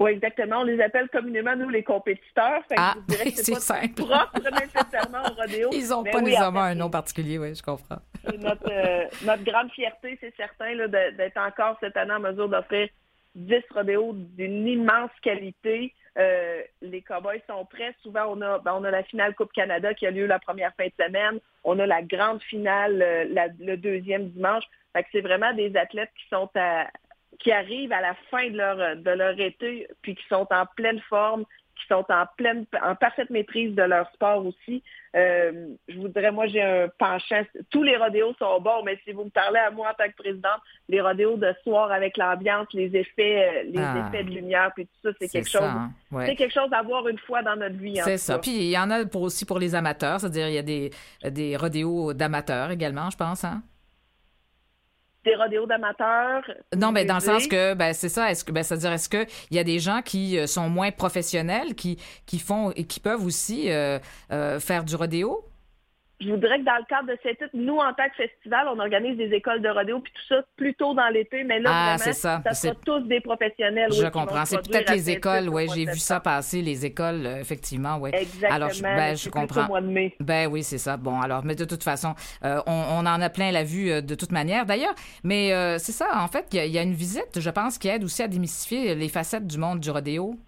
Oui, 0.00 0.10
exactement. 0.12 0.60
On 0.60 0.64
les 0.64 0.80
appelle 0.80 1.08
communément, 1.08 1.54
nous, 1.56 1.68
les 1.68 1.82
compétiteurs. 1.82 2.62
ah, 2.76 2.94
c'est 3.34 3.54
simple. 3.60 4.02
propre 4.02 4.40
nécessairement 4.40 5.22
au 5.30 5.40
rodéo. 5.40 5.70
Ils 5.72 5.88
n'ont 5.88 6.02
pas 6.02 6.20
nécessairement 6.20 6.62
un 6.62 6.74
nom 6.74 6.90
particulier, 6.90 7.38
oui, 7.38 7.54
je 7.54 7.62
comprends. 7.62 7.98
Notre, 8.38 8.70
euh, 8.70 9.04
notre 9.24 9.44
grande 9.44 9.70
fierté, 9.70 10.18
c'est 10.20 10.34
certain, 10.36 10.74
d'être 10.88 11.38
encore 11.38 11.76
cette 11.80 11.96
année 11.96 12.12
en 12.12 12.20
mesure 12.20 12.48
d'offrir 12.48 12.88
10 13.34 13.54
rodéos 13.72 14.12
d'une 14.14 14.66
immense 14.66 15.10
qualité. 15.22 15.92
Euh, 16.16 16.62
les 16.80 17.02
Cowboys 17.02 17.42
sont 17.48 17.64
prêts. 17.64 17.94
Souvent, 18.02 18.26
on 18.28 18.40
a, 18.40 18.58
ben, 18.60 18.74
on 18.76 18.84
a 18.84 18.90
la 18.90 19.02
finale 19.02 19.34
Coupe 19.34 19.52
Canada 19.52 19.94
qui 19.94 20.06
a 20.06 20.10
lieu 20.10 20.26
la 20.26 20.38
première 20.38 20.72
fin 20.76 20.86
de 20.86 21.04
semaine. 21.04 21.40
On 21.64 21.78
a 21.78 21.86
la 21.86 22.02
grande 22.02 22.42
finale 22.42 23.02
euh, 23.02 23.48
le 23.58 23.76
deuxième 23.76 24.28
dimanche. 24.28 24.64
c'est 25.12 25.20
vraiment 25.20 25.52
des 25.54 25.76
athlètes 25.76 26.12
qui 26.16 26.28
sont 26.28 26.48
à, 26.54 26.86
qui 27.38 27.52
arrivent 27.52 27.92
à 27.92 28.00
la 28.00 28.14
fin 28.30 28.48
de 28.50 28.56
leur, 28.56 28.96
de 28.96 29.10
leur 29.10 29.38
été, 29.38 29.88
puis 30.02 30.14
qui 30.14 30.24
sont 30.28 30.46
en 30.50 30.66
pleine 30.76 31.00
forme, 31.08 31.44
qui 31.76 31.86
sont 31.88 32.04
en 32.08 32.24
pleine, 32.36 32.66
en 32.82 32.94
parfaite 32.94 33.30
maîtrise 33.30 33.74
de 33.74 33.82
leur 33.82 34.10
sport 34.12 34.44
aussi. 34.46 34.82
Euh, 35.16 35.68
je 35.88 35.96
vous 35.98 36.08
dirais, 36.08 36.30
moi, 36.30 36.46
j'ai 36.46 36.62
un 36.62 36.88
penchant. 36.98 37.42
Tous 37.70 37.82
les 37.82 37.96
rodéos 37.96 38.34
sont 38.38 38.60
bons, 38.60 38.82
mais 38.84 38.98
si 39.04 39.12
vous 39.12 39.24
me 39.24 39.30
parlez 39.30 39.58
à 39.58 39.70
moi 39.70 39.90
en 39.90 39.94
tant 39.94 40.10
que 40.10 40.16
présidente, 40.16 40.60
les 40.88 41.00
rodéos 41.00 41.36
de 41.36 41.52
soir 41.62 41.90
avec 41.92 42.16
l'ambiance, 42.16 42.66
les 42.72 42.96
effets, 42.96 43.48
euh, 43.48 43.62
les 43.64 43.82
ah. 43.82 44.08
effets 44.08 44.24
de 44.24 44.30
lumière, 44.30 44.72
puis 44.74 44.86
tout 44.86 45.10
ça, 45.10 45.16
c'est 45.20 45.28
quelque 45.28 45.50
chose. 45.50 45.62
Hein. 45.62 45.90
C'est 46.24 46.36
quelque 46.36 46.54
chose 46.54 46.72
à 46.72 46.82
voir 46.82 47.06
une 47.08 47.18
fois 47.18 47.42
dans 47.42 47.56
notre 47.56 47.76
vie. 47.76 48.00
C'est 48.02 48.18
ça. 48.18 48.38
Puis 48.38 48.52
il 48.52 48.70
y 48.70 48.78
en 48.78 48.90
a 48.90 49.04
pour, 49.04 49.22
aussi 49.22 49.44
pour 49.44 49.58
les 49.58 49.74
amateurs, 49.74 50.20
c'est-à-dire 50.20 50.48
il 50.48 50.54
y 50.54 50.58
a 50.58 50.62
des, 50.62 50.90
des 51.24 51.56
rodéos 51.56 52.12
d'amateurs 52.12 52.70
également, 52.70 53.10
je 53.10 53.16
pense. 53.16 53.44
Hein? 53.44 53.62
Des 55.24 55.34
rodéos 55.34 55.66
d'amateurs. 55.66 56.42
Non, 56.76 56.92
mais 56.92 57.04
dans 57.04 57.14
le 57.14 57.20
sens 57.20 57.46
que, 57.46 57.74
ben, 57.74 57.92
c'est 57.92 58.08
ça. 58.08 58.30
Est-ce 58.30 58.44
que, 58.44 58.52
ben, 58.52 58.62
c'est-à-dire, 58.62 58.92
est-ce 58.92 59.08
qu'il 59.08 59.26
y 59.50 59.58
a 59.58 59.64
des 59.64 59.78
gens 59.78 60.02
qui 60.02 60.38
euh, 60.38 60.46
sont 60.46 60.68
moins 60.68 60.90
professionnels, 60.90 61.74
qui, 61.74 61.98
qui 62.26 62.38
font 62.38 62.70
et 62.72 62.84
qui 62.84 63.00
peuvent 63.00 63.24
aussi 63.24 63.70
euh, 63.70 63.98
euh, 64.30 64.60
faire 64.60 64.84
du 64.84 64.94
rodéo? 64.96 65.44
Je 66.20 66.30
voudrais 66.30 66.60
que 66.60 66.64
dans 66.64 66.76
le 66.76 66.84
cadre 66.84 67.08
de 67.08 67.18
cette 67.22 67.52
nous, 67.54 67.76
en 67.76 67.92
tant 67.92 68.08
que 68.08 68.14
festival, 68.16 68.68
on 68.68 68.78
organise 68.78 69.16
des 69.16 69.32
écoles 69.34 69.60
de 69.60 69.68
rodéo 69.68 70.00
puis 70.00 70.12
tout 70.12 70.34
ça 70.34 70.42
plus 70.56 70.74
tôt 70.74 70.94
dans 70.94 71.08
l'été, 71.08 71.44
mais 71.44 71.60
là, 71.60 71.70
ah, 71.72 71.96
vraiment, 71.96 72.12
ça. 72.12 72.42
ça 72.44 72.54
sera 72.54 72.74
tous 72.84 73.00
des 73.00 73.20
professionnels. 73.20 73.92
Je 73.92 74.06
comprends. 74.06 74.44
C'est 74.44 74.62
peut-être 74.62 74.92
les 74.92 75.10
écoles, 75.10 75.48
oui, 75.48 75.66
j'ai 75.74 75.86
vu 75.86 75.98
ça 75.98 76.20
passer, 76.20 76.62
les 76.62 76.86
écoles, 76.86 77.26
euh, 77.26 77.40
effectivement, 77.40 77.96
oui. 77.98 78.10
Exactement. 78.12 78.54
Alors, 78.54 78.70
ben, 78.80 79.16
je 79.16 79.28
comprends. 79.28 79.66
mois 79.66 79.80
de 79.80 79.88
mai. 79.88 80.14
Ben 80.20 80.48
oui, 80.48 80.62
c'est 80.62 80.78
ça. 80.78 80.96
Bon, 80.96 81.20
alors, 81.20 81.44
mais 81.44 81.54
de 81.54 81.64
toute 81.64 81.82
façon, 81.82 82.14
euh, 82.44 82.60
on, 82.66 83.04
en 83.04 83.20
a 83.20 83.30
plein 83.30 83.50
la 83.50 83.64
vue 83.64 83.90
euh, 83.90 84.00
de 84.00 84.14
toute 84.14 84.32
manière, 84.32 84.66
d'ailleurs. 84.66 84.94
Mais 85.24 85.50
c'est 85.78 85.92
ça, 85.92 86.06
en 86.14 86.28
fait, 86.28 86.46
il 86.52 86.64
y, 86.64 86.70
y, 86.70 86.78
a 86.78 86.82
une 86.82 86.94
visite, 86.94 87.40
je 87.40 87.50
pense, 87.50 87.78
qui 87.78 87.88
aide 87.88 88.04
aussi 88.04 88.22
à 88.22 88.28
démystifier 88.28 88.94
les 88.94 89.08
facettes 89.08 89.46
du 89.46 89.58
monde 89.58 89.80
du 89.80 89.90
rodéo. 89.90 90.38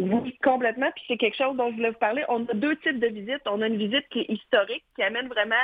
Oui, 0.00 0.36
complètement. 0.42 0.90
Puis 0.94 1.04
c'est 1.08 1.16
quelque 1.16 1.36
chose 1.36 1.56
dont 1.56 1.70
je 1.70 1.76
voulais 1.76 1.90
vous 1.90 1.98
parler. 1.98 2.24
On 2.28 2.44
a 2.46 2.54
deux 2.54 2.76
types 2.76 2.98
de 2.98 3.08
visites. 3.08 3.42
On 3.46 3.60
a 3.62 3.66
une 3.66 3.76
visite 3.76 4.08
qui 4.10 4.20
est 4.20 4.30
historique, 4.30 4.84
qui 4.96 5.02
amène 5.02 5.28
vraiment 5.28 5.54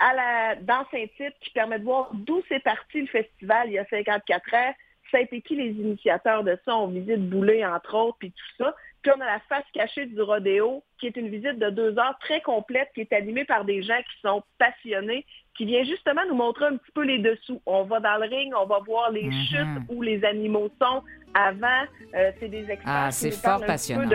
à 0.00 0.14
la, 0.14 0.54
dans 0.56 0.86
Saint-Tite, 0.90 1.34
qui 1.40 1.50
permet 1.50 1.78
de 1.78 1.84
voir 1.84 2.10
d'où 2.14 2.42
c'est 2.48 2.62
parti 2.62 3.02
le 3.02 3.06
festival 3.06 3.68
il 3.68 3.74
y 3.74 3.78
a 3.78 3.84
54 3.86 4.54
ans. 4.54 4.74
Ça 5.10 5.18
a 5.18 5.20
été 5.20 5.40
qui 5.40 5.56
les 5.56 5.70
initiateurs 5.70 6.44
de 6.44 6.56
ça? 6.64 6.76
On 6.76 6.86
visite 6.86 7.28
Boulet, 7.28 7.64
entre 7.64 7.96
autres, 7.96 8.16
puis 8.18 8.30
tout 8.30 8.64
ça. 8.64 8.74
Puis 9.02 9.12
on 9.16 9.20
a 9.20 9.26
la 9.26 9.40
face 9.48 9.64
cachée 9.72 10.06
du 10.06 10.20
rodéo, 10.20 10.84
qui 10.98 11.06
est 11.06 11.16
une 11.16 11.28
visite 11.28 11.58
de 11.58 11.70
deux 11.70 11.98
heures 11.98 12.18
très 12.20 12.40
complète, 12.40 12.90
qui 12.94 13.00
est 13.00 13.12
animée 13.12 13.44
par 13.44 13.64
des 13.64 13.82
gens 13.82 13.98
qui 13.98 14.20
sont 14.22 14.42
passionnés, 14.58 15.26
qui 15.60 15.66
vient 15.66 15.84
justement 15.84 16.22
nous 16.26 16.36
montrer 16.36 16.64
un 16.64 16.78
petit 16.78 16.90
peu 16.94 17.02
les 17.02 17.18
dessous. 17.18 17.60
On 17.66 17.82
va 17.82 18.00
dans 18.00 18.16
le 18.16 18.34
ring, 18.34 18.50
on 18.58 18.64
va 18.64 18.78
voir 18.78 19.10
les 19.10 19.28
mm-hmm. 19.28 19.48
chutes 19.48 19.82
où 19.90 20.00
les 20.00 20.24
animaux 20.24 20.70
sont 20.80 21.02
avant. 21.34 21.82
Euh, 22.14 22.30
c'est 22.40 22.48
des 22.48 22.60
experts 22.60 22.80
ah, 22.86 23.10
c'est 23.10 23.30
fort 23.30 23.60
passionnant. 23.66 24.08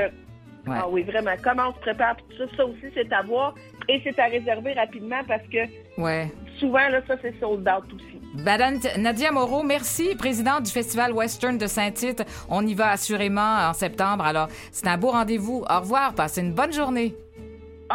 Ah 0.67 0.88
oui, 0.89 1.03
vraiment. 1.03 1.36
Comment 1.43 1.69
on 1.69 1.73
se 1.75 1.79
prépare, 1.81 2.15
tout 2.17 2.36
ça, 2.36 2.45
ça 2.58 2.65
aussi, 2.65 2.88
c'est 2.95 3.13
à 3.13 3.21
voir. 3.21 3.53
Et 3.88 4.01
c'est 4.03 4.17
à 4.17 4.25
réserver 4.25 4.73
rapidement 4.73 5.19
parce 5.27 5.43
que 5.43 6.01
ouais. 6.01 6.31
souvent, 6.58 6.89
là, 6.89 7.01
ça, 7.08 7.13
c'est 7.21 7.39
sold 7.39 7.69
out 7.69 7.93
aussi. 7.93 8.19
Madame 8.43 8.79
Nadia 8.97 9.31
Moreau, 9.31 9.62
merci, 9.62 10.15
présidente 10.15 10.63
du 10.63 10.71
Festival 10.71 11.13
Western 11.13 11.60
de 11.60 11.67
Saint-Tite. 11.67 12.23
On 12.49 12.65
y 12.65 12.73
va 12.73 12.89
assurément 12.89 13.69
en 13.69 13.73
septembre. 13.73 14.25
Alors, 14.25 14.47
c'est 14.71 14.88
un 14.88 14.97
beau 14.97 15.12
rendez-vous. 15.12 15.63
Au 15.69 15.79
revoir. 15.81 16.15
Passez 16.15 16.41
une 16.41 16.53
bonne 16.53 16.73
journée. 16.73 17.13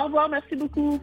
Au 0.00 0.04
revoir. 0.04 0.28
Merci 0.28 0.54
beaucoup. 0.54 1.00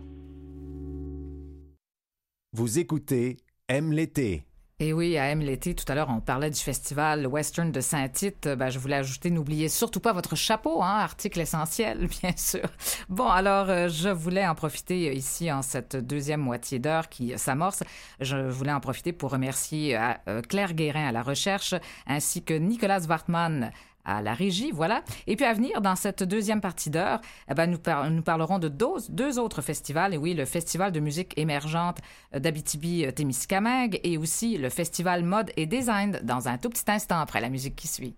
Vous 2.58 2.80
écoutez 2.80 3.38
Aime 3.68 3.92
l'été. 3.92 4.48
Et 4.80 4.92
oui, 4.92 5.16
à 5.16 5.30
M 5.30 5.42
l'été, 5.42 5.76
tout 5.76 5.86
à 5.88 5.94
l'heure, 5.94 6.10
on 6.10 6.22
parlait 6.22 6.50
du 6.50 6.60
festival 6.60 7.28
Western 7.28 7.72
de 7.72 7.82
Saint-Tite. 7.82 8.48
Ben, 8.48 8.70
je 8.70 8.80
voulais 8.80 8.96
ajouter, 8.96 9.30
n'oubliez 9.30 9.70
surtout 9.70 10.00
pas 10.00 10.12
votre 10.12 10.36
chapeau, 10.36 10.82
hein, 10.82 10.98
article 11.00 11.40
essentiel, 11.40 12.08
bien 12.22 12.34
sûr. 12.36 12.68
Bon, 13.10 13.28
alors, 13.28 13.70
euh, 13.70 13.90
je 13.90 14.10
voulais 14.10 14.48
en 14.48 14.56
profiter 14.56 15.16
ici 15.16 15.52
en 15.52 15.62
cette 15.62 15.96
deuxième 15.96 16.42
moitié 16.42 16.80
d'heure 16.80 17.10
qui 17.10 17.38
s'amorce. 17.38 17.84
Je 18.22 18.38
voulais 18.38 18.72
en 18.72 18.80
profiter 18.80 19.14
pour 19.14 19.30
remercier 19.30 19.96
euh, 20.28 20.42
Claire 20.42 20.74
Guérin 20.74 21.08
à 21.08 21.12
la 21.12 21.22
recherche, 21.22 21.76
ainsi 22.08 22.44
que 22.44 22.56
Nicolas 22.56 23.02
Wartmann 23.02 23.72
à 24.08 24.22
la 24.22 24.34
régie, 24.34 24.72
voilà. 24.72 25.04
Et 25.28 25.36
puis 25.36 25.46
à 25.46 25.54
venir, 25.54 25.82
dans 25.82 25.96
cette 25.96 26.24
deuxième 26.24 26.62
partie 26.62 26.90
d'heure, 26.90 27.22
eh 27.52 27.54
ben, 27.54 27.70
nous, 27.70 28.22
parlerons 28.22 28.58
de 28.58 28.70
deux, 28.70 29.40
autres 29.40 29.62
festivals. 29.62 30.14
Et 30.14 30.18
oui, 30.18 30.34
le 30.34 30.46
Festival 30.46 30.92
de 30.92 31.00
musique 31.00 31.38
émergente 31.38 32.00
d'Abitibi-Témiscamingue 32.34 34.00
et 34.04 34.18
aussi 34.18 34.58
le 34.58 34.70
Festival 34.70 35.24
Mode 35.24 35.52
et 35.58 35.66
Design 35.66 36.20
dans 36.24 36.48
un 36.48 36.58
tout 36.58 36.70
petit 36.70 36.90
instant 36.90 37.20
après 37.20 37.42
la 37.42 37.50
musique 37.50 37.76
qui 37.76 37.88
suit. 37.88 38.16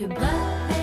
Le 0.00 0.08
Prise 0.08 0.73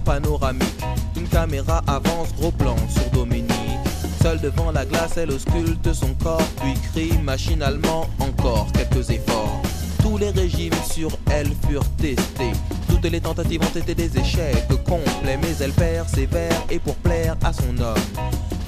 panoramique. 0.00 0.84
Une 1.16 1.28
caméra 1.28 1.82
avance, 1.86 2.34
gros 2.38 2.50
plan 2.50 2.76
sur 2.88 3.10
Dominique. 3.10 3.52
Seule 4.22 4.40
devant 4.40 4.72
la 4.72 4.84
glace, 4.84 5.16
elle 5.16 5.30
ausculte 5.30 5.92
son 5.92 6.14
corps, 6.14 6.48
puis 6.60 6.74
crie 6.92 7.18
machinalement 7.22 8.06
encore 8.18 8.66
quelques 8.72 9.10
efforts. 9.10 9.62
Tous 10.02 10.18
les 10.18 10.30
régimes 10.30 10.72
sur 10.90 11.10
elle 11.30 11.50
furent 11.68 11.88
testés. 11.96 12.52
Toutes 12.88 13.04
les 13.04 13.20
tentatives 13.20 13.60
ont 13.62 13.78
été 13.78 13.94
des 13.94 14.18
échecs 14.18 14.68
complets, 14.84 15.38
mais 15.40 15.54
elle 15.60 15.72
persévère 15.72 16.62
et 16.70 16.78
pour 16.78 16.94
plaire 16.96 17.36
à 17.44 17.52
son 17.52 17.76
homme. 17.78 17.96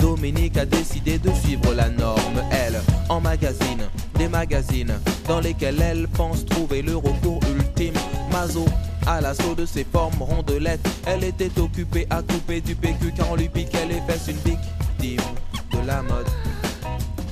Dominique 0.00 0.56
a 0.56 0.64
décidé 0.64 1.18
de 1.18 1.30
suivre 1.32 1.74
la 1.74 1.88
norme. 1.88 2.42
Elle, 2.50 2.80
en 3.08 3.20
magazine, 3.20 3.88
des 4.16 4.28
magazines 4.28 4.94
dans 5.26 5.40
lesquels 5.40 5.80
elle 5.80 6.08
pense 6.08 6.44
trouver 6.44 6.82
le 6.82 6.96
recours 6.96 7.40
ultime. 7.56 7.94
Mazo 8.32 8.64
à 9.08 9.22
l'assaut 9.22 9.54
de 9.54 9.64
ses 9.64 9.84
formes 9.84 10.20
rondelettes. 10.20 10.86
Elle 11.06 11.24
était 11.24 11.58
occupée 11.58 12.06
à 12.10 12.22
couper 12.22 12.60
du 12.60 12.76
PQ 12.76 13.12
car 13.16 13.32
on 13.32 13.36
lui 13.36 13.48
piquait 13.48 13.86
les 13.86 14.00
fesses 14.02 14.28
une 14.28 14.36
victime 14.36 15.24
de 15.72 15.86
la 15.86 16.02
mode. 16.02 16.28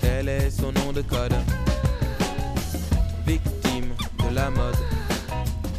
Tel 0.01 0.29
est 0.29 0.51
son 0.51 0.73
nom 0.73 0.93
de 0.93 1.03
code. 1.03 1.35
Victime 3.27 3.91
de 4.19 4.35
la 4.35 4.51
mode. 4.51 4.77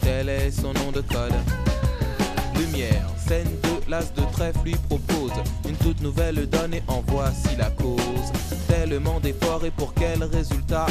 Tel 0.01 0.29
est 0.29 0.51
son 0.51 0.71
nom 0.73 0.91
de 0.93 1.01
code. 1.01 1.33
Lumière, 2.55 3.09
scène 3.17 3.49
de 3.63 3.91
l'as 3.91 4.13
de 4.13 4.21
trèfle 4.31 4.59
lui 4.63 4.75
propose 4.87 5.33
une 5.67 5.75
toute 5.77 6.01
nouvelle 6.01 6.47
donne 6.47 6.75
et 6.75 6.83
en 6.87 7.03
voici 7.07 7.55
la 7.57 7.71
cause. 7.71 8.31
Tellement 8.67 9.19
d'efforts 9.19 9.65
et 9.65 9.71
pour 9.71 9.93
quel 9.95 10.23
résultat? 10.23 10.85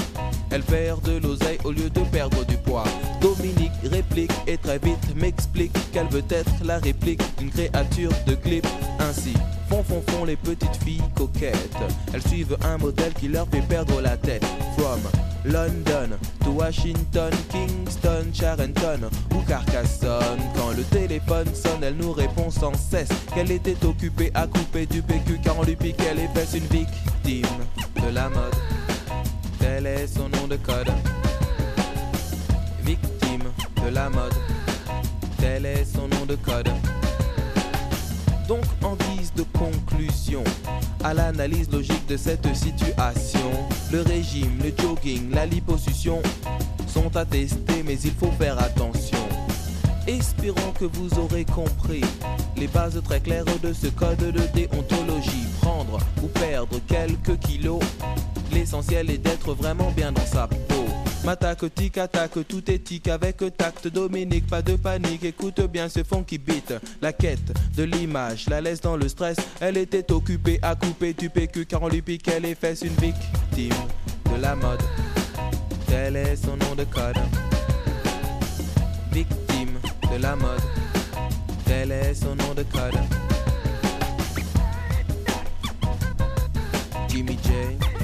Elle 0.51 0.63
perd 0.63 1.03
de 1.03 1.19
l'oseille 1.19 1.59
au 1.65 1.73
lieu 1.73 1.91
de 1.91 2.01
perdre 2.01 2.45
du 2.45 2.57
poids. 2.57 2.85
Dominique 3.21 3.73
réplique 3.91 4.33
et 4.47 4.57
très 4.57 4.79
vite 4.79 5.17
m'explique 5.17 5.73
qu'elle 5.93 6.09
veut 6.09 6.25
être 6.31 6.53
la 6.65 6.79
réplique 6.79 7.23
d'une 7.39 7.51
créature 7.51 8.13
de 8.27 8.35
clip. 8.35 8.67
Ainsi, 9.01 9.35
font 9.69 9.83
font 9.83 10.03
font 10.09 10.25
les 10.25 10.37
petites 10.37 10.77
filles 10.85 11.03
coquettes. 11.15 11.77
Elles 12.15 12.27
suivent 12.27 12.57
un 12.65 12.79
modèle 12.79 13.13
qui 13.15 13.29
leur 13.29 13.47
fait 13.49 13.63
perdre 13.63 14.01
la 14.01 14.17
tête. 14.17 14.45
From 14.77 15.01
London 15.45 16.17
to 16.45 16.51
Washington, 16.51 17.31
Kingston, 17.51 18.27
Charenton 18.33 19.09
ou 19.35 19.41
Carcassonne. 19.49 20.41
Quand 20.57 20.71
le 20.77 20.83
téléphone 20.85 21.55
sonne, 21.55 21.83
elle 21.83 21.97
nous 21.97 22.13
répond 22.13 22.51
sans 22.51 22.75
cesse 22.75 23.09
qu'elle 23.35 23.51
était 23.51 23.85
occupée 23.85 24.31
à 24.35 24.47
couper 24.47 24.87
du 24.87 25.03
PQ 25.03 25.41
car 25.43 25.59
on 25.59 25.63
lui 25.63 25.77
piquait 25.77 26.15
les 26.15 26.29
fesses 26.29 26.55
une 26.55 26.67
victime 26.67 27.47
de 28.03 28.09
la 28.13 28.29
mode. 28.29 28.55
Tel 29.67 29.87
est 29.89 30.07
son 30.07 30.29
nom 30.29 30.47
de 30.47 30.55
code. 30.55 30.89
Victime 32.85 33.43
de 33.85 33.89
la 33.93 34.09
mode. 34.09 34.33
Tel 35.39 35.67
est 35.67 35.85
son 35.85 36.07
nom 36.07 36.25
de 36.25 36.37
code. 36.37 36.71
Donc 38.47 38.63
en 38.85 38.95
guise 38.95 39.33
de 39.35 39.43
conclusion 39.59 40.45
à 41.03 41.15
l'analyse 41.15 41.69
logique 41.73 42.07
de 42.07 42.17
cette 42.17 42.47
situation, 42.55 43.51
le 43.91 44.03
régime, 44.03 44.57
le 44.63 44.73
jogging, 44.81 45.35
la 45.35 45.47
liposuction 45.47 46.23
sont 46.87 47.17
attestés 47.17 47.83
mais 47.85 47.99
il 47.99 48.13
faut 48.13 48.33
faire 48.39 48.59
attention. 48.61 49.19
Espérons 50.07 50.73
que 50.79 50.85
vous 50.85 51.19
aurez 51.19 51.45
compris 51.45 52.05
les 52.57 52.69
bases 52.69 53.03
très 53.03 53.19
claires 53.19 53.45
de 53.61 53.73
ce 53.73 53.89
code 53.89 54.19
de 54.19 54.43
déontologie. 54.55 55.47
Prendre 55.61 55.99
ou 56.23 56.29
perdre 56.29 56.79
quelques 56.87 57.37
kilos, 57.41 57.83
l'essentiel 58.57 59.11
est 59.11 59.19
d'être 59.19 59.53
vraiment 59.55 59.91
bien 59.91 60.13
dans 60.13 60.25
sa 60.25 60.49
peau. 60.49 60.87
M'attaque, 61.25 61.75
tic, 61.75 61.99
attaque, 61.99 62.47
tout 62.49 62.71
éthique 62.71 63.09
avec 63.09 63.39
tact. 63.57 63.89
Dominique, 63.89 64.47
pas 64.47 64.63
de 64.63 64.77
panique, 64.77 65.25
écoute 65.25 65.61
bien 65.71 65.89
ce 65.89 66.03
fond 66.03 66.23
qui 66.23 66.39
bite. 66.39 66.73
La 67.03 67.13
quête 67.13 67.53
de 67.77 67.83
l'image, 67.83 68.49
la 68.49 68.61
laisse 68.61 68.81
dans 68.81 68.97
le 68.97 69.09
stress. 69.09 69.37
Elle 69.61 69.77
était 69.77 70.11
occupée 70.11 70.59
à 70.63 70.75
couper 70.75 71.13
du 71.13 71.29
PQ 71.29 71.67
car 71.67 71.83
on 71.83 71.89
lui 71.89 72.01
piquait 72.01 72.41
les 72.41 72.55
fesses. 72.55 72.83
Une 72.83 72.95
victime 72.95 73.75
de 74.35 74.41
la 74.41 74.57
mode. 74.57 74.83
Tel 75.87 76.17
est 76.17 76.37
son 76.37 76.57
nom 76.57 76.75
de 76.77 76.85
code. 76.85 77.19
Victime 79.13 79.79
de 80.11 80.23
la 80.23 80.35
mode. 80.35 80.63
Tel 81.67 81.93
est 81.93 82.15
son 82.15 82.35
nom 82.35 82.55
de 82.55 82.63
code. 82.63 82.99
Jimmy 87.09 87.39
J. 87.43 87.96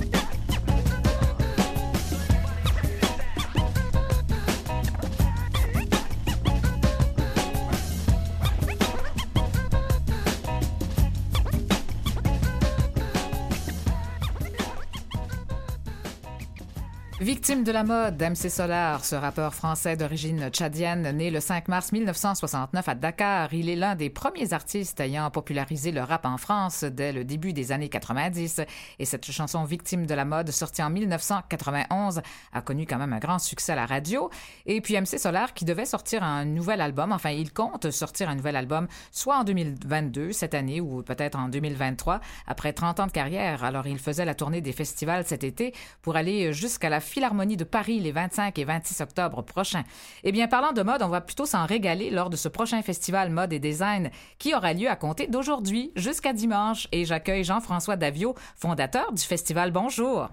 Victime 17.22 17.62
de 17.62 17.70
la 17.70 17.84
mode, 17.84 18.20
MC 18.20 18.50
Solar, 18.50 19.04
ce 19.04 19.14
rappeur 19.14 19.54
français 19.54 19.96
d'origine 19.96 20.50
tchadienne, 20.50 21.08
né 21.16 21.30
le 21.30 21.38
5 21.38 21.68
mars 21.68 21.92
1969 21.92 22.88
à 22.88 22.94
Dakar, 22.96 23.54
il 23.54 23.70
est 23.70 23.76
l'un 23.76 23.94
des 23.94 24.10
premiers 24.10 24.52
artistes 24.52 24.98
ayant 24.98 25.30
popularisé 25.30 25.92
le 25.92 26.00
rap 26.00 26.26
en 26.26 26.36
France 26.36 26.82
dès 26.82 27.12
le 27.12 27.24
début 27.24 27.52
des 27.52 27.70
années 27.70 27.88
90. 27.88 28.62
Et 28.98 29.04
cette 29.04 29.30
chanson 29.30 29.62
Victime 29.62 30.04
de 30.04 30.14
la 30.14 30.24
mode, 30.24 30.50
sortie 30.50 30.82
en 30.82 30.90
1991, 30.90 32.22
a 32.52 32.60
connu 32.60 32.86
quand 32.86 32.98
même 32.98 33.12
un 33.12 33.20
grand 33.20 33.38
succès 33.38 33.70
à 33.70 33.76
la 33.76 33.86
radio. 33.86 34.28
Et 34.66 34.80
puis 34.80 35.00
MC 35.00 35.16
Solar, 35.16 35.54
qui 35.54 35.64
devait 35.64 35.84
sortir 35.84 36.24
un 36.24 36.44
nouvel 36.44 36.80
album, 36.80 37.12
enfin 37.12 37.30
il 37.30 37.52
compte 37.52 37.92
sortir 37.92 38.30
un 38.30 38.34
nouvel 38.34 38.56
album, 38.56 38.88
soit 39.12 39.38
en 39.38 39.44
2022, 39.44 40.32
cette 40.32 40.54
année, 40.54 40.80
ou 40.80 41.04
peut-être 41.04 41.38
en 41.38 41.46
2023, 41.46 42.18
après 42.48 42.72
30 42.72 42.98
ans 42.98 43.06
de 43.06 43.12
carrière. 43.12 43.62
Alors 43.62 43.86
il 43.86 44.00
faisait 44.00 44.24
la 44.24 44.34
tournée 44.34 44.60
des 44.60 44.72
festivals 44.72 45.24
cet 45.24 45.44
été 45.44 45.72
pour 46.02 46.16
aller 46.16 46.52
jusqu'à 46.52 46.88
la 46.88 46.98
Philharmonie 47.12 47.58
de 47.58 47.64
Paris 47.64 48.00
les 48.00 48.10
25 48.10 48.58
et 48.58 48.64
26 48.64 49.02
octobre 49.02 49.42
prochains. 49.42 49.84
Eh 50.24 50.32
bien, 50.32 50.48
parlant 50.48 50.72
de 50.72 50.82
mode, 50.82 51.02
on 51.02 51.08
va 51.08 51.20
plutôt 51.20 51.44
s'en 51.44 51.66
régaler 51.66 52.10
lors 52.10 52.30
de 52.30 52.36
ce 52.36 52.48
prochain 52.48 52.80
festival 52.80 53.30
mode 53.30 53.52
et 53.52 53.58
design 53.58 54.10
qui 54.38 54.54
aura 54.54 54.72
lieu 54.72 54.88
à 54.88 54.96
compter 54.96 55.26
d'aujourd'hui 55.26 55.92
jusqu'à 55.94 56.32
dimanche. 56.32 56.88
Et 56.90 57.04
j'accueille 57.04 57.44
Jean-François 57.44 57.96
Davio, 57.96 58.34
fondateur 58.56 59.12
du 59.12 59.22
festival. 59.22 59.72
Bonjour. 59.72 60.30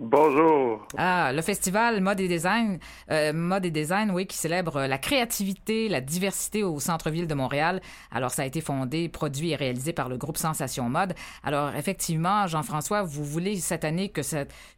Bonjour. 0.00 0.86
Ah, 0.96 1.32
le 1.34 1.42
festival 1.42 2.00
Mode 2.00 2.18
et 2.20 2.28
Design, 2.28 2.78
euh, 3.10 3.34
Mode 3.34 3.66
et 3.66 3.70
Design, 3.70 4.10
oui, 4.10 4.26
qui 4.26 4.38
célèbre 4.38 4.86
la 4.86 4.96
créativité, 4.96 5.90
la 5.90 6.00
diversité 6.00 6.64
au 6.64 6.80
centre-ville 6.80 7.26
de 7.26 7.34
Montréal. 7.34 7.80
Alors, 8.10 8.30
ça 8.30 8.42
a 8.42 8.46
été 8.46 8.62
fondé, 8.62 9.10
produit 9.10 9.50
et 9.50 9.56
réalisé 9.56 9.92
par 9.92 10.08
le 10.08 10.16
groupe 10.16 10.38
Sensation 10.38 10.88
Mode. 10.88 11.12
Alors, 11.44 11.74
effectivement, 11.76 12.46
Jean-François, 12.46 13.02
vous 13.02 13.22
voulez 13.22 13.56
cette 13.56 13.84
année 13.84 14.08
que, 14.08 14.22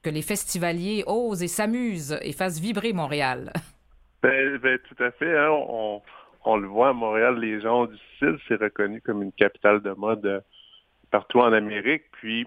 que 0.03 0.11
les 0.11 0.23
festivaliers 0.23 1.05
osent 1.07 1.45
et 1.45 1.49
s'amusent 1.49 2.19
et 2.21 2.33
fassent 2.33 2.61
vibrer 2.61 2.93
Montréal. 2.93 3.53
Ben, 4.23 4.57
ben 4.57 4.79
tout 4.89 5.05
à 5.05 5.11
fait. 5.11 5.39
Hein. 5.39 5.51
On, 5.51 6.01
on, 6.47 6.57
le 6.57 6.67
voit 6.67 6.89
à 6.89 6.93
Montréal, 6.95 7.39
les 7.39 7.61
gens 7.61 7.83
ont 7.83 7.87
du 7.87 7.99
style, 8.17 8.39
c'est 8.49 8.59
reconnu 8.59 9.03
comme 9.03 9.23
une 9.23 9.33
capitale 9.33 9.83
de 9.83 9.91
mode 9.91 10.25
euh, 10.25 10.41
partout 11.11 11.41
en 11.41 11.53
Amérique. 11.53 12.05
Puis, 12.13 12.47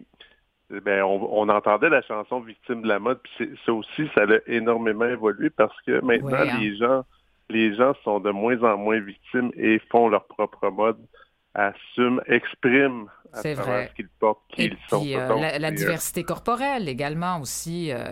ben, 0.70 1.04
on, 1.04 1.48
entendait 1.50 1.90
la 1.90 2.02
chanson 2.02 2.42
Victime 2.42 2.82
de 2.82 2.88
la 2.88 3.00
mode, 3.00 3.20
puis 3.24 3.58
ça 3.66 3.74
aussi, 3.74 4.10
ça 4.14 4.24
a 4.24 4.38
énormément 4.48 5.06
évolué 5.06 5.50
parce 5.50 5.76
que 5.84 6.02
maintenant, 6.04 6.38
hein. 6.38 6.58
les 6.60 6.76
gens 6.76 7.04
les 7.50 7.76
gens 7.76 7.94
sont 8.04 8.20
de 8.20 8.30
moins 8.32 8.62
en 8.64 8.78
moins 8.78 9.00
victimes 9.00 9.52
et 9.56 9.80
font 9.90 10.10
leur 10.10 10.26
propre 10.26 10.70
mode, 10.70 10.98
assument, 11.54 12.22
expriment 12.28 13.08
à 13.34 13.42
travers 13.42 13.90
ce 13.90 13.96
qu'ils 13.96 14.10
portent, 14.10 14.42
qui 14.50 14.66
ils 14.66 14.78
sont. 14.90 15.06
Euh, 15.06 15.60
la, 15.60 15.68
euh, 15.68 15.72
diversité 15.72 16.24
corporelle 16.24 16.88
également 16.90 17.40
aussi. 17.40 17.92
Euh, 17.92 18.12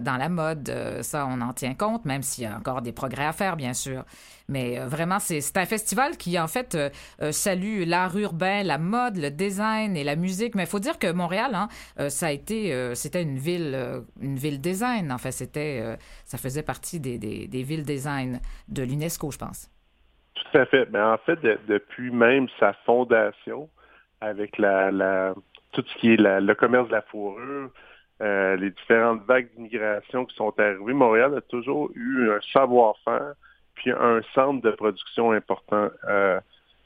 dans 0.00 0.16
la 0.16 0.30
mode. 0.30 0.72
Ça, 1.02 1.26
on 1.28 1.42
en 1.42 1.52
tient 1.52 1.74
compte, 1.74 2.06
même 2.06 2.22
s'il 2.22 2.44
y 2.44 2.46
a 2.46 2.56
encore 2.56 2.80
des 2.80 2.94
progrès 2.94 3.26
à 3.26 3.32
faire, 3.32 3.54
bien 3.54 3.74
sûr. 3.74 4.04
Mais 4.48 4.78
vraiment, 4.78 5.18
c'est 5.18 5.58
un 5.58 5.66
festival 5.66 6.16
qui, 6.16 6.40
en 6.40 6.46
fait, 6.46 6.74
salue 7.32 7.82
l'art 7.86 8.16
urbain, 8.16 8.62
la 8.62 8.78
mode, 8.78 9.18
le 9.18 9.30
design 9.30 9.94
et 9.94 10.02
la 10.02 10.16
musique. 10.16 10.54
Mais 10.54 10.62
il 10.62 10.68
faut 10.70 10.78
dire 10.78 10.98
que 10.98 11.12
Montréal, 11.12 11.50
hein, 11.52 11.68
ça 12.08 12.28
a 12.28 12.30
été, 12.30 12.94
c'était 12.94 13.20
une 13.20 13.36
ville, 13.36 14.02
une 14.22 14.36
ville 14.36 14.58
design. 14.58 15.12
En 15.12 15.18
fait, 15.18 15.32
c'était, 15.32 15.98
ça 16.24 16.38
faisait 16.38 16.62
partie 16.62 16.98
des, 16.98 17.18
des, 17.18 17.62
villes 17.62 17.84
design 17.84 18.40
de 18.68 18.84
l'UNESCO, 18.84 19.32
je 19.32 19.38
pense. 19.38 19.70
Tout 20.34 20.58
à 20.58 20.64
fait. 20.64 20.88
Mais 20.90 21.00
en 21.00 21.18
fait, 21.18 21.38
depuis 21.68 22.10
même 22.10 22.46
sa 22.58 22.72
fondation, 22.86 23.68
avec 24.24 24.58
la, 24.58 24.90
la, 24.90 25.34
tout 25.72 25.84
ce 25.86 25.98
qui 25.98 26.12
est 26.12 26.16
le 26.18 26.54
commerce 26.54 26.88
de 26.88 26.92
la 26.92 27.02
fourrure, 27.02 27.70
euh, 28.22 28.56
les 28.56 28.70
différentes 28.70 29.24
vagues 29.26 29.48
d'immigration 29.54 30.24
qui 30.24 30.34
sont 30.36 30.52
arrivées, 30.58 30.92
Montréal 30.92 31.36
a 31.36 31.40
toujours 31.40 31.90
eu 31.94 32.30
un 32.30 32.40
savoir-faire, 32.52 33.34
puis 33.74 33.90
un 33.90 34.20
centre 34.34 34.62
de 34.62 34.70
production 34.70 35.32
important 35.32 35.88
euh, 36.08 36.40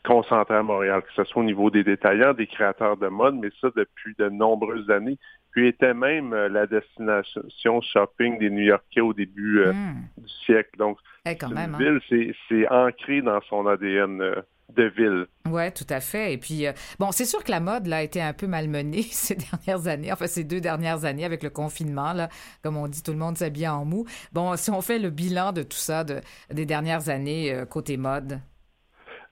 concentré 0.05 0.55
à 0.55 0.63
Montréal, 0.63 1.03
que 1.03 1.13
ce 1.15 1.25
soit 1.25 1.43
au 1.43 1.45
niveau 1.45 1.71
des 1.71 1.85
détaillants, 1.85 2.33
des 2.33 2.47
créateurs 2.47 2.97
de 2.97 3.09
mode, 3.09 3.37
mais 3.37 3.51
ça 3.61 3.69
depuis 3.77 4.15
de 4.19 4.29
nombreuses 4.29 4.89
années. 4.91 5.19
Puis 5.51 5.69
était 5.69 5.95
même 5.95 6.33
euh, 6.33 6.49
la 6.49 6.67
destination 6.67 7.81
shopping 7.81 8.39
des 8.39 8.51
New-Yorkais 8.51 9.01
au 9.01 9.13
début 9.13 9.65
hmm. 9.67 10.23
du 10.23 10.29
siècle. 10.47 10.79
Donc, 10.79 10.99
eh, 11.27 11.37
quand 11.37 11.51
une 11.51 11.59
hein. 11.59 11.79
ville, 11.79 12.35
c'est 12.49 12.69
ancré 12.69 13.23
dans 13.23 13.41
son 13.43 13.67
ADN 13.67 14.43
de 14.75 14.85
ville. 14.85 15.27
Oui, 15.47 15.73
tout 15.73 15.87
à 15.89 16.01
fait. 16.01 16.35
Et 16.35 16.39
puis, 16.39 16.67
euh, 16.67 16.73
bon, 16.99 17.11
c'est 17.11 17.25
sûr 17.25 17.43
que 17.43 17.51
la 17.51 17.61
mode 17.61 17.87
là, 17.87 17.99
a 17.99 18.03
été 18.03 18.21
un 18.21 18.33
peu 18.33 18.47
malmenée 18.47 19.03
ces 19.11 19.37
dernières 19.37 19.87
années, 19.87 20.13
enfin 20.13 20.27
ces 20.27 20.45
deux 20.45 20.61
dernières 20.61 21.05
années 21.05 21.25
avec 21.25 21.43
le 21.43 21.51
confinement. 21.51 22.13
Là, 22.13 22.29
comme 22.63 22.77
on 22.77 22.89
dit, 22.89 23.03
tout 23.03 23.13
le 23.13 23.19
monde 23.19 23.37
s'habille 23.37 23.69
en 23.69 23.85
mou. 23.85 24.05
Bon, 24.33 24.57
si 24.57 24.71
on 24.71 24.83
fait 24.83 24.99
le 24.99 25.11
bilan 25.11 25.53
de 25.53 25.63
tout 25.63 25.77
ça, 25.77 26.05
de, 26.05 26.21
des 26.51 26.67
dernières 26.67 27.09
années 27.09 27.53
euh, 27.53 27.65
côté 27.65 27.97
mode. 27.97 28.41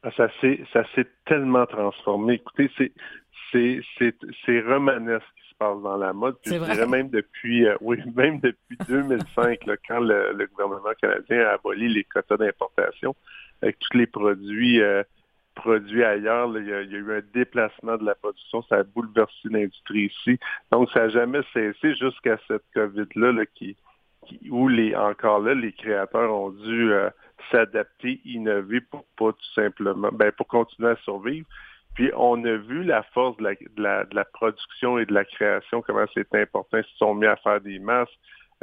Ah, 0.03 0.11
ça 0.17 0.29
s'est, 0.41 0.61
ça 0.73 0.85
s'est 0.95 1.07
tellement 1.27 1.67
transformé. 1.67 2.35
Écoutez, 2.35 2.71
c'est, 2.79 2.93
c'est, 3.53 3.81
c'est, 3.99 4.17
c'est 4.45 4.61
romanesque 4.61 5.25
ce 5.27 5.43
qui 5.43 5.51
se 5.51 5.55
passe 5.59 5.83
dans 5.83 5.97
la 5.97 6.13
mode. 6.13 6.37
Puis 6.43 6.55
je 6.55 6.65
dirais 6.65 6.87
même 6.87 7.11
depuis, 7.11 7.67
euh, 7.67 7.77
oui, 7.81 7.99
même 8.15 8.41
depuis 8.41 8.79
2005, 8.89 9.61
quand 9.89 10.01
le, 10.01 10.47
gouvernement 10.53 10.93
canadien 11.01 11.47
a 11.47 11.55
aboli 11.55 11.93
les 11.93 12.05
quotas 12.05 12.37
d'importation, 12.37 13.15
avec 13.63 13.79
tous 13.79 13.97
les 13.97 14.07
produits 14.07 14.81
euh, 14.81 15.03
produits 15.57 16.05
ailleurs, 16.05 16.49
il, 16.57 16.67
y 16.67 16.73
a, 16.73 16.83
eu 16.83 17.13
un 17.13 17.23
déplacement 17.35 17.97
de 17.97 18.05
la 18.05 18.15
production, 18.15 18.63
ça 18.69 18.77
a 18.77 18.83
bouleversé 18.85 19.49
l'industrie 19.51 20.07
ici. 20.07 20.39
Donc, 20.71 20.89
ça 20.91 21.01
n'a 21.01 21.09
jamais 21.09 21.41
cessé 21.53 21.95
jusqu'à 21.97 22.39
cette 22.47 22.63
COVID-là 22.75 23.45
qui, 23.55 23.77
où 24.51 24.69
les 24.69 24.95
encore 24.95 25.41
là, 25.41 25.55
les 25.55 25.73
créateurs 25.73 26.33
ont 26.33 26.51
dû 26.51 26.93
euh, 26.93 27.11
s'adapter, 27.51 28.21
innover 28.25 28.81
pour 28.81 29.05
pas 29.17 29.33
tout 29.33 29.53
simplement, 29.55 30.11
ben, 30.13 30.31
pour 30.33 30.47
continuer 30.47 30.91
à 30.91 30.97
survivre. 30.97 31.47
Puis 31.95 32.11
on 32.15 32.45
a 32.45 32.57
vu 32.57 32.85
la 32.85 33.03
force 33.15 33.37
de 33.39 33.45
la, 33.45 34.05
de 34.05 34.15
la, 34.15 34.25
production 34.25 34.99
et 34.99 35.07
de 35.07 35.15
la 35.15 35.25
création, 35.25 35.81
comment 35.81 36.05
c'est 36.13 36.35
important. 36.35 36.79
Ils 36.79 36.85
se 36.85 36.97
sont 36.99 37.15
mis 37.15 37.27
à 37.27 37.37
faire 37.37 37.61
des 37.61 37.79
masques. 37.79 38.13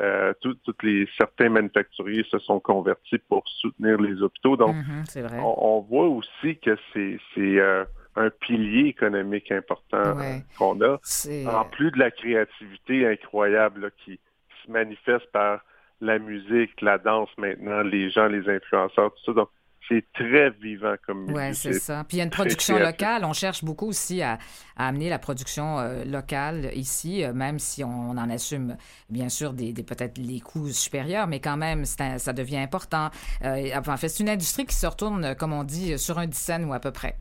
Euh, 0.04 0.34
toutes 0.42 0.84
les 0.84 1.08
certains 1.18 1.50
manufacturiers 1.50 2.26
se 2.30 2.38
sont 2.40 2.60
convertis 2.60 3.20
pour 3.30 3.44
soutenir 3.48 4.02
les 4.02 4.22
hôpitaux. 4.22 4.58
Donc, 4.58 4.76
mm-hmm, 4.76 5.40
On, 5.42 5.80
voit 5.80 6.08
aussi 6.08 6.58
que 6.58 6.78
c'est 6.94 7.20
euh, 7.38 7.86
un 8.18 8.30
pilier 8.30 8.90
économique 8.90 9.50
important 9.52 10.16
qu'on 10.58 10.82
a, 10.82 11.00
en 11.48 11.66
plus 11.66 11.92
de 11.92 12.00
la 12.00 12.12
créativité 12.12 13.08
incroyable 13.08 13.92
qui 14.04 14.20
se 14.66 14.72
manifeste 14.72 15.32
par 15.32 15.62
la 16.02 16.20
musique, 16.20 16.82
la 16.82 16.98
danse 16.98 17.30
maintenant, 17.38 17.82
les 17.82 18.10
gens, 18.10 18.28
les 18.28 18.50
influenceurs, 18.50 19.14
tout 19.14 19.24
ça. 19.26 19.34
Donc, 19.34 19.50
c'est 19.88 20.06
très 20.14 20.50
vivant 20.52 20.96
comme 21.06 21.24
musique. 21.24 21.36
Oui, 21.36 21.54
c'est 21.54 21.74
ça. 21.74 22.04
Puis 22.08 22.18
il 22.18 22.20
y 22.20 22.22
a 22.22 22.24
une 22.24 22.30
production 22.30 22.80
locale. 22.80 23.26
On 23.26 23.34
cherche 23.34 23.64
beaucoup 23.64 23.88
aussi 23.88 24.22
à, 24.22 24.38
amener 24.78 25.10
la 25.10 25.20
production 25.20 25.80
euh, 25.80 26.04
locale 26.06 26.70
ici, 26.74 27.24
euh, 27.24 27.34
même 27.34 27.60
si 27.60 27.84
on, 27.84 28.12
en 28.12 28.30
assume 28.30 28.78
bien 29.10 29.30
sûr 29.30 29.54
des, 29.54 29.74
peut-être 29.74 30.18
les 30.18 30.40
coûts 30.40 30.70
supérieurs, 30.70 31.28
mais 31.28 31.40
quand 31.40 31.58
même, 31.58 31.86
ça 31.86 32.34
devient 32.34 32.58
important. 32.58 33.10
Euh, 33.44 33.70
enfin, 33.76 33.98
c'est 33.98 34.24
une 34.24 34.30
industrie 34.30 34.66
qui 34.66 34.76
se 34.76 34.88
retourne, 34.88 35.36
comme 35.36 35.54
on 35.54 35.64
dit, 35.64 35.98
sur 35.98 36.18
un 36.18 36.28
dizaine 36.28 36.66
ou 36.66 36.74
à 36.74 36.80
peu 36.80 36.92
près. 36.92 37.16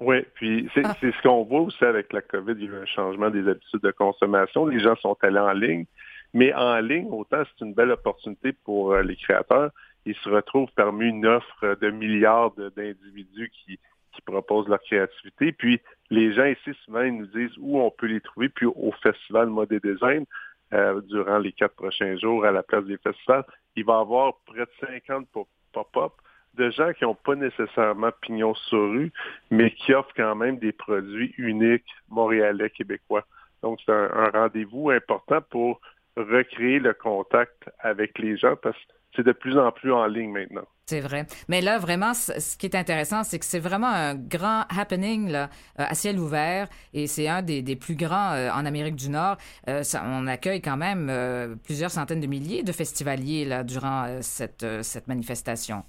Oui, 0.00 0.24
puis 0.34 0.68
ah. 0.84 0.94
c'est 1.00 1.10
ce 1.12 1.22
qu'on 1.22 1.42
voit 1.42 1.62
aussi 1.62 1.84
avec 1.84 2.12
la 2.12 2.20
COVID. 2.22 2.52
Il 2.56 2.64
y 2.64 2.68
a 2.68 2.70
eu 2.70 2.82
un 2.82 2.86
changement 2.86 3.30
des 3.30 3.48
habitudes 3.48 3.82
de 3.82 3.90
consommation. 3.90 4.66
Les 4.66 4.78
gens 4.78 4.94
sont 4.96 5.16
allés 5.22 5.40
en 5.40 5.52
ligne. 5.52 5.86
Mais 6.34 6.52
en 6.54 6.78
ligne, 6.80 7.08
autant 7.10 7.42
c'est 7.44 7.64
une 7.64 7.72
belle 7.72 7.90
opportunité 7.90 8.52
pour 8.52 8.94
les 8.96 9.16
créateurs, 9.16 9.70
ils 10.08 10.16
se 10.16 10.28
retrouvent 10.30 10.72
parmi 10.74 11.06
une 11.06 11.26
offre 11.26 11.76
de 11.80 11.90
milliards 11.90 12.52
d'individus 12.52 13.50
qui, 13.50 13.78
qui 14.14 14.22
proposent 14.22 14.68
leur 14.68 14.80
créativité. 14.80 15.52
Puis 15.52 15.80
les 16.10 16.32
gens 16.32 16.46
ici, 16.46 16.70
souvent, 16.84 17.02
ils 17.02 17.16
nous 17.16 17.26
disent 17.26 17.56
où 17.58 17.78
on 17.78 17.90
peut 17.90 18.06
les 18.06 18.20
trouver. 18.22 18.48
Puis 18.48 18.66
au 18.66 18.92
Festival 19.02 19.48
Mode 19.48 19.72
et 19.72 19.80
Design, 19.80 20.24
euh, 20.72 21.00
durant 21.02 21.38
les 21.38 21.52
quatre 21.52 21.74
prochains 21.74 22.16
jours 22.16 22.44
à 22.44 22.50
la 22.50 22.62
place 22.62 22.84
des 22.84 22.96
festivals, 22.98 23.44
il 23.76 23.84
va 23.84 23.98
y 23.98 24.00
avoir 24.00 24.34
près 24.46 24.60
de 24.60 24.70
50 24.80 25.28
pop-up 25.72 26.12
de 26.54 26.70
gens 26.70 26.92
qui 26.94 27.04
n'ont 27.04 27.14
pas 27.14 27.34
nécessairement 27.34 28.10
pignon 28.22 28.54
sur 28.54 28.90
rue, 28.90 29.12
mais 29.50 29.70
qui 29.70 29.92
offrent 29.92 30.14
quand 30.16 30.34
même 30.34 30.58
des 30.58 30.72
produits 30.72 31.34
uniques 31.36 31.94
montréalais, 32.08 32.70
québécois. 32.70 33.24
Donc, 33.62 33.78
c'est 33.84 33.92
un 33.92 34.30
rendez-vous 34.30 34.90
important 34.90 35.40
pour 35.50 35.80
recréer 36.16 36.78
le 36.80 36.94
contact 36.94 37.70
avec 37.80 38.18
les 38.18 38.36
gens 38.36 38.56
parce 38.56 38.76
que 38.76 38.97
c'est 39.14 39.24
de 39.24 39.32
plus 39.32 39.58
en 39.58 39.70
plus 39.72 39.92
en 39.92 40.06
ligne 40.06 40.30
maintenant. 40.30 40.66
C'est 40.86 41.00
vrai. 41.00 41.26
Mais 41.48 41.60
là, 41.60 41.78
vraiment, 41.78 42.14
ce 42.14 42.56
qui 42.56 42.64
est 42.64 42.74
intéressant, 42.74 43.22
c'est 43.22 43.38
que 43.38 43.44
c'est 43.44 43.58
vraiment 43.58 43.88
un 43.88 44.14
grand 44.14 44.62
happening 44.74 45.30
là, 45.30 45.50
euh, 45.78 45.84
à 45.86 45.94
ciel 45.94 46.18
ouvert 46.18 46.66
et 46.94 47.06
c'est 47.06 47.28
un 47.28 47.42
des, 47.42 47.76
plus 47.76 47.94
grands 47.94 48.32
euh, 48.32 48.50
en 48.50 48.64
Amérique 48.64 48.96
du 48.96 49.10
Nord. 49.10 49.36
Euh, 49.68 49.82
on 50.02 50.26
accueille 50.26 50.62
quand 50.62 50.78
même 50.78 51.58
plusieurs 51.62 51.90
centaines 51.90 52.20
de 52.20 52.26
milliers 52.26 52.62
de 52.62 52.72
festivaliers 52.72 53.44
là, 53.44 53.64
durant 53.64 54.22
cette, 54.22 54.64
cette 54.82 55.08
manifestation. 55.08 55.82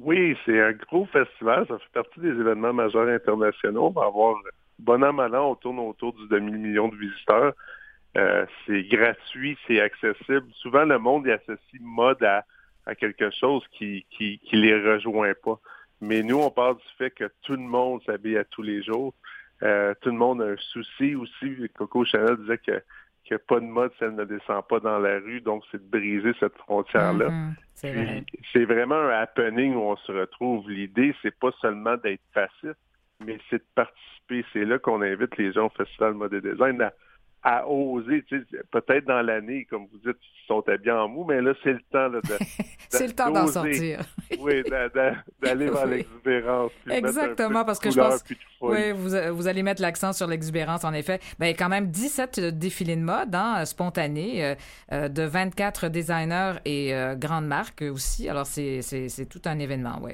Oui, 0.00 0.34
c'est 0.46 0.58
un 0.62 0.72
gros 0.72 1.04
festival. 1.06 1.66
Ça 1.68 1.78
fait 1.78 1.92
partie 1.92 2.20
des 2.20 2.30
événements 2.30 2.72
majeurs 2.72 3.08
internationaux. 3.08 3.88
On 3.88 4.00
va 4.00 4.06
avoir 4.06 4.36
bon 4.78 5.04
an, 5.04 5.12
mal 5.12 5.34
an, 5.36 5.50
on 5.50 5.54
tourne 5.56 5.78
autour 5.78 6.14
du 6.14 6.26
demi-million 6.28 6.88
de 6.88 6.96
visiteurs. 6.96 7.52
Euh, 8.16 8.44
c'est 8.66 8.82
gratuit, 8.84 9.56
c'est 9.66 9.80
accessible. 9.80 10.46
Souvent, 10.54 10.84
le 10.84 10.98
monde 10.98 11.26
y 11.26 11.32
associe 11.32 11.80
mode 11.80 12.22
à, 12.22 12.44
quelque 12.96 13.30
chose 13.30 13.64
qui, 13.72 14.04
qui, 14.10 14.38
qui 14.40 14.56
les 14.56 14.74
rejoint 14.74 15.32
pas. 15.42 15.58
Mais 16.00 16.22
nous, 16.22 16.38
on 16.38 16.50
parle 16.50 16.76
du 16.76 16.88
fait 16.98 17.10
que 17.10 17.30
tout 17.42 17.52
le 17.52 17.58
monde 17.58 18.02
s'habille 18.04 18.36
à 18.36 18.44
tous 18.44 18.62
les 18.62 18.82
jours. 18.82 19.14
Euh, 19.62 19.94
tout 20.00 20.10
le 20.10 20.16
monde 20.16 20.42
a 20.42 20.46
un 20.46 20.56
souci 20.56 21.14
aussi. 21.14 21.56
Coco 21.74 22.04
Chanel 22.04 22.36
disait 22.38 22.58
que 22.58 22.82
qu'il 23.24 23.36
n'y 23.36 23.42
a 23.42 23.44
pas 23.46 23.60
de 23.60 23.66
mode 23.66 23.92
si 23.98 24.04
elle 24.04 24.16
ne 24.16 24.24
descend 24.24 24.66
pas 24.66 24.80
dans 24.80 24.98
la 24.98 25.18
rue. 25.20 25.40
Donc, 25.40 25.62
c'est 25.70 25.78
de 25.78 25.88
briser 25.88 26.32
cette 26.40 26.56
frontière-là. 26.58 27.28
Mm-hmm. 27.28 28.24
c'est 28.52 28.64
vraiment 28.64 28.96
un 28.96 29.10
happening 29.10 29.74
où 29.74 29.80
on 29.80 29.96
se 29.96 30.12
retrouve. 30.12 30.68
L'idée, 30.68 31.14
c'est 31.22 31.36
pas 31.38 31.52
seulement 31.60 31.96
d'être 31.96 32.22
passif, 32.34 32.74
mais 33.24 33.38
c'est 33.48 33.58
de 33.58 33.66
participer. 33.74 34.44
C'est 34.52 34.64
là 34.64 34.78
qu'on 34.78 35.02
invite 35.02 35.36
les 35.36 35.52
gens 35.52 35.66
au 35.66 35.70
Festival 35.70 36.14
Mode 36.14 36.34
et 36.34 36.40
Design 36.40 36.82
à 36.82 36.92
à 37.42 37.68
oser, 37.68 38.24
peut-être 38.70 39.04
dans 39.04 39.20
l'année, 39.20 39.66
comme 39.68 39.86
vous 39.90 39.98
dites, 39.98 40.16
ils 40.22 40.46
sont 40.46 40.62
habillés 40.68 40.92
en 40.92 41.08
mou, 41.08 41.24
mais 41.24 41.40
là, 41.40 41.52
c'est 41.64 41.72
le 41.72 41.80
temps 41.90 42.08
de, 42.08 42.20
C'est 42.88 43.06
le 43.06 43.12
temps 43.12 43.30
d'en 43.30 43.48
sortir. 43.48 44.00
oui, 44.38 44.62
d'aller 44.62 45.70
vers 45.70 45.86
l'exubérance. 45.86 46.70
Exactement, 46.88 47.64
parce 47.64 47.80
que 47.80 47.90
je 47.90 47.96
pense 47.96 48.24
oui, 48.60 48.92
vous, 48.92 49.10
vous, 49.34 49.48
allez 49.48 49.64
mettre 49.64 49.82
l'accent 49.82 50.12
sur 50.12 50.28
l'exubérance, 50.28 50.84
en 50.84 50.92
effet. 50.92 51.18
Bien, 51.40 51.52
quand 51.52 51.68
même 51.68 51.88
17 51.90 52.40
défilés 52.58 52.96
de 52.96 53.02
mode 53.02 53.34
hein, 53.34 53.64
spontanés 53.64 54.44
euh, 54.44 54.54
euh, 54.92 55.08
de 55.08 55.22
24 55.24 55.88
designers 55.88 56.52
et 56.64 56.94
euh, 56.94 57.16
grandes 57.16 57.46
marques 57.46 57.82
aussi. 57.82 58.28
Alors, 58.28 58.46
c'est 58.46 59.28
tout 59.28 59.42
un 59.46 59.58
événement, 59.58 59.98
oui. 60.02 60.12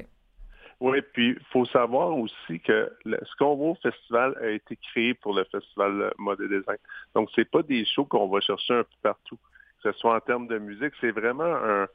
Oui, 0.79 1.01
puis 1.13 1.31
il 1.31 1.45
faut 1.51 1.65
savoir 1.65 2.17
aussi 2.17 2.59
que 2.61 2.89
ce 3.03 3.35
qu'on 3.37 3.55
voit 3.55 3.71
au 3.71 3.75
festival 3.75 4.37
a 4.41 4.49
été 4.49 4.77
créé 4.77 5.13
pour 5.13 5.33
le 5.33 5.43
festival 5.45 6.13
Mode 6.17 6.39
et 6.39 6.47
Design. 6.47 6.77
Donc, 7.13 7.29
c'est 7.35 7.49
pas 7.49 7.63
des 7.63 7.83
shows 7.85 8.05
qu'on 8.05 8.29
va 8.29 8.39
chercher 8.39 8.75
un 8.75 8.83
peu 8.83 8.95
partout. 9.03 9.37
Que 9.83 9.91
ce 9.91 9.99
soit 9.99 10.15
en 10.15 10.19
termes 10.21 10.47
de 10.47 10.57
musique, 10.57 10.93
c'est 11.01 11.11
vraiment 11.11 11.53
un, 11.53 11.87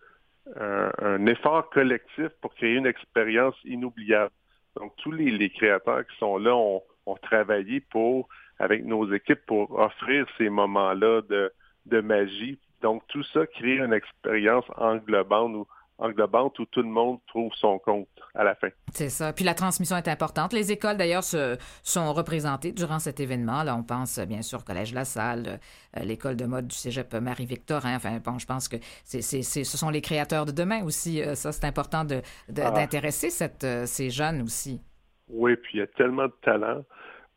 un, 1.00 1.26
effort 1.26 1.70
collectif 1.70 2.28
pour 2.42 2.54
créer 2.54 2.74
une 2.74 2.86
expérience 2.86 3.56
inoubliable. 3.64 4.32
Donc, 4.76 4.94
tous 4.98 5.12
les, 5.12 5.50
créateurs 5.50 6.06
qui 6.06 6.16
sont 6.18 6.36
là 6.36 6.54
ont, 6.54 6.82
ont, 7.06 7.16
travaillé 7.16 7.80
pour, 7.80 8.28
avec 8.58 8.84
nos 8.84 9.10
équipes, 9.14 9.46
pour 9.46 9.78
offrir 9.78 10.26
ces 10.36 10.50
moments-là 10.50 11.22
de, 11.22 11.52
de 11.86 12.00
magie. 12.00 12.58
Donc, 12.82 13.02
tout 13.08 13.22
ça 13.32 13.46
crée 13.46 13.78
une 13.78 13.94
expérience 13.94 14.66
englobante 14.76 15.66
englobante 15.98 16.58
où 16.58 16.64
tout 16.66 16.82
le 16.82 16.88
monde 16.88 17.18
trouve 17.28 17.52
son 17.54 17.78
compte 17.78 18.08
à 18.34 18.42
la 18.42 18.54
fin. 18.54 18.68
C'est 18.92 19.08
ça. 19.08 19.32
Puis 19.32 19.44
la 19.44 19.54
transmission 19.54 19.96
est 19.96 20.08
importante. 20.08 20.52
Les 20.52 20.72
écoles, 20.72 20.96
d'ailleurs, 20.96 21.22
sont 21.22 22.12
représentées 22.12 22.72
durant 22.72 22.98
cet 22.98 23.20
événement. 23.20 23.62
Là, 23.62 23.76
on 23.76 23.82
pense 23.82 24.18
bien 24.18 24.42
sûr 24.42 24.60
au 24.60 24.62
Collège 24.62 24.92
La 24.92 25.04
Salle, 25.04 25.60
euh, 25.96 26.00
l'école 26.02 26.36
de 26.36 26.46
mode 26.46 26.66
du 26.66 26.74
Cégep 26.74 27.14
Marie-Victorin. 27.14 27.96
Enfin, 27.96 28.18
bon, 28.24 28.38
je 28.38 28.46
pense 28.46 28.68
que 28.68 28.76
c'est, 29.04 29.22
ce 29.22 29.64
sont 29.64 29.90
les 29.90 30.00
créateurs 30.00 30.46
de 30.46 30.52
demain 30.52 30.84
aussi. 30.84 31.22
Euh, 31.22 31.34
ça, 31.34 31.52
c'est 31.52 31.66
important 31.66 32.04
de, 32.04 32.22
ah. 32.48 32.70
d'intéresser 32.70 33.30
cette, 33.30 33.64
euh, 33.64 33.86
ces 33.86 34.10
jeunes 34.10 34.42
aussi. 34.42 34.80
Oui, 35.28 35.56
puis 35.56 35.78
il 35.78 35.80
y 35.80 35.82
a 35.82 35.86
tellement 35.86 36.26
de 36.26 36.34
talent 36.42 36.84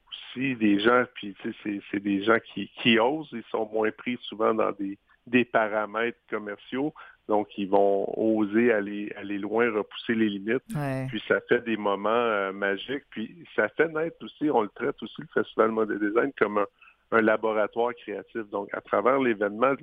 aussi, 0.09 0.55
des 0.55 0.79
gens, 0.79 1.05
puis 1.13 1.35
c'est, 1.43 1.79
c'est 1.91 1.99
des 1.99 2.23
gens 2.23 2.37
qui, 2.53 2.69
qui 2.81 2.99
osent, 2.99 3.29
ils 3.31 3.43
sont 3.49 3.69
moins 3.71 3.91
pris 3.91 4.17
souvent 4.23 4.53
dans 4.53 4.71
des, 4.73 4.97
des 5.25 5.45
paramètres 5.45 6.19
commerciaux. 6.29 6.93
Donc, 7.27 7.49
ils 7.57 7.67
vont 7.67 8.07
oser 8.17 8.71
aller, 8.71 9.11
aller 9.17 9.37
loin, 9.37 9.69
repousser 9.69 10.15
les 10.15 10.29
limites. 10.29 10.63
Puis, 11.09 11.21
ça 11.27 11.39
fait 11.49 11.63
des 11.65 11.75
moments 11.75 12.09
euh, 12.09 12.53
magiques. 12.53 13.03
Puis, 13.09 13.35
ça 13.55 13.67
fait 13.69 13.89
naître 13.89 14.17
aussi, 14.23 14.49
on 14.49 14.61
le 14.61 14.69
traite 14.69 14.95
aussi, 15.01 15.15
le 15.19 15.27
Festival 15.33 15.71
Mode 15.71 15.99
Design, 15.99 16.31
comme 16.37 16.65
un, 17.11 17.21
laboratoire 17.21 17.93
créatif. 17.95 18.49
Donc, 18.49 18.69
à 18.73 18.79
travers 18.79 19.19
l'événement, 19.19 19.73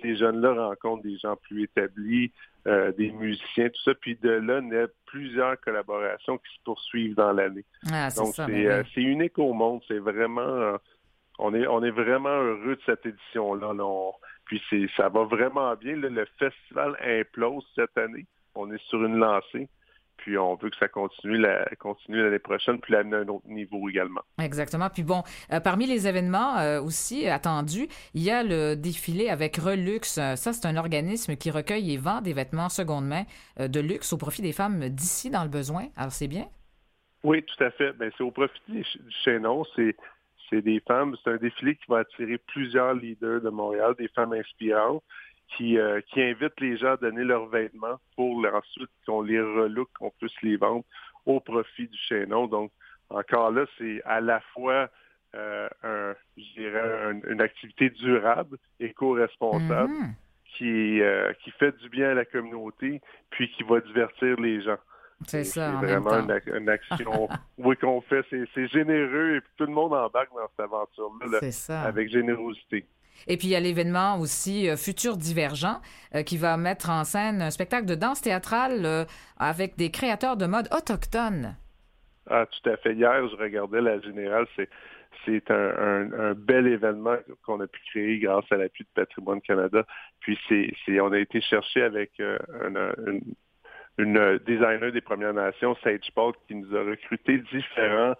ces 0.00 0.16
jeunes-là 0.16 0.52
rencontrent 0.52 1.02
des 1.02 1.16
gens 1.16 1.36
plus 1.36 1.64
établis, 1.64 2.32
euh, 2.66 2.92
des 2.92 3.10
musiciens, 3.12 3.68
tout 3.68 3.82
ça. 3.82 3.94
Puis, 3.94 4.16
de 4.16 4.30
là, 4.30 4.60
naît 4.60 4.86
plusieurs 5.06 5.58
collaborations 5.60 6.36
qui 6.36 6.54
se 6.54 6.62
poursuivent 6.64 7.14
dans 7.14 7.32
l'année. 7.32 7.64
Ah, 7.90 8.08
Donc, 8.14 8.38
euh, 8.38 8.82
c'est 8.94 9.02
unique 9.02 9.38
au 9.38 9.54
monde. 9.54 9.80
C'est 9.88 9.98
vraiment... 9.98 10.76
on 11.38 11.54
est, 11.54 11.66
on 11.66 11.82
est 11.82 11.90
vraiment 11.90 12.28
heureux 12.28 12.76
de 12.76 12.82
cette 12.84 13.06
édition-là. 13.06 13.72
Là. 13.72 14.12
Puis 14.50 14.60
c'est, 14.68 14.88
ça 14.96 15.08
va 15.08 15.22
vraiment 15.22 15.76
bien. 15.76 15.94
le 15.94 16.26
festival 16.36 16.96
implose 17.00 17.62
cette 17.76 17.96
année. 17.96 18.26
On 18.56 18.68
est 18.72 18.82
sur 18.88 19.00
une 19.04 19.16
lancée. 19.16 19.68
Puis 20.16 20.36
on 20.36 20.56
veut 20.56 20.70
que 20.70 20.76
ça 20.76 20.88
continue, 20.88 21.38
la, 21.38 21.64
continue 21.78 22.20
l'année 22.20 22.40
prochaine, 22.40 22.80
puis 22.80 22.92
l'année 22.92 23.14
à 23.14 23.20
un 23.20 23.28
autre 23.28 23.46
niveau 23.46 23.88
également. 23.88 24.22
Exactement. 24.42 24.90
Puis 24.90 25.04
bon, 25.04 25.22
euh, 25.52 25.60
parmi 25.60 25.86
les 25.86 26.08
événements 26.08 26.58
euh, 26.58 26.82
aussi 26.82 27.28
attendus, 27.28 27.86
il 28.12 28.24
y 28.24 28.30
a 28.32 28.42
le 28.42 28.74
défilé 28.74 29.28
avec 29.28 29.56
Relux. 29.56 30.00
Ça, 30.02 30.34
c'est 30.34 30.66
un 30.66 30.76
organisme 30.76 31.36
qui 31.36 31.52
recueille 31.52 31.94
et 31.94 31.96
vend 31.96 32.20
des 32.20 32.32
vêtements 32.32 32.68
seconde 32.68 33.06
main 33.06 33.22
euh, 33.60 33.68
de 33.68 33.78
luxe 33.78 34.12
au 34.12 34.18
profit 34.18 34.42
des 34.42 34.52
femmes 34.52 34.88
d'ici 34.88 35.30
dans 35.30 35.44
le 35.44 35.48
besoin. 35.48 35.86
Alors 35.96 36.10
c'est 36.10 36.28
bien? 36.28 36.46
Oui, 37.22 37.44
tout 37.44 37.62
à 37.62 37.70
fait. 37.70 37.92
Ben, 37.92 38.10
c'est 38.18 38.24
au 38.24 38.32
profit 38.32 38.60
du 38.66 38.84
chaînon. 39.22 39.62
C'est 39.76 39.94
C'est 40.50 40.62
des 40.62 40.80
femmes, 40.80 41.16
c'est 41.22 41.30
un 41.30 41.36
défilé 41.36 41.76
qui 41.76 41.84
va 41.88 41.98
attirer 41.98 42.38
plusieurs 42.38 42.94
leaders 42.94 43.40
de 43.40 43.50
Montréal, 43.50 43.94
des 43.96 44.08
femmes 44.08 44.32
inspirantes 44.32 45.02
qui, 45.56 45.78
euh, 45.78 46.00
qui 46.08 46.22
invitent 46.22 46.60
les 46.60 46.76
gens 46.76 46.92
à 46.92 46.96
donner 46.96 47.24
leurs 47.24 47.46
vêtements 47.46 47.98
pour 48.16 48.44
ensuite 48.52 48.90
qu'on 49.06 49.22
les 49.22 49.40
relook, 49.40 49.88
qu'on 49.98 50.10
puisse 50.18 50.40
les 50.42 50.56
vendre 50.56 50.84
au 51.26 51.40
profit 51.40 51.86
du 51.86 51.98
chaînon. 51.98 52.46
Donc, 52.46 52.72
encore 53.08 53.50
là, 53.50 53.64
c'est 53.78 54.02
à 54.04 54.20
la 54.20 54.40
fois 54.52 54.88
euh, 55.34 55.68
un, 55.82 56.14
je 56.36 56.60
dirais, 56.60 57.20
une 57.28 57.40
activité 57.40 57.90
durable, 57.90 58.56
éco-responsable, 58.78 59.92
mm-hmm. 59.92 60.14
qui, 60.56 61.00
euh, 61.00 61.32
qui 61.44 61.50
fait 61.52 61.76
du 61.78 61.88
bien 61.88 62.10
à 62.10 62.14
la 62.14 62.24
communauté, 62.24 63.00
puis 63.30 63.50
qui 63.52 63.62
va 63.62 63.80
divertir 63.80 64.36
les 64.40 64.62
gens. 64.62 64.78
C'est 65.26 65.44
ça. 65.44 65.78
C'est 65.80 65.86
vraiment 65.86 66.26
une, 66.54 66.68
action 66.68 67.28
oui, 67.58 67.76
qu'on 67.76 68.00
fait. 68.00 68.24
C'est 68.30 68.68
généreux 68.68 69.36
et 69.36 69.40
tout 69.56 69.66
le 69.66 69.72
monde 69.72 69.92
embarque 69.92 70.30
dans 70.34 70.48
cette 70.48 70.60
aventure-là 70.60 71.84
avec 71.86 72.10
générosité. 72.10 72.86
Et 73.26 73.36
puis 73.36 73.48
il 73.48 73.50
y 73.50 73.56
a 73.56 73.60
l'événement 73.60 74.18
aussi 74.18 74.68
euh, 74.68 74.76
Futur 74.76 75.16
Divergent 75.16 75.80
euh, 76.14 76.22
qui 76.22 76.38
va 76.38 76.56
mettre 76.56 76.90
en 76.90 77.04
scène 77.04 77.42
un 77.42 77.50
spectacle 77.50 77.86
de 77.86 77.94
danse 77.94 78.22
théâtrale 78.22 78.86
euh, 78.86 79.04
avec 79.38 79.76
des 79.76 79.90
créateurs 79.90 80.36
de 80.36 80.46
mode 80.46 80.68
autochtones. 80.72 81.56
Ah, 82.28 82.46
tout 82.46 82.70
à 82.70 82.76
fait. 82.78 82.94
Hier, 82.94 83.28
je 83.28 83.36
regardais 83.36 83.80
la 83.80 84.00
générale. 84.00 84.46
C'est 84.56 84.68
c'est 85.26 85.50
un, 85.50 86.32
bel 86.34 86.66
événement 86.66 87.16
qu'on 87.44 87.60
a 87.60 87.66
pu 87.66 87.78
créer 87.90 88.20
grâce 88.20 88.44
à 88.50 88.56
l'appui 88.56 88.84
de 88.84 88.88
Patrimoine 88.94 89.42
Canada. 89.42 89.84
Puis 90.20 90.38
c'est, 90.48 91.00
on 91.00 91.12
a 91.12 91.18
été 91.18 91.42
chercher 91.42 91.82
avec 91.82 92.12
une, 92.18 93.20
une 94.00 94.38
designer 94.46 94.92
des 94.92 95.00
Premières 95.00 95.34
Nations, 95.34 95.76
Sage 95.82 96.10
Paul, 96.14 96.32
qui 96.46 96.54
nous 96.54 96.74
a 96.74 96.82
recruté 96.82 97.38
différents 97.52 98.14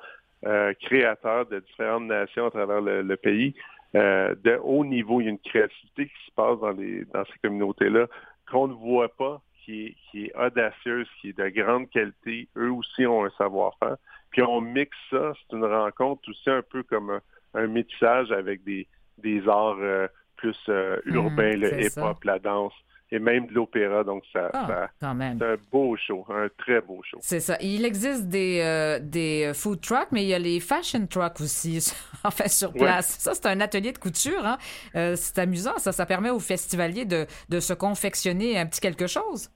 euh, 0.47 0.73
créateurs 0.81 1.47
de 1.47 1.61
différentes 1.61 2.05
nations 2.05 2.47
à 2.47 2.51
travers 2.51 2.81
le, 2.81 3.17
pays. 3.17 3.55
Euh, 3.95 4.35
de 4.43 4.59
haut 4.63 4.85
niveau, 4.85 5.21
il 5.21 5.25
y 5.25 5.27
a 5.27 5.31
une 5.31 5.39
créativité 5.39 6.07
qui 6.07 6.27
se 6.27 6.33
passe 6.35 6.59
dans, 6.61 6.71
les, 6.71 7.05
dans 7.07 7.25
ces 7.25 7.39
communautés-là 7.43 8.07
qu'on 8.51 8.69
ne 8.69 8.75
voit 8.75 9.15
pas, 9.17 9.41
qui 9.65 9.87
est, 9.87 9.97
qui 10.11 10.27
est 10.27 10.37
audacieuse, 10.37 11.09
qui 11.21 11.31
est 11.31 11.39
de 11.39 11.49
grande 11.49 11.89
qualité. 11.91 12.49
Eux 12.57 12.73
aussi 12.73 13.07
ont 13.07 13.25
un 13.25 13.31
savoir-faire. 13.31 13.97
Puis 14.31 14.43
on 14.43 14.61
mixe 14.61 14.97
ça, 15.11 15.33
c'est 15.35 15.57
une 15.57 15.65
rencontre 15.65 16.29
aussi 16.29 16.51
un 16.51 16.63
peu 16.63 16.83
comme 16.83 17.21
un, 17.55 17.67
métissage 17.67 18.31
avec 18.33 18.63
des, 18.65 18.87
des 19.19 19.47
arts 19.49 19.77
euh, 19.81 20.09
plus 20.37 20.57
urbains, 21.05 21.57
mmh, 21.57 21.61
le 21.61 21.85
hip-hop, 21.85 22.25
la 22.25 22.39
danse 22.39 22.73
et 23.13 23.19
même 23.19 23.47
de 23.47 23.55
l'opéra. 23.55 24.05
Donc, 24.05 24.25
ça, 24.33 24.51
ah, 24.53 24.89
c'est 24.99 25.07
un 25.07 25.57
beau 25.71 25.97
show, 25.97 26.25
un 26.29 26.49
très 26.59 26.81
beau 26.81 27.03
show. 27.03 27.19
C'est 27.21 27.41
ça. 27.41 27.57
Il 27.61 27.85
existe 27.85 28.29
des, 28.29 28.61
euh, 28.63 28.99
des 29.01 29.53
food 29.55 29.81
trucks, 29.81 30.09
mais 30.13 30.23
il 30.23 30.29
y 30.29 30.35
a 30.35 30.39
les 30.39 30.61
fashion 30.61 31.07
trucks 31.07 31.41
aussi, 31.41 31.93
enfin, 32.25 32.49
sur 32.49 32.73
place. 32.73 33.19
Ça, 33.19 33.35
c'est 33.35 33.47
un 33.47 33.61
atelier 33.61 33.93
de 33.93 33.99
couture. 33.99 34.45
Hein? 34.45 34.59
Euh, 34.95 35.15
c'est 35.17 35.39
amusant. 35.39 35.77
Ça, 35.79 35.93
ça 35.93 36.07
permet 36.07 36.31
aux 36.31 36.41
festivaliers 36.41 37.05
de, 37.05 37.27
de 37.49 37.61
se 37.61 37.73
confectionner 37.73 38.59
un 38.59 38.67
petit 38.67 38.81
quelque 38.81 39.07
chose. 39.07 39.51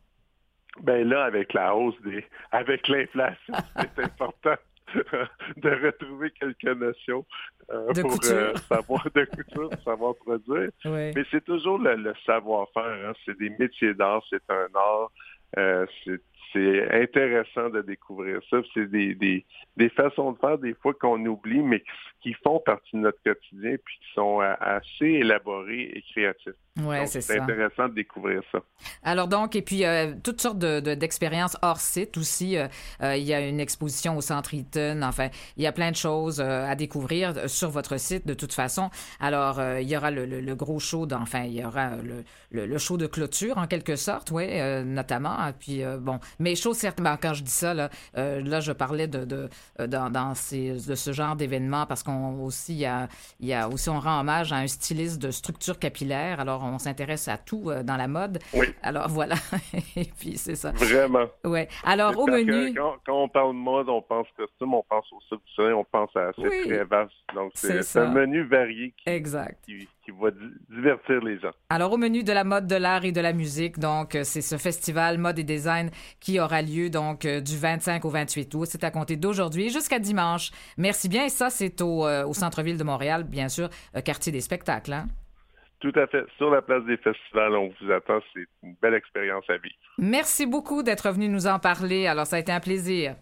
Ben 0.82 1.08
là, 1.08 1.24
avec 1.24 1.52
la 1.52 1.74
hausse 1.76 1.94
des, 2.04 2.24
avec 2.50 2.88
l'inflation, 2.88 3.54
c'est 3.76 4.04
important 4.04 4.56
de 5.56 5.86
retrouver 5.86 6.30
quelques 6.32 6.78
notions 6.78 7.24
euh, 7.70 7.92
pour 8.00 8.18
euh, 8.24 8.54
savoir 8.68 9.06
de 9.14 9.24
couture, 9.24 9.70
savoir 9.84 10.14
produire. 10.16 10.70
Mais 10.84 11.24
c'est 11.30 11.44
toujours 11.44 11.78
le, 11.78 12.12
savoir-faire. 12.26 13.08
Hein. 13.08 13.12
C'est 13.24 13.38
des 13.38 13.50
métiers 13.58 13.94
d'art, 13.94 14.22
c'est 14.30 14.42
un 14.48 14.68
art. 14.74 15.10
Euh, 15.56 15.86
c'est 16.04 16.20
intéressant 16.56 17.70
de 17.70 17.82
découvrir 17.82 18.40
ça. 18.50 18.58
C'est 18.72 18.90
des, 18.90 19.14
des, 19.14 19.44
des, 19.76 19.88
façons 19.90 20.32
de 20.32 20.38
faire 20.38 20.58
des 20.58 20.74
fois 20.74 20.94
qu'on 20.94 21.24
oublie, 21.26 21.62
mais 21.62 21.82
qui 22.20 22.34
font 22.42 22.60
partie 22.60 22.96
de 22.96 23.02
notre 23.02 23.22
quotidien 23.22 23.76
puis 23.84 23.98
qui 23.98 24.12
sont 24.14 24.40
assez 24.40 25.06
élaborés 25.06 25.92
et 25.94 26.02
créatifs. 26.12 26.54
Ouais, 26.82 27.06
c'est 27.06 27.20
C'est 27.20 27.38
intéressant 27.38 27.88
de 27.88 27.94
découvrir 27.94 28.42
ça. 28.50 28.58
Alors 29.04 29.28
donc, 29.28 29.54
et 29.54 29.62
puis 29.62 29.84
euh, 29.84 30.12
toutes 30.24 30.40
sortes 30.40 30.58
d'expériences 30.58 31.52
de, 31.52 31.58
hors 31.62 31.78
site 31.78 32.16
aussi. 32.16 32.56
Euh, 32.56 32.66
euh, 33.00 33.16
il 33.16 33.22
y 33.22 33.32
a 33.32 33.46
une 33.46 33.60
exposition 33.60 34.16
au 34.16 34.20
Centre 34.20 34.54
Eaton. 34.54 35.02
Enfin, 35.02 35.28
il 35.56 35.62
y 35.62 35.68
a 35.68 35.72
plein 35.72 35.92
de 35.92 35.96
choses 35.96 36.40
à 36.40 36.74
découvrir 36.74 37.48
sur 37.48 37.70
votre 37.70 37.96
site 37.98 38.26
de 38.26 38.34
toute 38.34 38.52
façon. 38.52 38.90
Alors, 39.20 39.62
il 39.78 39.88
y 39.88 39.96
aura 39.96 40.10
le, 40.10 40.54
gros 40.54 40.80
show, 40.80 41.06
enfin, 41.12 41.44
il 41.44 41.54
y 41.54 41.64
aura 41.64 41.92
le, 42.50 42.78
show 42.78 42.96
de 42.96 43.06
clôture 43.06 43.56
en 43.56 43.68
quelque 43.68 43.94
sorte, 43.94 44.32
oui, 44.32 44.46
notamment. 44.84 45.36
Puis 45.60 45.82
bon, 46.00 46.18
mais 46.44 46.54
chose 46.56 46.76
certainement, 46.76 47.16
quand 47.20 47.32
je 47.32 47.42
dis 47.42 47.50
ça, 47.50 47.72
là, 47.72 47.88
là 48.14 48.60
je 48.60 48.72
parlais 48.72 49.08
de, 49.08 49.24
de 49.24 49.48
dans, 49.86 50.34
ces, 50.34 50.86
de 50.86 50.94
ce 50.94 51.12
genre 51.12 51.36
d'événements 51.36 51.86
parce 51.86 52.02
qu'on 52.02 52.44
aussi, 52.44 52.74
il 52.74 52.80
y 52.80 52.86
a, 52.86 53.08
y 53.40 53.52
a 53.54 53.68
aussi, 53.68 53.88
on 53.88 53.98
rend 53.98 54.20
hommage 54.20 54.52
à 54.52 54.56
un 54.56 54.66
styliste 54.66 55.20
de 55.20 55.30
structure 55.30 55.78
capillaire. 55.78 56.40
Alors, 56.40 56.62
on 56.64 56.78
s'intéresse 56.78 57.28
à 57.28 57.38
tout 57.38 57.70
euh, 57.70 57.82
dans 57.82 57.96
la 57.96 58.08
mode. 58.08 58.38
Oui. 58.52 58.66
Alors 58.82 59.08
voilà. 59.08 59.36
Et 59.96 60.04
puis 60.04 60.36
c'est 60.36 60.56
ça. 60.56 60.72
Vraiment. 60.72 61.26
Ouais. 61.44 61.68
Alors 61.82 62.18
au 62.18 62.26
menu. 62.26 62.74
Quand, 62.74 62.98
on 63.08 63.28
parle 63.28 63.52
de 63.52 63.58
mode, 63.58 63.88
on 63.88 64.02
pense 64.02 64.26
costume, 64.36 64.74
on 64.74 64.84
pense 64.88 65.06
au 65.12 65.20
soleil, 65.54 65.72
on 65.72 65.84
pense 65.84 66.14
à 66.16 66.30
c'est 66.36 66.64
très 66.64 66.84
vaste. 66.84 67.12
Donc 67.34 67.52
c'est 67.54 67.96
un 67.98 68.10
menu 68.10 68.42
varié 68.44 68.92
qui, 68.96 69.10
exact. 69.10 69.64
Qui, 69.64 69.88
va 70.12 70.30
divertir 70.70 71.20
les 71.20 71.38
gens. 71.40 71.52
Alors 71.70 71.92
au 71.92 71.96
menu 71.96 72.22
de 72.22 72.32
la 72.32 72.44
mode, 72.44 72.66
de 72.66 72.76
l'art 72.76 73.04
et 73.04 73.12
de 73.12 73.20
la 73.20 73.32
musique, 73.32 73.78
donc 73.78 74.14
euh, 74.14 74.24
c'est 74.24 74.42
ce 74.42 74.56
festival 74.56 75.18
mode 75.18 75.38
et 75.38 75.44
design 75.44 75.90
qui 76.20 76.40
aura 76.40 76.62
lieu 76.62 76.90
donc 76.90 77.24
euh, 77.24 77.40
du 77.40 77.56
25 77.56 78.04
au 78.04 78.10
28 78.10 78.54
août. 78.54 78.66
C'est 78.68 78.84
à 78.84 78.90
compter 78.90 79.16
d'aujourd'hui 79.16 79.70
jusqu'à 79.70 79.98
dimanche. 79.98 80.50
Merci 80.78 81.08
bien. 81.08 81.24
Et 81.26 81.30
ça 81.30 81.50
c'est 81.50 81.80
au, 81.80 82.06
au 82.06 82.32
centre-ville 82.32 82.78
de 82.78 82.84
Montréal, 82.84 83.24
bien 83.24 83.48
sûr, 83.48 83.68
quartier 84.04 84.32
des 84.32 84.40
spectacles. 84.40 84.92
Hein? 84.92 85.06
Tout 85.84 85.92
à 85.96 86.06
fait. 86.06 86.24
Sur 86.38 86.48
la 86.48 86.62
place 86.62 86.82
des 86.84 86.96
festivals, 86.96 87.54
on 87.54 87.70
vous 87.78 87.92
attend. 87.92 88.18
C'est 88.32 88.46
une 88.62 88.74
belle 88.80 88.94
expérience 88.94 89.44
à 89.50 89.58
vivre. 89.58 89.74
Merci 89.98 90.46
beaucoup 90.46 90.82
d'être 90.82 91.10
venu 91.10 91.28
nous 91.28 91.46
en 91.46 91.58
parler. 91.58 92.06
Alors, 92.06 92.26
ça 92.26 92.36
a 92.36 92.38
été 92.38 92.50
un 92.52 92.60
plaisir. 92.60 93.16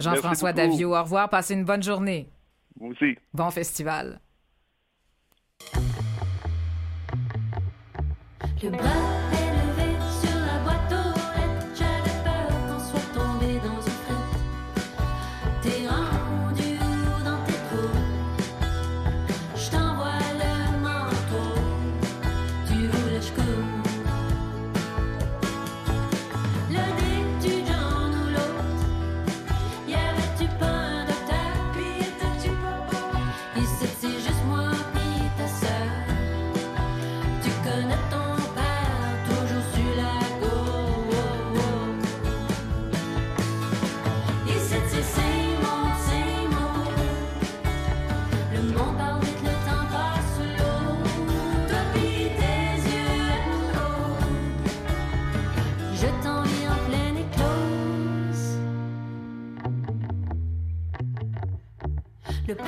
Jean-François 0.00 0.52
Davio, 0.52 0.94
au 0.94 1.02
revoir. 1.02 1.30
Passez 1.30 1.54
une 1.54 1.64
bonne 1.64 1.82
journée. 1.82 2.28
Vous 2.78 2.88
aussi. 2.88 3.16
Bon 3.32 3.50
festival. 3.50 4.20
Le 8.62 8.68
Le 8.68 9.19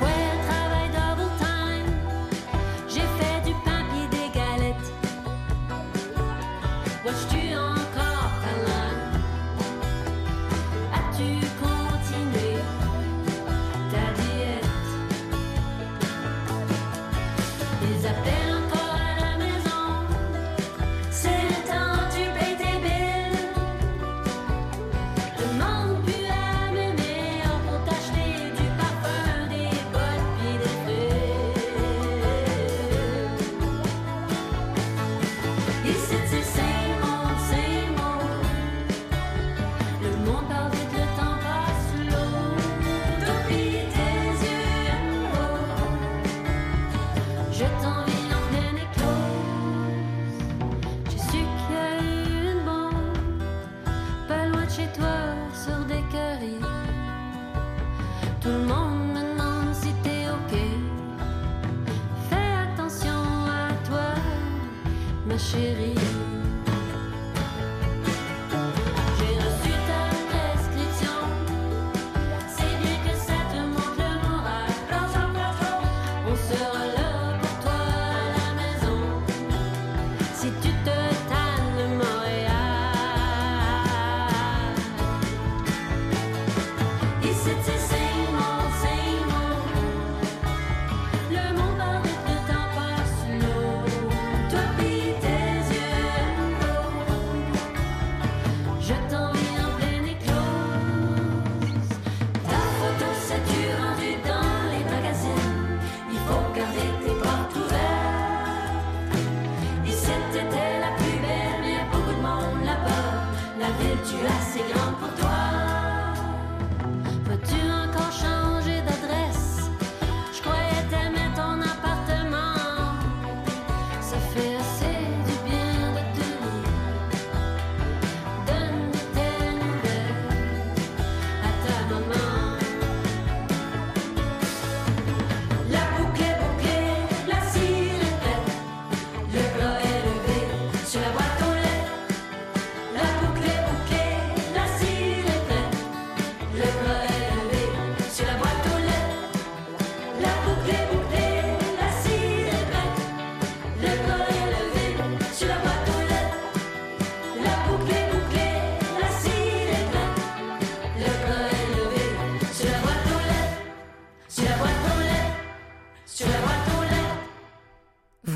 When 0.01 0.22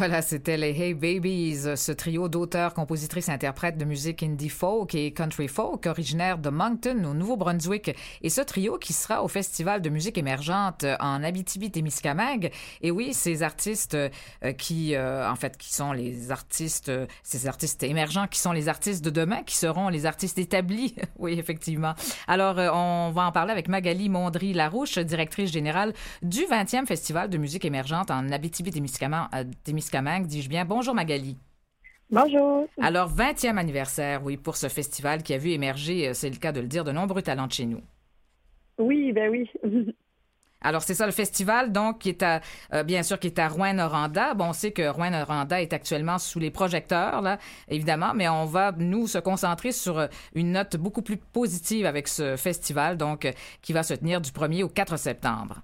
Voilà, 0.06 0.22
c'était 0.22 0.56
les 0.56 0.70
Hey 0.70 0.94
Babies, 0.94 1.64
ce 1.74 1.90
trio 1.90 2.28
d'auteurs, 2.28 2.74
compositrices, 2.74 3.28
interprètes 3.28 3.76
de 3.76 3.84
musique 3.84 4.22
indie 4.22 4.48
folk 4.48 4.94
et 4.94 5.12
country 5.12 5.48
folk 5.48 5.86
originaire 5.86 6.38
de 6.38 6.48
Moncton 6.48 7.02
au 7.02 7.12
Nouveau-Brunswick. 7.12 7.90
Et 8.22 8.30
ce 8.30 8.40
trio 8.40 8.78
qui 8.78 8.92
sera 8.92 9.24
au 9.24 9.26
Festival 9.26 9.82
de 9.82 9.90
musique 9.90 10.16
émergente 10.16 10.86
en 11.00 11.24
Abitibi-Témiscamingue. 11.24 12.52
Et 12.82 12.92
oui, 12.92 13.14
ces 13.14 13.42
artistes 13.42 13.94
euh, 13.96 14.52
qui, 14.56 14.94
euh, 14.94 15.28
en 15.28 15.34
fait, 15.34 15.56
qui 15.56 15.74
sont 15.74 15.90
les 15.90 16.30
artistes, 16.30 16.92
ces 17.24 17.48
artistes 17.48 17.82
émergents 17.82 18.28
qui 18.28 18.38
sont 18.38 18.52
les 18.52 18.68
artistes 18.68 19.04
de 19.04 19.10
demain, 19.10 19.42
qui 19.42 19.56
seront 19.56 19.88
les 19.88 20.06
artistes 20.06 20.38
établis. 20.38 20.94
oui, 21.18 21.36
effectivement. 21.36 21.94
Alors, 22.28 22.60
euh, 22.60 22.70
on 22.72 23.10
va 23.10 23.22
en 23.26 23.32
parler 23.32 23.50
avec 23.50 23.66
Magali 23.66 24.08
Mondry-Larouche, 24.08 24.98
directrice 25.00 25.50
générale 25.50 25.94
du 26.22 26.42
20e 26.42 26.86
Festival 26.86 27.28
de 27.28 27.38
musique 27.38 27.64
émergente 27.64 28.12
en 28.12 28.30
Abitibi-Témiscamingue 28.30 29.95
dis-je 30.02 30.48
bien. 30.48 30.64
Bonjour 30.64 30.94
Magali. 30.94 31.36
Bonjour. 32.10 32.68
Alors, 32.80 33.10
20e 33.10 33.56
anniversaire, 33.56 34.22
oui, 34.24 34.36
pour 34.36 34.56
ce 34.56 34.68
festival 34.68 35.22
qui 35.22 35.34
a 35.34 35.38
vu 35.38 35.50
émerger, 35.50 36.08
euh, 36.08 36.12
c'est 36.14 36.30
le 36.30 36.36
cas 36.36 36.52
de 36.52 36.60
le 36.60 36.68
dire, 36.68 36.84
de 36.84 36.92
nombreux 36.92 37.22
talents 37.22 37.48
de 37.48 37.52
chez 37.52 37.66
nous. 37.66 37.80
Oui, 38.78 39.12
ben 39.12 39.30
oui. 39.30 39.50
Alors, 40.60 40.82
c'est 40.82 40.94
ça 40.94 41.04
le 41.04 41.12
festival, 41.12 41.72
donc, 41.72 41.98
qui 41.98 42.08
est 42.08 42.22
à, 42.22 42.40
euh, 42.72 42.82
bien 42.82 43.02
sûr, 43.02 43.18
qui 43.18 43.26
est 43.26 43.38
à 43.38 43.48
Rouen-Noranda. 43.48 44.34
Bon, 44.34 44.46
on 44.46 44.52
sait 44.52 44.70
que 44.70 44.88
Rouen-Noranda 44.88 45.60
est 45.60 45.72
actuellement 45.72 46.18
sous 46.18 46.38
les 46.38 46.50
projecteurs, 46.50 47.22
là, 47.22 47.38
évidemment, 47.68 48.14
mais 48.14 48.28
on 48.28 48.46
va, 48.46 48.72
nous, 48.72 49.06
se 49.06 49.18
concentrer 49.18 49.72
sur 49.72 49.98
euh, 49.98 50.06
une 50.34 50.52
note 50.52 50.76
beaucoup 50.76 51.02
plus 51.02 51.16
positive 51.16 51.86
avec 51.86 52.08
ce 52.08 52.36
festival, 52.36 52.96
donc, 52.96 53.32
qui 53.62 53.72
va 53.72 53.82
se 53.82 53.94
tenir 53.94 54.20
du 54.20 54.30
1er 54.30 54.62
au 54.62 54.68
4 54.68 54.96
septembre. 54.96 55.62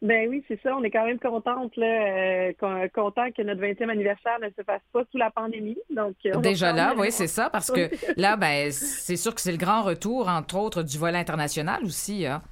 Ben 0.00 0.28
oui, 0.28 0.44
c'est 0.46 0.60
ça. 0.62 0.76
On 0.76 0.84
est 0.84 0.90
quand 0.90 1.04
même 1.04 1.18
contente, 1.18 1.74
là, 1.76 1.86
euh, 1.86 2.88
content 2.94 3.32
que 3.32 3.42
notre 3.42 3.60
20e 3.60 3.90
anniversaire 3.90 4.38
ne 4.40 4.48
se 4.50 4.62
fasse 4.62 4.82
pas 4.92 5.02
sous 5.10 5.18
la 5.18 5.30
pandémie. 5.30 5.78
Donc, 5.90 6.14
Déjà 6.40 6.72
là, 6.72 6.94
oui, 6.96 7.10
c'est 7.10 7.26
ça, 7.26 7.50
parce 7.50 7.70
que 7.70 7.90
là, 8.20 8.36
ben, 8.36 8.70
c'est 8.70 9.16
sûr 9.16 9.34
que 9.34 9.40
c'est 9.40 9.52
le 9.52 9.58
grand 9.58 9.82
retour, 9.82 10.28
entre 10.28 10.56
autres, 10.56 10.82
du 10.82 10.98
vol 10.98 11.16
international 11.16 11.84
aussi. 11.84 12.26
Hein? 12.26 12.42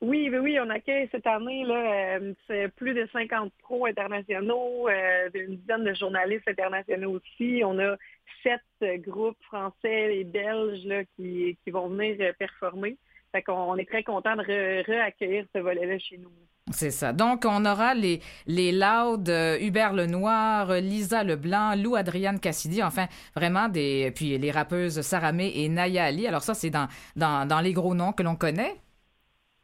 Oui, 0.00 0.30
oui, 0.30 0.58
on 0.58 0.70
accueille 0.70 1.08
cette 1.10 1.26
année 1.26 1.64
là, 1.64 2.18
euh, 2.18 2.68
plus 2.76 2.94
de 2.94 3.06
50 3.12 3.52
pros 3.62 3.84
internationaux, 3.84 4.88
euh, 4.88 5.28
une 5.34 5.56
dizaine 5.56 5.84
de 5.84 5.92
journalistes 5.92 6.48
internationaux 6.48 7.18
aussi. 7.18 7.62
On 7.64 7.78
a 7.80 7.96
sept 8.42 8.62
groupes 9.00 9.42
français 9.42 10.16
et 10.16 10.24
belges 10.24 10.84
là, 10.86 11.04
qui, 11.16 11.58
qui 11.62 11.70
vont 11.70 11.88
venir 11.88 12.16
performer. 12.38 12.96
Fait 13.32 13.42
qu'on 13.42 13.76
est 13.76 13.88
très 13.88 14.02
content 14.02 14.34
de 14.36 14.42
réaccueillir 14.42 15.44
ce 15.54 15.60
volet-là 15.60 15.98
chez 15.98 16.18
nous. 16.18 16.30
C'est 16.72 16.90
ça. 16.90 17.12
Donc, 17.12 17.44
on 17.44 17.64
aura 17.64 17.94
les, 17.94 18.20
les 18.46 18.72
Loud, 18.72 19.28
euh, 19.28 19.58
Hubert 19.60 19.92
Lenoir, 19.92 20.72
Lisa 20.74 21.24
Leblanc, 21.24 21.74
Lou 21.76 21.96
Adrienne 21.96 22.38
Cassidy, 22.38 22.82
enfin, 22.82 23.06
vraiment 23.34 23.68
des. 23.68 24.12
Puis 24.14 24.38
les 24.38 24.50
rappeuses 24.50 25.00
Saramé 25.00 25.52
et 25.54 25.68
Naya 25.68 26.04
Ali. 26.04 26.26
Alors, 26.26 26.42
ça, 26.42 26.54
c'est 26.54 26.70
dans, 26.70 26.88
dans, 27.16 27.46
dans, 27.46 27.60
les 27.60 27.72
gros 27.72 27.94
noms 27.94 28.12
que 28.12 28.22
l'on 28.22 28.36
connaît? 28.36 28.76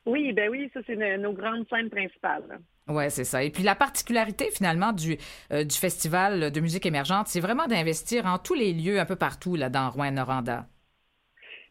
Oui, 0.04 0.32
ben 0.32 0.48
oui, 0.50 0.70
ça, 0.72 0.80
c'est 0.86 0.96
nos 1.18 1.32
grandes 1.32 1.66
scènes 1.68 1.90
principales. 1.90 2.60
Oui, 2.88 3.10
c'est 3.10 3.24
ça. 3.24 3.42
Et 3.42 3.50
puis 3.50 3.64
la 3.64 3.74
particularité 3.74 4.48
finalement 4.52 4.92
du, 4.92 5.18
euh, 5.52 5.64
du 5.64 5.76
festival 5.76 6.52
de 6.52 6.60
musique 6.60 6.86
émergente, 6.86 7.26
c'est 7.26 7.40
vraiment 7.40 7.66
d'investir 7.66 8.26
en 8.26 8.38
tous 8.38 8.54
les 8.54 8.72
lieux, 8.72 9.00
un 9.00 9.06
peu 9.06 9.16
partout 9.16 9.56
là 9.56 9.68
dans 9.68 9.90
Rouen-Noranda. 9.90 10.66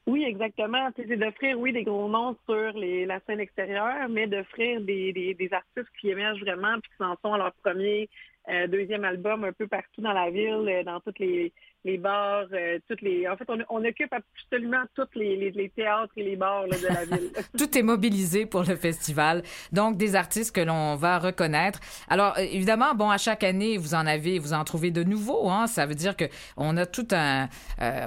Oui, 0.07 0.23
exactement. 0.23 0.89
C'est 0.95 1.17
d'offrir, 1.17 1.59
oui, 1.59 1.73
des 1.73 1.83
gros 1.83 2.07
noms 2.07 2.37
sur 2.45 2.73
la 2.75 3.19
scène 3.21 3.39
extérieure, 3.39 4.07
mais 4.07 4.27
d'offrir 4.27 4.81
des, 4.81 5.49
artistes 5.51 5.89
qui 5.99 6.09
émergent 6.09 6.41
vraiment 6.41 6.79
puis 6.79 6.91
qui 6.91 6.97
s'en 6.97 7.15
sont 7.23 7.33
à 7.33 7.37
leur 7.39 7.53
premier, 7.63 8.07
euh, 8.47 8.67
deuxième 8.67 9.03
album 9.03 9.43
un 9.43 9.53
peu 9.53 9.67
partout 9.67 10.01
dans 10.01 10.13
la 10.13 10.29
ville, 10.29 10.67
euh, 10.67 10.83
dans 10.83 10.99
toutes 10.99 11.17
les, 11.17 11.51
les 11.83 11.97
bars, 11.97 12.45
euh, 12.53 12.77
toutes 12.87 13.01
les. 13.01 13.27
En 13.27 13.35
fait, 13.37 13.47
on, 13.69 13.83
occupe 13.83 14.13
absolument 14.13 14.83
tous 14.93 15.07
les, 15.15 15.49
les, 15.49 15.69
théâtres 15.69 16.13
et 16.15 16.23
les 16.23 16.35
bars 16.35 16.65
de 16.65 16.87
la 16.87 17.05
ville. 17.05 17.31
Tout 17.57 17.75
est 17.75 17.81
mobilisé 17.81 18.45
pour 18.45 18.61
le 18.61 18.75
festival. 18.75 19.41
Donc, 19.71 19.97
des 19.97 20.15
artistes 20.15 20.55
que 20.55 20.61
l'on 20.61 20.95
va 20.95 21.17
reconnaître. 21.17 21.79
Alors, 22.07 22.37
évidemment, 22.37 22.93
bon, 22.93 23.09
à 23.09 23.17
chaque 23.17 23.43
année, 23.43 23.77
vous 23.77 23.95
en 23.95 24.05
avez, 24.05 24.37
vous 24.37 24.53
en 24.53 24.63
trouvez 24.63 24.91
de 24.91 25.03
nouveaux. 25.03 25.49
Hein? 25.49 25.65
Ça 25.65 25.87
veut 25.87 25.95
dire 25.95 26.15
que 26.15 26.25
on 26.55 26.77
a 26.77 26.85
tout 26.85 27.07
un. 27.11 27.47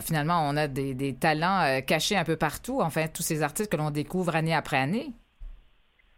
finalement, 0.01 0.47
on 0.49 0.57
a 0.57 0.69
des, 0.69 0.95
des 0.95 1.17
talents 1.17 1.81
cachés 1.87 2.17
un 2.17 2.25
peu 2.25 2.37
partout. 2.37 2.81
Enfin, 2.81 3.07
tous 3.09 3.23
ces 3.23 3.43
artistes 3.43 3.73
que 3.73 3.77
l'on 3.77 3.91
découvre 3.91 4.37
année 4.37 4.55
après 4.55 4.77
année. 4.77 5.13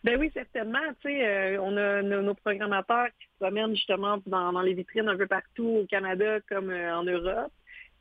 Ben 0.02 0.18
oui, 0.18 0.30
certainement. 0.32 0.78
Tu 1.02 1.10
sais, 1.10 1.26
euh, 1.26 1.60
on 1.60 1.76
a 1.76 2.02
nos, 2.02 2.34
programmateurs 2.34 3.08
qui 3.18 3.26
se 3.26 3.44
promènent 3.44 3.74
justement 3.74 4.18
dans, 4.26 4.60
les 4.62 4.74
vitrines 4.74 5.08
un 5.08 5.16
peu 5.16 5.26
partout 5.26 5.80
au 5.82 5.86
Canada 5.86 6.38
comme 6.48 6.70
euh, 6.70 6.96
en 6.96 7.02
Europe. 7.02 7.52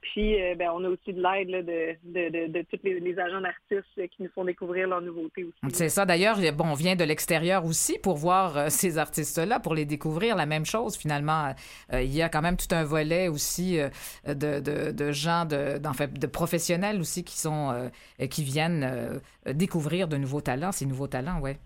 Puis, 0.02 0.42
euh, 0.42 0.56
ben, 0.56 0.70
on 0.74 0.86
a 0.86 0.88
aussi 0.88 1.12
de 1.12 1.22
l'aide 1.22 1.66
de, 1.66 2.30
de, 2.30 2.48
de, 2.48 2.62
tous 2.62 2.80
les, 2.86 3.20
agents 3.20 3.42
d'artistes 3.42 4.08
qui 4.16 4.24
nous 4.24 4.30
font 4.30 4.46
découvrir 4.46 4.88
leurs 4.88 5.02
nouveautés 5.02 5.44
aussi. 5.44 5.76
C'est 5.76 5.90
ça. 5.90 6.06
D'ailleurs, 6.06 6.38
bon, 6.54 6.68
on 6.68 6.74
vient 6.74 6.96
de 6.96 7.04
l'extérieur 7.04 7.66
aussi 7.66 8.00
pour 8.00 8.16
voir 8.16 8.72
ces 8.72 8.98
artistes-là, 8.98 9.60
pour 9.60 9.76
les 9.76 9.84
découvrir. 9.84 10.38
La 10.38 10.46
même 10.46 10.66
chose, 10.66 10.96
finalement. 10.96 11.54
il 11.92 12.16
y 12.16 12.22
a 12.22 12.30
quand 12.30 12.42
même 12.42 12.56
tout 12.56 12.74
un 12.74 12.86
volet 12.86 13.28
aussi 13.28 13.78
de, 14.26 14.92
de, 14.92 15.12
gens, 15.12 15.44
de, 15.44 15.86
en 15.86 15.94
fait, 15.94 16.18
de 16.18 16.28
professionnels 16.28 17.02
aussi 17.02 17.26
qui 17.26 17.38
sont, 17.38 17.92
qui 18.30 18.46
viennent 18.46 19.20
découvrir 19.48 20.08
de 20.08 20.16
nouveaux 20.16 20.40
talents, 20.40 20.72
ces 20.72 20.86
nouveaux 20.86 21.08
talents, 21.08 21.42
ouais. 21.42 21.58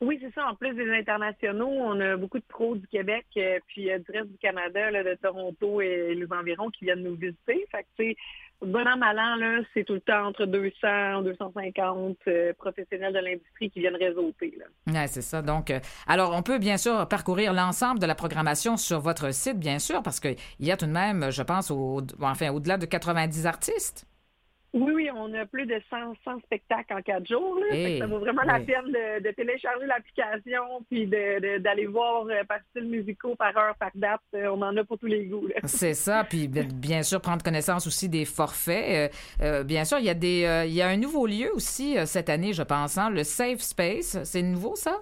Oui, 0.00 0.18
c'est 0.20 0.32
ça. 0.32 0.46
En 0.46 0.54
plus 0.54 0.74
des 0.74 0.90
internationaux, 0.92 1.68
on 1.68 1.98
a 2.00 2.16
beaucoup 2.16 2.38
de 2.38 2.44
pros 2.48 2.76
du 2.76 2.86
Québec, 2.86 3.26
euh, 3.36 3.58
puis 3.66 3.90
euh, 3.90 3.98
du 3.98 4.16
reste 4.16 4.30
du 4.30 4.38
Canada, 4.38 4.92
là, 4.92 5.02
de 5.02 5.14
Toronto 5.20 5.80
et 5.80 6.14
les 6.14 6.32
environs 6.32 6.70
qui 6.70 6.84
viennent 6.84 7.02
nous 7.02 7.16
visiter. 7.16 7.66
Fait 7.72 7.84
que, 7.98 8.14
bon 8.64 8.86
an, 8.86 8.96
mal 8.96 9.18
an, 9.18 9.34
là, 9.34 9.60
c'est 9.74 9.82
tout 9.82 9.94
le 9.94 10.00
temps 10.00 10.26
entre 10.26 10.46
200, 10.46 11.22
250 11.22 12.16
euh, 12.28 12.52
professionnels 12.54 13.12
de 13.12 13.18
l'industrie 13.18 13.70
qui 13.70 13.80
viennent 13.80 13.96
réseauter. 13.96 14.56
Oui, 14.86 14.94
c'est 15.06 15.22
ça. 15.22 15.42
Donc, 15.42 15.72
alors, 16.06 16.32
on 16.32 16.42
peut 16.42 16.58
bien 16.58 16.76
sûr 16.76 17.08
parcourir 17.08 17.52
l'ensemble 17.52 17.98
de 17.98 18.06
la 18.06 18.14
programmation 18.14 18.76
sur 18.76 19.00
votre 19.00 19.34
site, 19.34 19.58
bien 19.58 19.80
sûr, 19.80 20.02
parce 20.04 20.20
qu'il 20.20 20.36
y 20.60 20.70
a 20.70 20.76
tout 20.76 20.86
de 20.86 20.92
même, 20.92 21.32
je 21.32 21.42
pense, 21.42 21.72
au, 21.72 22.02
enfin, 22.20 22.50
au-delà 22.50 22.78
de 22.78 22.86
90 22.86 23.46
artistes. 23.46 24.06
Oui, 24.74 24.92
oui, 24.94 25.10
on 25.14 25.32
a 25.32 25.46
plus 25.46 25.64
de 25.64 25.80
100, 25.88 25.96
100 26.24 26.40
spectacles 26.40 26.92
en 26.92 27.00
quatre 27.00 27.26
jours. 27.26 27.58
ça 27.98 28.06
vaut 28.06 28.18
vraiment 28.18 28.42
la 28.42 28.60
peine 28.60 28.92
de, 28.92 29.30
télécharger 29.30 29.86
l'application 29.86 30.84
puis 30.90 31.06
d'aller 31.06 31.86
voir 31.86 32.26
euh, 32.26 32.44
par 32.46 32.58
style 32.70 32.88
musicaux, 32.88 33.34
par 33.34 33.56
heure, 33.56 33.74
par 33.76 33.90
date. 33.94 34.20
Euh, 34.34 34.48
on 34.48 34.60
en 34.60 34.76
a 34.76 34.84
pour 34.84 34.98
tous 34.98 35.06
les 35.06 35.24
goûts. 35.24 35.48
C'est 35.64 35.94
ça. 35.94 36.24
Puis 36.24 36.48
bien 36.74 37.02
sûr, 37.02 37.20
prendre 37.22 37.42
connaissance 37.42 37.86
aussi 37.86 38.10
des 38.10 38.26
forfaits. 38.26 39.10
Euh, 39.40 39.64
bien 39.64 39.84
sûr, 39.84 39.98
il 40.00 40.04
y, 40.04 40.10
a 40.10 40.14
des, 40.14 40.64
il 40.66 40.74
y 40.74 40.82
a 40.82 40.88
un 40.88 40.98
nouveau 40.98 41.26
lieu 41.26 41.50
aussi 41.54 41.96
cette 42.06 42.28
année, 42.28 42.52
je 42.52 42.62
pense, 42.62 42.98
hein, 42.98 43.08
le 43.08 43.24
Safe 43.24 43.60
Space. 43.60 44.22
C'est 44.24 44.42
nouveau, 44.42 44.74
ça? 44.76 44.98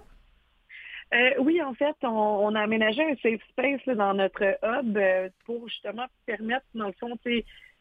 oui, 1.38 1.62
en 1.62 1.72
fait, 1.74 1.96
on, 2.02 2.54
a 2.54 2.60
aménagé 2.60 3.02
un 3.02 3.14
safe 3.16 3.40
space 3.50 3.96
dans 3.96 4.12
notre 4.12 4.42
hub 4.62 4.98
pour 5.44 5.66
justement 5.68 6.04
permettre, 6.26 6.66
dans 6.74 6.88
le 6.88 6.94
fond, 7.00 7.16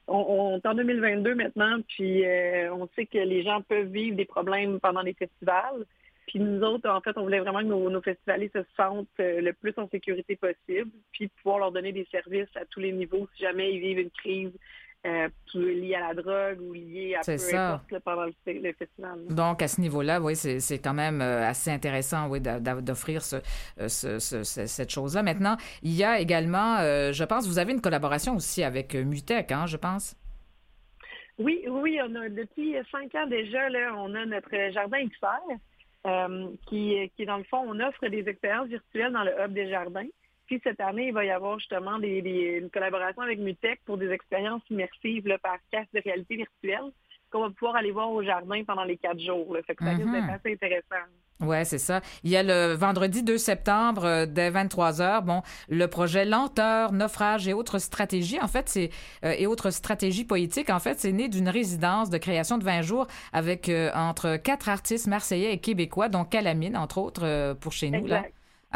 on, 0.08 0.58
est 0.58 0.66
en 0.66 0.74
2022 0.76 1.36
maintenant, 1.36 1.80
puis 1.88 2.26
euh, 2.26 2.74
on 2.74 2.88
sait 2.96 3.06
que 3.06 3.18
les 3.18 3.44
gens 3.44 3.62
peuvent 3.62 3.88
vivre 3.88 4.16
des 4.16 4.26
problèmes 4.26 4.80
pendant 4.80 5.02
les 5.02 5.14
festivals. 5.14 5.86
Puis 6.28 6.40
nous 6.40 6.62
autres, 6.64 6.90
en 6.90 7.02
fait, 7.02 7.18
on 7.18 7.24
voulait 7.24 7.40
vraiment 7.40 7.60
que 7.60 7.66
nos, 7.66 7.90
nos 7.90 8.02
festivaliers 8.02 8.52
se 8.54 8.64
sentent 8.76 9.08
euh, 9.20 9.42
le 9.42 9.54
plus 9.54 9.74
en 9.78 9.88
sécurité 9.90 10.36
possible, 10.36 10.92
puis 11.12 11.28
pouvoir 11.28 11.60
leur 11.60 11.72
donner 11.72 11.92
des 11.92 12.08
services 12.12 12.56
à 12.56 12.66
tous 12.66 12.80
les 12.80 12.92
niveaux 12.92 13.28
si 13.36 13.44
jamais 13.44 13.74
ils 13.74 13.80
vivent 13.80 14.00
une 14.00 14.12
crise 14.12 14.52
euh, 15.06 15.30
liées 15.54 15.96
à 15.96 16.08
la 16.08 16.14
drogue 16.14 16.62
ou 16.62 16.74
liées 16.74 17.16
à 17.16 17.22
peu 17.24 17.38
ça. 17.38 17.74
importe 17.74 18.04
pendant 18.04 18.26
le, 18.26 18.34
le, 18.48 18.74
festival. 18.74 19.26
Donc, 19.30 19.62
à 19.62 19.68
ce 19.68 19.80
niveau-là, 19.82 20.20
oui, 20.20 20.36
c'est 20.36 20.80
quand 20.80 20.94
même 20.94 21.22
euh, 21.22 21.48
assez 21.48 21.72
intéressant 21.72 22.28
oui, 22.30 22.42
d'offrir 22.42 23.22
ce, 23.22 23.38
euh, 23.80 23.88
ce, 23.88 24.20
ce, 24.20 24.44
cette 24.44 24.90
chose-là. 24.90 25.24
Maintenant, 25.24 25.58
il 25.84 25.96
y 25.96 26.04
a 26.04 26.20
également, 26.20 26.78
euh, 26.80 27.12
je 27.12 27.24
pense, 27.24 27.48
vous 27.48 27.60
avez 27.60 27.74
une 27.74 27.82
collaboration 27.82 28.36
aussi 28.36 28.64
avec 28.64 28.96
Mutec, 28.96 29.52
hein, 29.52 29.66
je 29.66 29.78
pense? 29.78 30.16
Oui, 31.38 31.66
oui, 31.68 32.00
on 32.02 32.16
a, 32.16 32.30
depuis 32.30 32.76
cinq 32.92 33.14
ans 33.16 33.28
déjà, 33.28 33.70
là, 33.70 33.94
on 33.98 34.14
a 34.16 34.26
notre 34.26 34.72
jardin 34.72 35.06
XR. 35.06 35.60
Euh, 36.06 36.50
qui, 36.68 37.12
qui, 37.18 37.26
dans 37.26 37.38
le 37.38 37.44
fond, 37.46 37.64
on 37.66 37.80
offre 37.80 38.08
des 38.08 38.30
expériences 38.30 38.68
virtuelles 38.68 39.12
dans 39.12 39.24
le 39.24 39.32
hub 39.44 39.54
des 39.54 39.70
jardins. 39.70 40.06
Puis 40.46 40.62
cette 40.64 40.80
année, 40.80 41.08
il 41.08 41.14
va 41.14 41.26
y 41.26 41.32
avoir 41.32 41.60
justement 41.60 42.00
des, 42.00 42.22
des, 42.22 42.60
une 42.62 42.70
collaboration 42.70 43.22
avec 43.22 43.40
Mutec 43.40 43.82
pour 43.86 43.98
des 43.98 44.10
expériences 44.10 44.62
immersives 44.70 45.28
là, 45.28 45.38
par 45.40 45.58
casque 45.72 45.94
de 45.94 46.02
réalité 46.04 46.36
virtuelle 46.36 46.92
qu'on 47.32 47.42
va 47.42 47.50
pouvoir 47.50 47.76
aller 47.76 47.92
voir 47.92 48.12
au 48.12 48.24
jardin 48.24 48.64
pendant 48.64 48.84
les 48.84 48.98
quatre 48.98 49.20
jours. 49.20 49.54
Là. 49.54 49.62
Fait 49.64 49.76
que 49.76 49.84
ça 49.84 49.92
risque 49.92 50.12
d'être 50.12 50.30
assez 50.30 50.54
intéressant. 50.54 51.06
Oui, 51.42 51.58
c'est 51.66 51.80
ça. 51.80 52.00
Il 52.24 52.32
y 52.32 52.38
a 52.38 52.44
le 52.44 52.76
vendredi 52.76 53.22
2 53.22 53.38
septembre 53.38 54.06
euh, 54.06 54.26
dès 54.26 54.50
23 54.50 54.94
h 54.94 55.22
bon, 55.22 55.42
le 55.68 55.86
projet 55.88 56.24
Lenteur, 56.24 56.94
naufrage 56.94 57.46
et 57.48 57.54
autres 57.54 57.80
stratégies. 57.80 58.40
En 58.40 58.48
fait, 58.48 58.70
c'est 58.70 58.90
euh, 59.26 59.34
et 59.38 59.46
autres 59.46 59.70
stratégies 59.72 60.24
poétiques. 60.24 60.70
En 60.70 60.80
fait, 60.80 60.98
c'est 61.00 61.12
né 61.12 61.28
d'une 61.28 61.50
résidence 61.50 62.10
de 62.10 62.18
création 62.18 62.58
de 62.58 62.64
20 62.64 62.84
jours 62.84 63.08
avec 63.34 63.68
euh, 63.68 63.92
entre 63.94 64.38
quatre 64.38 64.70
artistes 64.70 65.08
marseillais 65.08 65.52
et 65.52 65.58
québécois, 65.58 66.08
dont 66.08 66.24
Calamine, 66.24 66.78
entre 66.78 67.00
autres, 67.00 67.54
pour 67.56 67.74
chez 67.74 67.90
nous. 67.90 68.08
Là. 68.08 68.24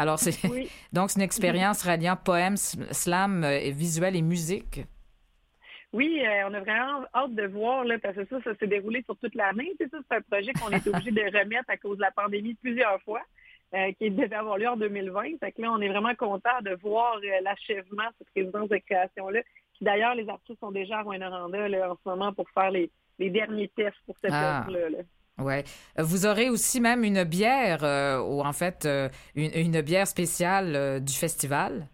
Alors, 0.00 0.18
c'est 0.18 0.32
donc 0.94 1.10
c'est 1.10 1.18
une 1.18 1.24
expérience 1.24 1.82
ralliant 1.82 2.16
poèmes, 2.16 2.56
slam, 2.56 3.44
et 3.44 3.70
visuel 3.70 4.16
et 4.16 4.22
musique. 4.22 4.80
Oui, 5.92 6.22
euh, 6.24 6.48
on 6.48 6.54
a 6.54 6.60
vraiment 6.60 7.04
hâte 7.14 7.34
de 7.34 7.46
voir, 7.46 7.84
là, 7.84 7.98
parce 7.98 8.14
que 8.14 8.24
ça, 8.26 8.36
ça 8.44 8.54
s'est 8.54 8.66
déroulé 8.66 9.02
sur 9.02 9.16
toute 9.18 9.34
l'année. 9.34 9.72
C'est 9.78 9.90
ça, 9.90 9.98
c'est 10.08 10.16
un 10.16 10.22
projet 10.22 10.52
qu'on 10.54 10.70
est 10.70 10.86
obligé 10.86 11.10
de 11.10 11.38
remettre 11.38 11.68
à 11.68 11.76
cause 11.76 11.96
de 11.96 12.02
la 12.02 12.12
pandémie 12.12 12.54
plusieurs 12.54 12.98
fois, 13.02 13.20
euh, 13.74 13.92
qui 13.98 14.10
devait 14.10 14.34
avoir 14.34 14.56
lieu 14.56 14.68
en 14.68 14.76
2020. 14.76 15.38
Fait 15.40 15.52
que 15.52 15.60
là, 15.60 15.70
on 15.70 15.80
est 15.80 15.88
vraiment 15.88 16.14
content 16.14 16.62
de 16.62 16.78
voir 16.80 17.16
euh, 17.16 17.40
l'achèvement 17.42 18.04
de 18.04 18.14
cette 18.18 18.28
résidence 18.34 18.68
de 18.70 18.78
création-là. 18.78 19.40
D'ailleurs, 19.82 20.14
les 20.14 20.28
artistes 20.28 20.60
sont 20.60 20.70
déjà 20.70 20.98
à 20.98 21.02
Rouen-Noranda 21.02 21.90
en 21.90 21.96
ce 22.02 22.08
moment 22.08 22.32
pour 22.32 22.48
faire 22.50 22.70
les, 22.70 22.90
derniers 23.18 23.68
tests 23.68 23.98
pour 24.06 24.16
cette 24.22 24.32
ah. 24.32 24.60
œuvre-là. 24.60 25.02
Ouais. 25.40 25.64
Vous 25.98 26.26
aurez 26.26 26.48
aussi 26.48 26.80
même 26.80 27.04
une 27.04 27.24
bière, 27.24 27.82
ou 28.26 28.42
en 28.42 28.52
fait, 28.52 28.88
une, 29.34 29.50
une, 29.54 29.80
bière 29.80 30.06
spéciale 30.06 31.02
du 31.02 31.12
festival. 31.12 31.88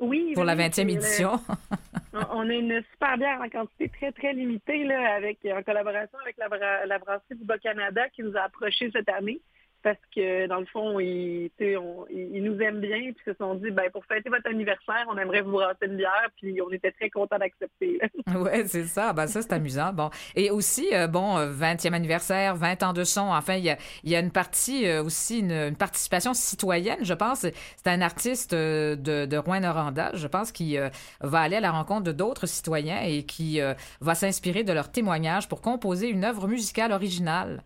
Oui. 0.00 0.32
Pour 0.34 0.44
la 0.44 0.56
20e 0.56 0.88
édition. 0.88 1.40
on 2.12 2.48
a 2.48 2.52
une 2.52 2.82
super 2.92 3.16
bière 3.16 3.40
en 3.40 3.48
quantité 3.48 3.88
très, 3.88 4.12
très 4.12 4.32
limitée, 4.32 4.84
là, 4.84 5.14
avec, 5.14 5.38
en 5.44 5.62
collaboration 5.62 6.18
avec 6.20 6.36
la, 6.36 6.86
la 6.86 6.98
brasserie 6.98 7.36
du 7.36 7.44
Bas-Canada 7.44 8.08
qui 8.10 8.22
nous 8.22 8.36
a 8.36 8.42
approchés 8.42 8.90
cette 8.92 9.08
année 9.08 9.40
parce 9.84 9.98
que 10.16 10.46
dans 10.46 10.60
le 10.60 10.66
fond, 10.66 10.98
ils, 10.98 11.50
nous 11.60 12.58
aiment 12.60 12.80
bien, 12.80 13.12
puis 13.12 13.24
se 13.26 13.34
sont 13.34 13.54
dit, 13.56 13.70
ben 13.70 13.90
pour 13.92 14.04
fêter 14.06 14.30
votre 14.30 14.48
anniversaire, 14.48 15.04
on 15.08 15.18
aimerait 15.18 15.42
vous 15.42 15.52
brasser 15.52 15.84
une 15.84 15.98
bière, 15.98 16.30
puis 16.38 16.58
on 16.62 16.70
était 16.70 16.90
très 16.90 17.10
contents 17.10 17.38
d'accepter. 17.38 18.00
oui, 18.34 18.66
c'est 18.66 18.86
ça. 18.86 19.12
Ben 19.12 19.26
ça, 19.26 19.42
c'est 19.42 19.52
amusant. 19.52 19.92
Bon. 19.92 20.08
Et 20.34 20.50
aussi, 20.50 20.88
euh, 20.94 21.06
bon, 21.06 21.36
20e 21.36 21.92
euh, 21.92 21.96
anniversaire, 21.96 22.56
20 22.56 22.82
ans 22.82 22.92
de 22.94 23.04
son. 23.04 23.20
Enfin, 23.20 23.56
il 23.56 23.64
y 23.64 23.70
a, 23.70 23.76
y 24.04 24.16
a 24.16 24.20
une 24.20 24.30
partie 24.30 24.86
euh, 24.86 25.04
aussi, 25.04 25.40
une, 25.40 25.76
participation 25.76 26.32
citoyenne, 26.32 27.04
je 27.04 27.14
pense. 27.14 27.40
C'est 27.40 27.88
un 27.88 28.00
artiste 28.00 28.54
de, 28.54 28.96
de 29.26 29.36
Rouen-Noranda, 29.36 30.12
je 30.14 30.26
pense, 30.26 30.50
qui 30.50 30.78
va 31.20 31.40
aller 31.40 31.56
à 31.56 31.60
la 31.60 31.72
rencontre 31.72 32.04
de 32.04 32.12
d'autres 32.12 32.46
citoyens 32.46 33.02
et 33.02 33.24
qui 33.24 33.60
va 34.00 34.14
s'inspirer 34.14 34.64
de 34.64 34.72
leurs 34.72 34.90
témoignages 34.90 35.48
pour 35.48 35.60
composer 35.60 36.08
une 36.08 36.24
œuvre 36.24 36.48
musicale 36.48 36.92
originale. 36.92 37.62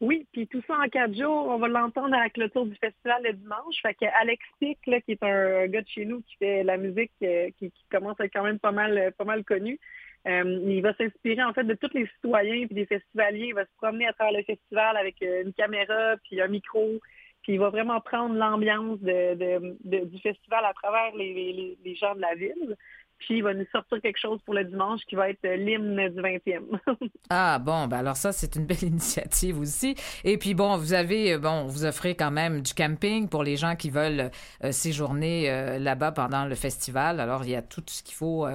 Oui, 0.00 0.26
puis 0.32 0.48
tout 0.48 0.62
ça 0.66 0.78
en 0.78 0.88
quatre 0.88 1.14
jours, 1.14 1.48
on 1.48 1.58
va 1.58 1.68
l'entendre 1.68 2.14
à 2.14 2.20
la 2.20 2.30
clôture 2.30 2.64
du 2.64 2.74
festival 2.76 3.22
le 3.22 3.34
dimanche. 3.34 3.82
Fait 3.82 3.92
que 3.92 4.06
Alex 4.18 4.42
Pic, 4.58 4.78
là, 4.86 4.98
qui 5.02 5.12
est 5.12 5.22
un 5.22 5.66
gars 5.66 5.82
de 5.82 5.88
chez 5.88 6.06
nous 6.06 6.22
qui 6.22 6.36
fait 6.36 6.62
la 6.64 6.78
musique, 6.78 7.12
euh, 7.22 7.50
qui, 7.58 7.70
commence 7.90 8.18
à 8.18 8.24
être 8.24 8.32
quand 8.32 8.42
même 8.42 8.58
pas 8.58 8.72
mal, 8.72 9.12
pas 9.18 9.24
mal 9.24 9.44
connu, 9.44 9.78
euh, 10.26 10.60
il 10.66 10.80
va 10.80 10.94
s'inspirer 10.94 11.42
en 11.42 11.52
fait 11.52 11.64
de 11.64 11.74
tous 11.74 11.92
les 11.92 12.06
citoyens 12.14 12.66
puis 12.66 12.76
des 12.76 12.86
festivaliers. 12.86 13.48
Il 13.48 13.54
va 13.54 13.66
se 13.66 13.76
promener 13.76 14.06
à 14.06 14.14
travers 14.14 14.38
le 14.38 14.44
festival 14.44 14.96
avec 14.96 15.16
euh, 15.22 15.42
une 15.44 15.52
caméra 15.52 16.16
puis 16.24 16.40
un 16.40 16.48
micro. 16.48 16.98
Puis 17.42 17.54
il 17.54 17.58
va 17.58 17.68
vraiment 17.68 18.00
prendre 18.00 18.34
l'ambiance 18.34 19.00
du 19.00 20.18
festival 20.22 20.64
à 20.64 20.72
travers 20.74 21.14
les 21.14 21.94
gens 21.94 22.14
de 22.14 22.20
la 22.20 22.34
ville. 22.34 22.76
Puis 23.20 23.36
il 23.36 23.42
va 23.42 23.52
nous 23.52 23.66
sortir 23.70 24.00
quelque 24.00 24.18
chose 24.18 24.40
pour 24.44 24.54
le 24.54 24.64
dimanche 24.64 25.02
qui 25.06 25.14
va 25.14 25.28
être 25.28 25.46
l'hymne 25.46 26.08
du 26.08 26.20
20e. 26.20 26.78
ah 27.30 27.58
bon, 27.58 27.86
ben 27.86 27.98
alors 27.98 28.16
ça, 28.16 28.32
c'est 28.32 28.56
une 28.56 28.66
belle 28.66 28.82
initiative 28.82 29.60
aussi. 29.60 29.94
Et 30.24 30.38
puis 30.38 30.54
bon, 30.54 30.76
vous 30.76 30.94
avez, 30.94 31.34
euh, 31.34 31.38
bon, 31.38 31.66
vous 31.66 31.84
offrez 31.84 32.14
quand 32.14 32.30
même 32.30 32.62
du 32.62 32.72
camping 32.72 33.28
pour 33.28 33.44
les 33.44 33.56
gens 33.56 33.76
qui 33.76 33.90
veulent 33.90 34.30
euh, 34.64 34.72
séjourner 34.72 35.50
euh, 35.50 35.78
là-bas 35.78 36.12
pendant 36.12 36.46
le 36.46 36.54
festival. 36.54 37.20
Alors 37.20 37.44
il 37.44 37.50
y 37.50 37.54
a 37.54 37.62
tout 37.62 37.82
ce 37.86 38.02
qu'il 38.02 38.14
faut, 38.14 38.46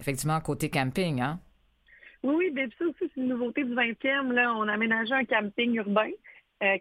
effectivement, 0.00 0.40
côté 0.40 0.70
camping, 0.70 1.20
hein? 1.20 1.40
Oui, 2.22 2.34
oui, 2.38 2.50
bien 2.52 2.68
ça 2.78 2.84
aussi, 2.84 3.10
c'est 3.12 3.20
une 3.20 3.28
nouveauté 3.28 3.64
du 3.64 3.74
20e. 3.74 4.32
Là, 4.32 4.54
on 4.54 4.68
a 4.68 4.72
aménagé 4.72 5.12
un 5.12 5.24
camping 5.24 5.74
urbain. 5.74 6.10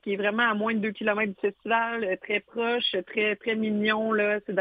qui 0.03 0.13
est 0.13 0.15
vraiment 0.15 0.47
à 0.47 0.53
moins 0.53 0.75
de 0.75 0.79
2 0.79 0.91
km 0.91 1.33
du 1.33 1.39
festival, 1.41 2.17
très 2.21 2.39
proche, 2.41 2.95
très 3.07 3.35
très 3.35 3.55
mignon. 3.55 4.13
Là. 4.13 4.39
C'est 4.45 4.55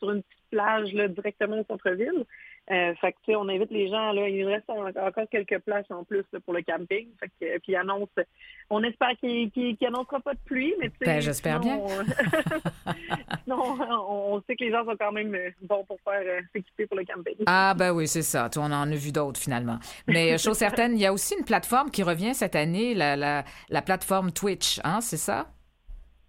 sur 0.00 0.10
une 0.10 0.22
petite 0.22 0.37
plage 0.50 0.92
là, 0.92 1.08
directement 1.08 1.58
au 1.58 1.64
centre-ville. 1.64 2.24
Euh, 2.70 2.94
fait 3.00 3.14
que, 3.26 3.34
on 3.34 3.48
invite 3.48 3.70
les 3.70 3.88
gens, 3.88 4.12
là, 4.12 4.28
il 4.28 4.44
reste 4.44 4.68
encore 4.68 5.24
quelques 5.30 5.58
places 5.60 5.90
en 5.90 6.04
plus 6.04 6.24
pour 6.44 6.52
le 6.52 6.60
camping. 6.60 7.08
Fait 7.18 7.30
que, 7.40 7.58
puis 7.60 7.74
annonce, 7.74 8.10
on 8.68 8.82
espère 8.82 9.16
qu'il 9.18 9.50
n'annoncera 9.80 10.20
pas 10.20 10.34
de 10.34 10.40
pluie, 10.44 10.74
mais 10.78 10.90
ben, 11.00 11.20
j'espère 11.20 11.60
bien. 11.60 11.80
sinon, 13.44 13.78
on, 14.10 14.42
sait 14.46 14.54
que 14.54 14.64
les 14.64 14.70
gens 14.70 14.84
sont 14.84 14.96
quand 14.98 15.12
même 15.12 15.34
euh, 15.34 15.50
bons 15.62 15.84
pour 15.84 15.98
faire 16.02 16.20
euh, 16.22 16.40
s'équiper 16.52 16.86
pour 16.86 16.98
le 16.98 17.04
camping. 17.06 17.36
Ah 17.46 17.74
ben 17.74 17.92
oui, 17.92 18.06
c'est 18.06 18.22
ça. 18.22 18.50
on 18.56 18.60
en 18.60 18.92
a 18.92 18.96
vu 18.96 19.12
d'autres 19.12 19.40
finalement. 19.40 19.78
Mais 20.06 20.36
chose 20.36 20.58
certaine, 20.58 20.92
il 20.92 21.00
y 21.00 21.06
a 21.06 21.12
aussi 21.12 21.36
une 21.38 21.46
plateforme 21.46 21.90
qui 21.90 22.02
revient 22.02 22.34
cette 22.34 22.54
année, 22.54 22.94
la, 22.94 23.16
la, 23.16 23.44
la 23.70 23.82
plateforme 23.82 24.30
Twitch, 24.30 24.78
hein, 24.84 25.00
c'est 25.00 25.16
ça? 25.16 25.46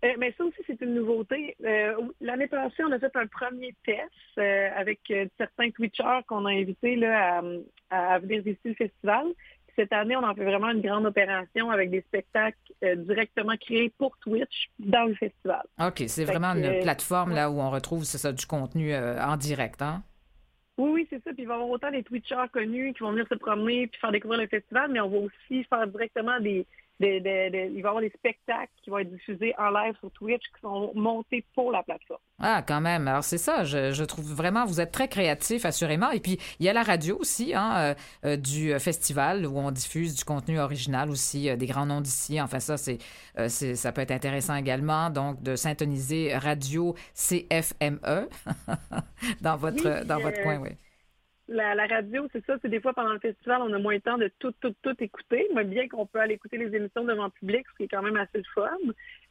Euh, 0.05 0.13
mais 0.17 0.33
ça 0.37 0.45
aussi, 0.45 0.57
c'est 0.65 0.79
une 0.81 0.93
nouveauté. 0.95 1.55
Euh, 1.65 1.93
l'année 2.21 2.47
passée, 2.47 2.83
on 2.87 2.91
a 2.91 2.99
fait 2.99 3.15
un 3.15 3.27
premier 3.27 3.75
test 3.85 4.09
euh, 4.37 4.69
avec 4.75 4.99
certains 5.37 5.71
Twitchers 5.71 6.21
qu'on 6.27 6.45
a 6.45 6.51
invités 6.51 6.95
là, 6.95 7.41
à, 7.89 8.19
venir 8.19 8.41
visiter 8.43 8.69
le 8.69 8.75
festival. 8.75 9.27
cette 9.75 9.91
année, 9.91 10.15
on 10.15 10.23
en 10.23 10.33
fait 10.33 10.45
vraiment 10.45 10.69
une 10.69 10.81
grande 10.81 11.05
opération 11.05 11.69
avec 11.69 11.89
des 11.89 12.01
spectacles 12.01 12.57
directement 12.81 13.57
créés 13.57 13.91
pour 13.97 14.17
Twitch 14.19 14.69
dans 14.79 15.03
le 15.03 15.15
festival. 15.15 15.63
OK, 15.81 16.03
c'est 16.07 16.25
vraiment 16.25 16.53
une 16.53 16.81
plateforme 16.81 17.33
là 17.33 17.51
où 17.51 17.59
on 17.59 17.69
retrouve 17.69 18.03
ça, 18.03 18.31
du 18.31 18.45
contenu 18.45 18.95
en 18.95 19.35
direct, 19.35 19.81
hein? 19.81 20.03
Oui, 20.77 20.91
oui, 20.93 21.07
c'est 21.09 21.21
ça. 21.25 21.33
Puis 21.33 21.43
il 21.43 21.47
va 21.47 21.55
y 21.55 21.57
avoir 21.57 21.69
autant 21.69 21.91
des 21.91 22.03
Twitchers 22.03 22.47
connus 22.53 22.93
qui 22.93 23.01
vont 23.01 23.11
venir 23.11 23.27
se 23.27 23.35
promener 23.35 23.87
puis 23.87 23.99
faire 23.99 24.13
découvrir 24.13 24.39
le 24.39 24.47
festival, 24.47 24.89
mais 24.89 25.01
on 25.01 25.09
va 25.09 25.17
aussi 25.17 25.65
faire 25.65 25.85
directement 25.87 26.39
des, 26.39 26.65
il 27.07 27.23
va 27.23 27.57
y 27.57 27.79
avoir 27.79 28.01
des 28.01 28.09
spectacles 28.09 28.71
qui 28.83 28.89
vont 28.89 28.99
être 28.99 29.11
diffusés 29.11 29.53
en 29.57 29.69
live 29.69 29.95
sur 29.99 30.11
Twitch 30.11 30.43
qui 30.53 30.61
sont 30.61 30.91
montés 30.95 31.45
pour 31.55 31.71
la 31.71 31.83
plateforme. 31.83 32.19
Ah, 32.39 32.61
quand 32.65 32.81
même. 32.81 33.07
Alors, 33.07 33.23
c'est 33.23 33.37
ça. 33.37 33.63
Je, 33.63 34.03
trouve 34.03 34.25
vraiment, 34.33 34.65
vous 34.65 34.81
êtes 34.81 34.91
très 34.91 35.07
créatif, 35.07 35.65
assurément. 35.65 36.09
Et 36.11 36.19
puis, 36.19 36.37
il 36.59 36.65
y 36.65 36.69
a 36.69 36.73
la 36.73 36.83
radio 36.83 37.17
aussi, 37.17 37.53
hein, 37.53 37.75
euh, 37.77 37.93
euh, 38.25 38.37
du 38.37 38.77
festival 38.79 39.45
où 39.45 39.57
on 39.57 39.71
diffuse 39.71 40.15
du 40.15 40.25
contenu 40.25 40.59
original 40.59 41.09
aussi, 41.09 41.49
euh, 41.49 41.55
des 41.55 41.67
grands 41.67 41.85
noms 41.85 42.01
d'ici. 42.01 42.41
Enfin, 42.41 42.59
ça, 42.59 42.77
c'est, 42.77 42.99
ça 43.47 43.91
peut 43.91 44.01
être 44.01 44.11
intéressant 44.11 44.55
également. 44.55 45.09
Donc, 45.09 45.41
de 45.41 45.55
syntoniser 45.55 46.35
radio 46.35 46.95
CFME 47.13 48.29
dans 49.41 49.55
votre, 49.55 50.05
dans 50.05 50.19
votre 50.19 50.41
coin, 50.41 50.59
oui. 50.59 50.71
La, 51.51 51.87
radio, 51.87 52.27
c'est 52.31 52.45
ça, 52.45 52.57
c'est 52.61 52.69
des 52.69 52.79
fois 52.79 52.93
pendant 52.93 53.13
le 53.13 53.19
festival, 53.19 53.63
on 53.63 53.73
a 53.73 53.79
moins 53.79 53.95
de 53.95 54.01
temps 54.01 54.19
de 54.19 54.31
tout, 54.37 54.53
tout, 54.61 54.75
tout 54.83 54.95
écouter, 54.99 55.47
mais 55.55 55.63
bien 55.63 55.87
qu'on 55.87 56.05
peut 56.05 56.19
aller 56.19 56.35
écouter 56.35 56.57
les 56.57 56.75
émissions 56.75 57.03
devant 57.03 57.25
le 57.25 57.31
public, 57.31 57.65
ce 57.71 57.77
qui 57.77 57.83
est 57.85 57.87
quand 57.87 58.03
même 58.03 58.17
assez 58.17 58.43
fun. 58.53 58.77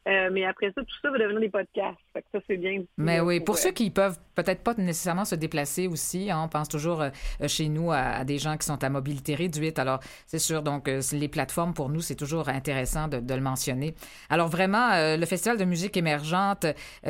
Euh, 0.07 0.30
mais 0.32 0.44
après 0.46 0.72
ça, 0.74 0.82
tout 0.82 0.96
ça 1.03 1.11
va 1.11 1.18
devenir 1.18 1.40
des 1.40 1.49
podcasts. 1.51 1.99
Fait 2.12 2.22
que 2.22 2.28
ça, 2.32 2.38
c'est 2.46 2.57
bien. 2.57 2.82
Mais 2.96 3.20
oui, 3.20 3.40
pour 3.40 3.59
ceux 3.59 3.72
qui 3.72 3.90
peuvent 3.90 4.18
peut-être 4.34 4.62
pas 4.62 4.74
nécessairement 4.74 5.24
se 5.24 5.34
déplacer 5.34 5.86
aussi, 5.86 6.30
hein, 6.30 6.40
on 6.44 6.49
pense 6.49 6.68
toujours 6.68 7.03
euh, 7.03 7.11
chez 7.46 7.68
nous 7.68 7.92
à, 7.92 8.24
des 8.24 8.38
gens 8.38 8.57
qui 8.57 8.66
sont 8.66 8.82
à 8.82 8.88
mobilité 8.88 9.34
réduite. 9.34 9.78
Alors, 9.78 10.01
c'est 10.26 10.38
sûr, 10.38 10.62
donc, 10.62 10.88
euh, 10.88 11.03
les 11.12 11.28
plateformes, 11.28 11.74
pour 11.74 11.90
nous, 11.90 12.01
c'est 12.01 12.14
toujours 12.14 12.49
intéressant 12.49 13.09
de, 13.09 13.34
le 13.34 13.40
mentionner. 13.40 13.94
Alors, 14.30 14.49
vraiment, 14.49 14.90
le 14.94 15.26
Festival 15.26 15.59
de 15.59 15.64
musique 15.64 15.96
émergente, 15.96 16.66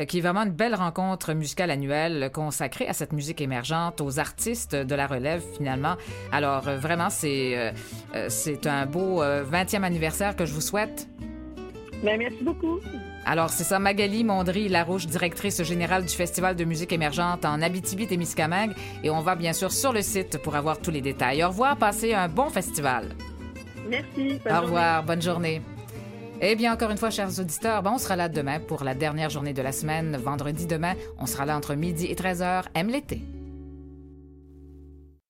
qui 0.07 0.17
est 0.17 0.21
vraiment 0.21 0.43
une 0.43 0.51
belle 0.51 0.75
rencontre 0.75 1.33
musicale 1.33 1.71
annuelle 1.71 2.29
consacrée 2.31 2.87
à 2.87 2.93
cette 2.93 3.13
musique 3.13 3.41
émergente, 3.41 4.01
aux 4.01 4.19
artistes 4.19 4.75
de 4.75 4.95
la 4.95 5.07
relève, 5.07 5.41
finalement. 5.57 5.95
Alors, 6.31 6.63
vraiment, 6.63 7.09
c'est 7.09 7.73
c'est 8.27 8.67
un 8.67 8.85
beau 8.85 9.23
20e 9.23 9.83
anniversaire 9.83 10.35
que 10.35 10.45
je 10.45 10.53
vous 10.53 10.61
souhaite. 10.61 11.07
Ben, 12.03 12.17
merci 12.17 12.43
beaucoup. 12.43 12.79
Alors, 13.25 13.49
c'est 13.49 13.63
ça, 13.63 13.77
Magali 13.77 14.23
Mondry-Larouche, 14.23 15.05
directrice 15.05 15.61
générale 15.63 16.05
du 16.05 16.13
Festival 16.15 16.55
de 16.55 16.63
musique 16.63 16.93
émergente 16.93 17.45
en 17.45 17.61
Abitibi-Témiscamingue. 17.61 18.73
Et 19.03 19.09
on 19.09 19.21
va 19.21 19.35
bien 19.35 19.53
sûr 19.53 19.71
sur 19.71 19.91
le 19.91 20.01
site 20.01 20.37
pour 20.37 20.55
avoir 20.55 20.79
tous 20.79 20.91
les 20.91 21.01
détails. 21.01 21.43
Au 21.43 21.49
revoir, 21.49 21.77
passez 21.77 22.13
un 22.13 22.29
bon 22.29 22.49
festival. 22.49 23.15
Merci. 23.87 24.39
Au 24.49 24.61
revoir, 24.61 25.03
bonne 25.03 25.21
journée. 25.21 25.61
Eh 26.41 26.55
bien, 26.55 26.73
encore 26.73 26.89
une 26.89 26.97
fois, 26.97 27.09
chers 27.09 27.37
auditeurs, 27.39 27.83
ben, 27.83 27.91
on 27.95 27.97
sera 27.97 28.15
là 28.15 28.29
demain 28.29 28.59
pour 28.59 28.83
la 28.83 28.95
dernière 28.95 29.29
journée 29.29 29.53
de 29.53 29.61
la 29.61 29.73
semaine. 29.73 30.15
Vendredi 30.15 30.65
demain, 30.65 30.93
on 31.17 31.25
sera 31.25 31.45
là 31.45 31.57
entre 31.57 31.75
midi 31.75 32.05
et 32.05 32.15
13h. 32.15 32.63
Aime 32.75 32.89
l'été. 32.89 33.21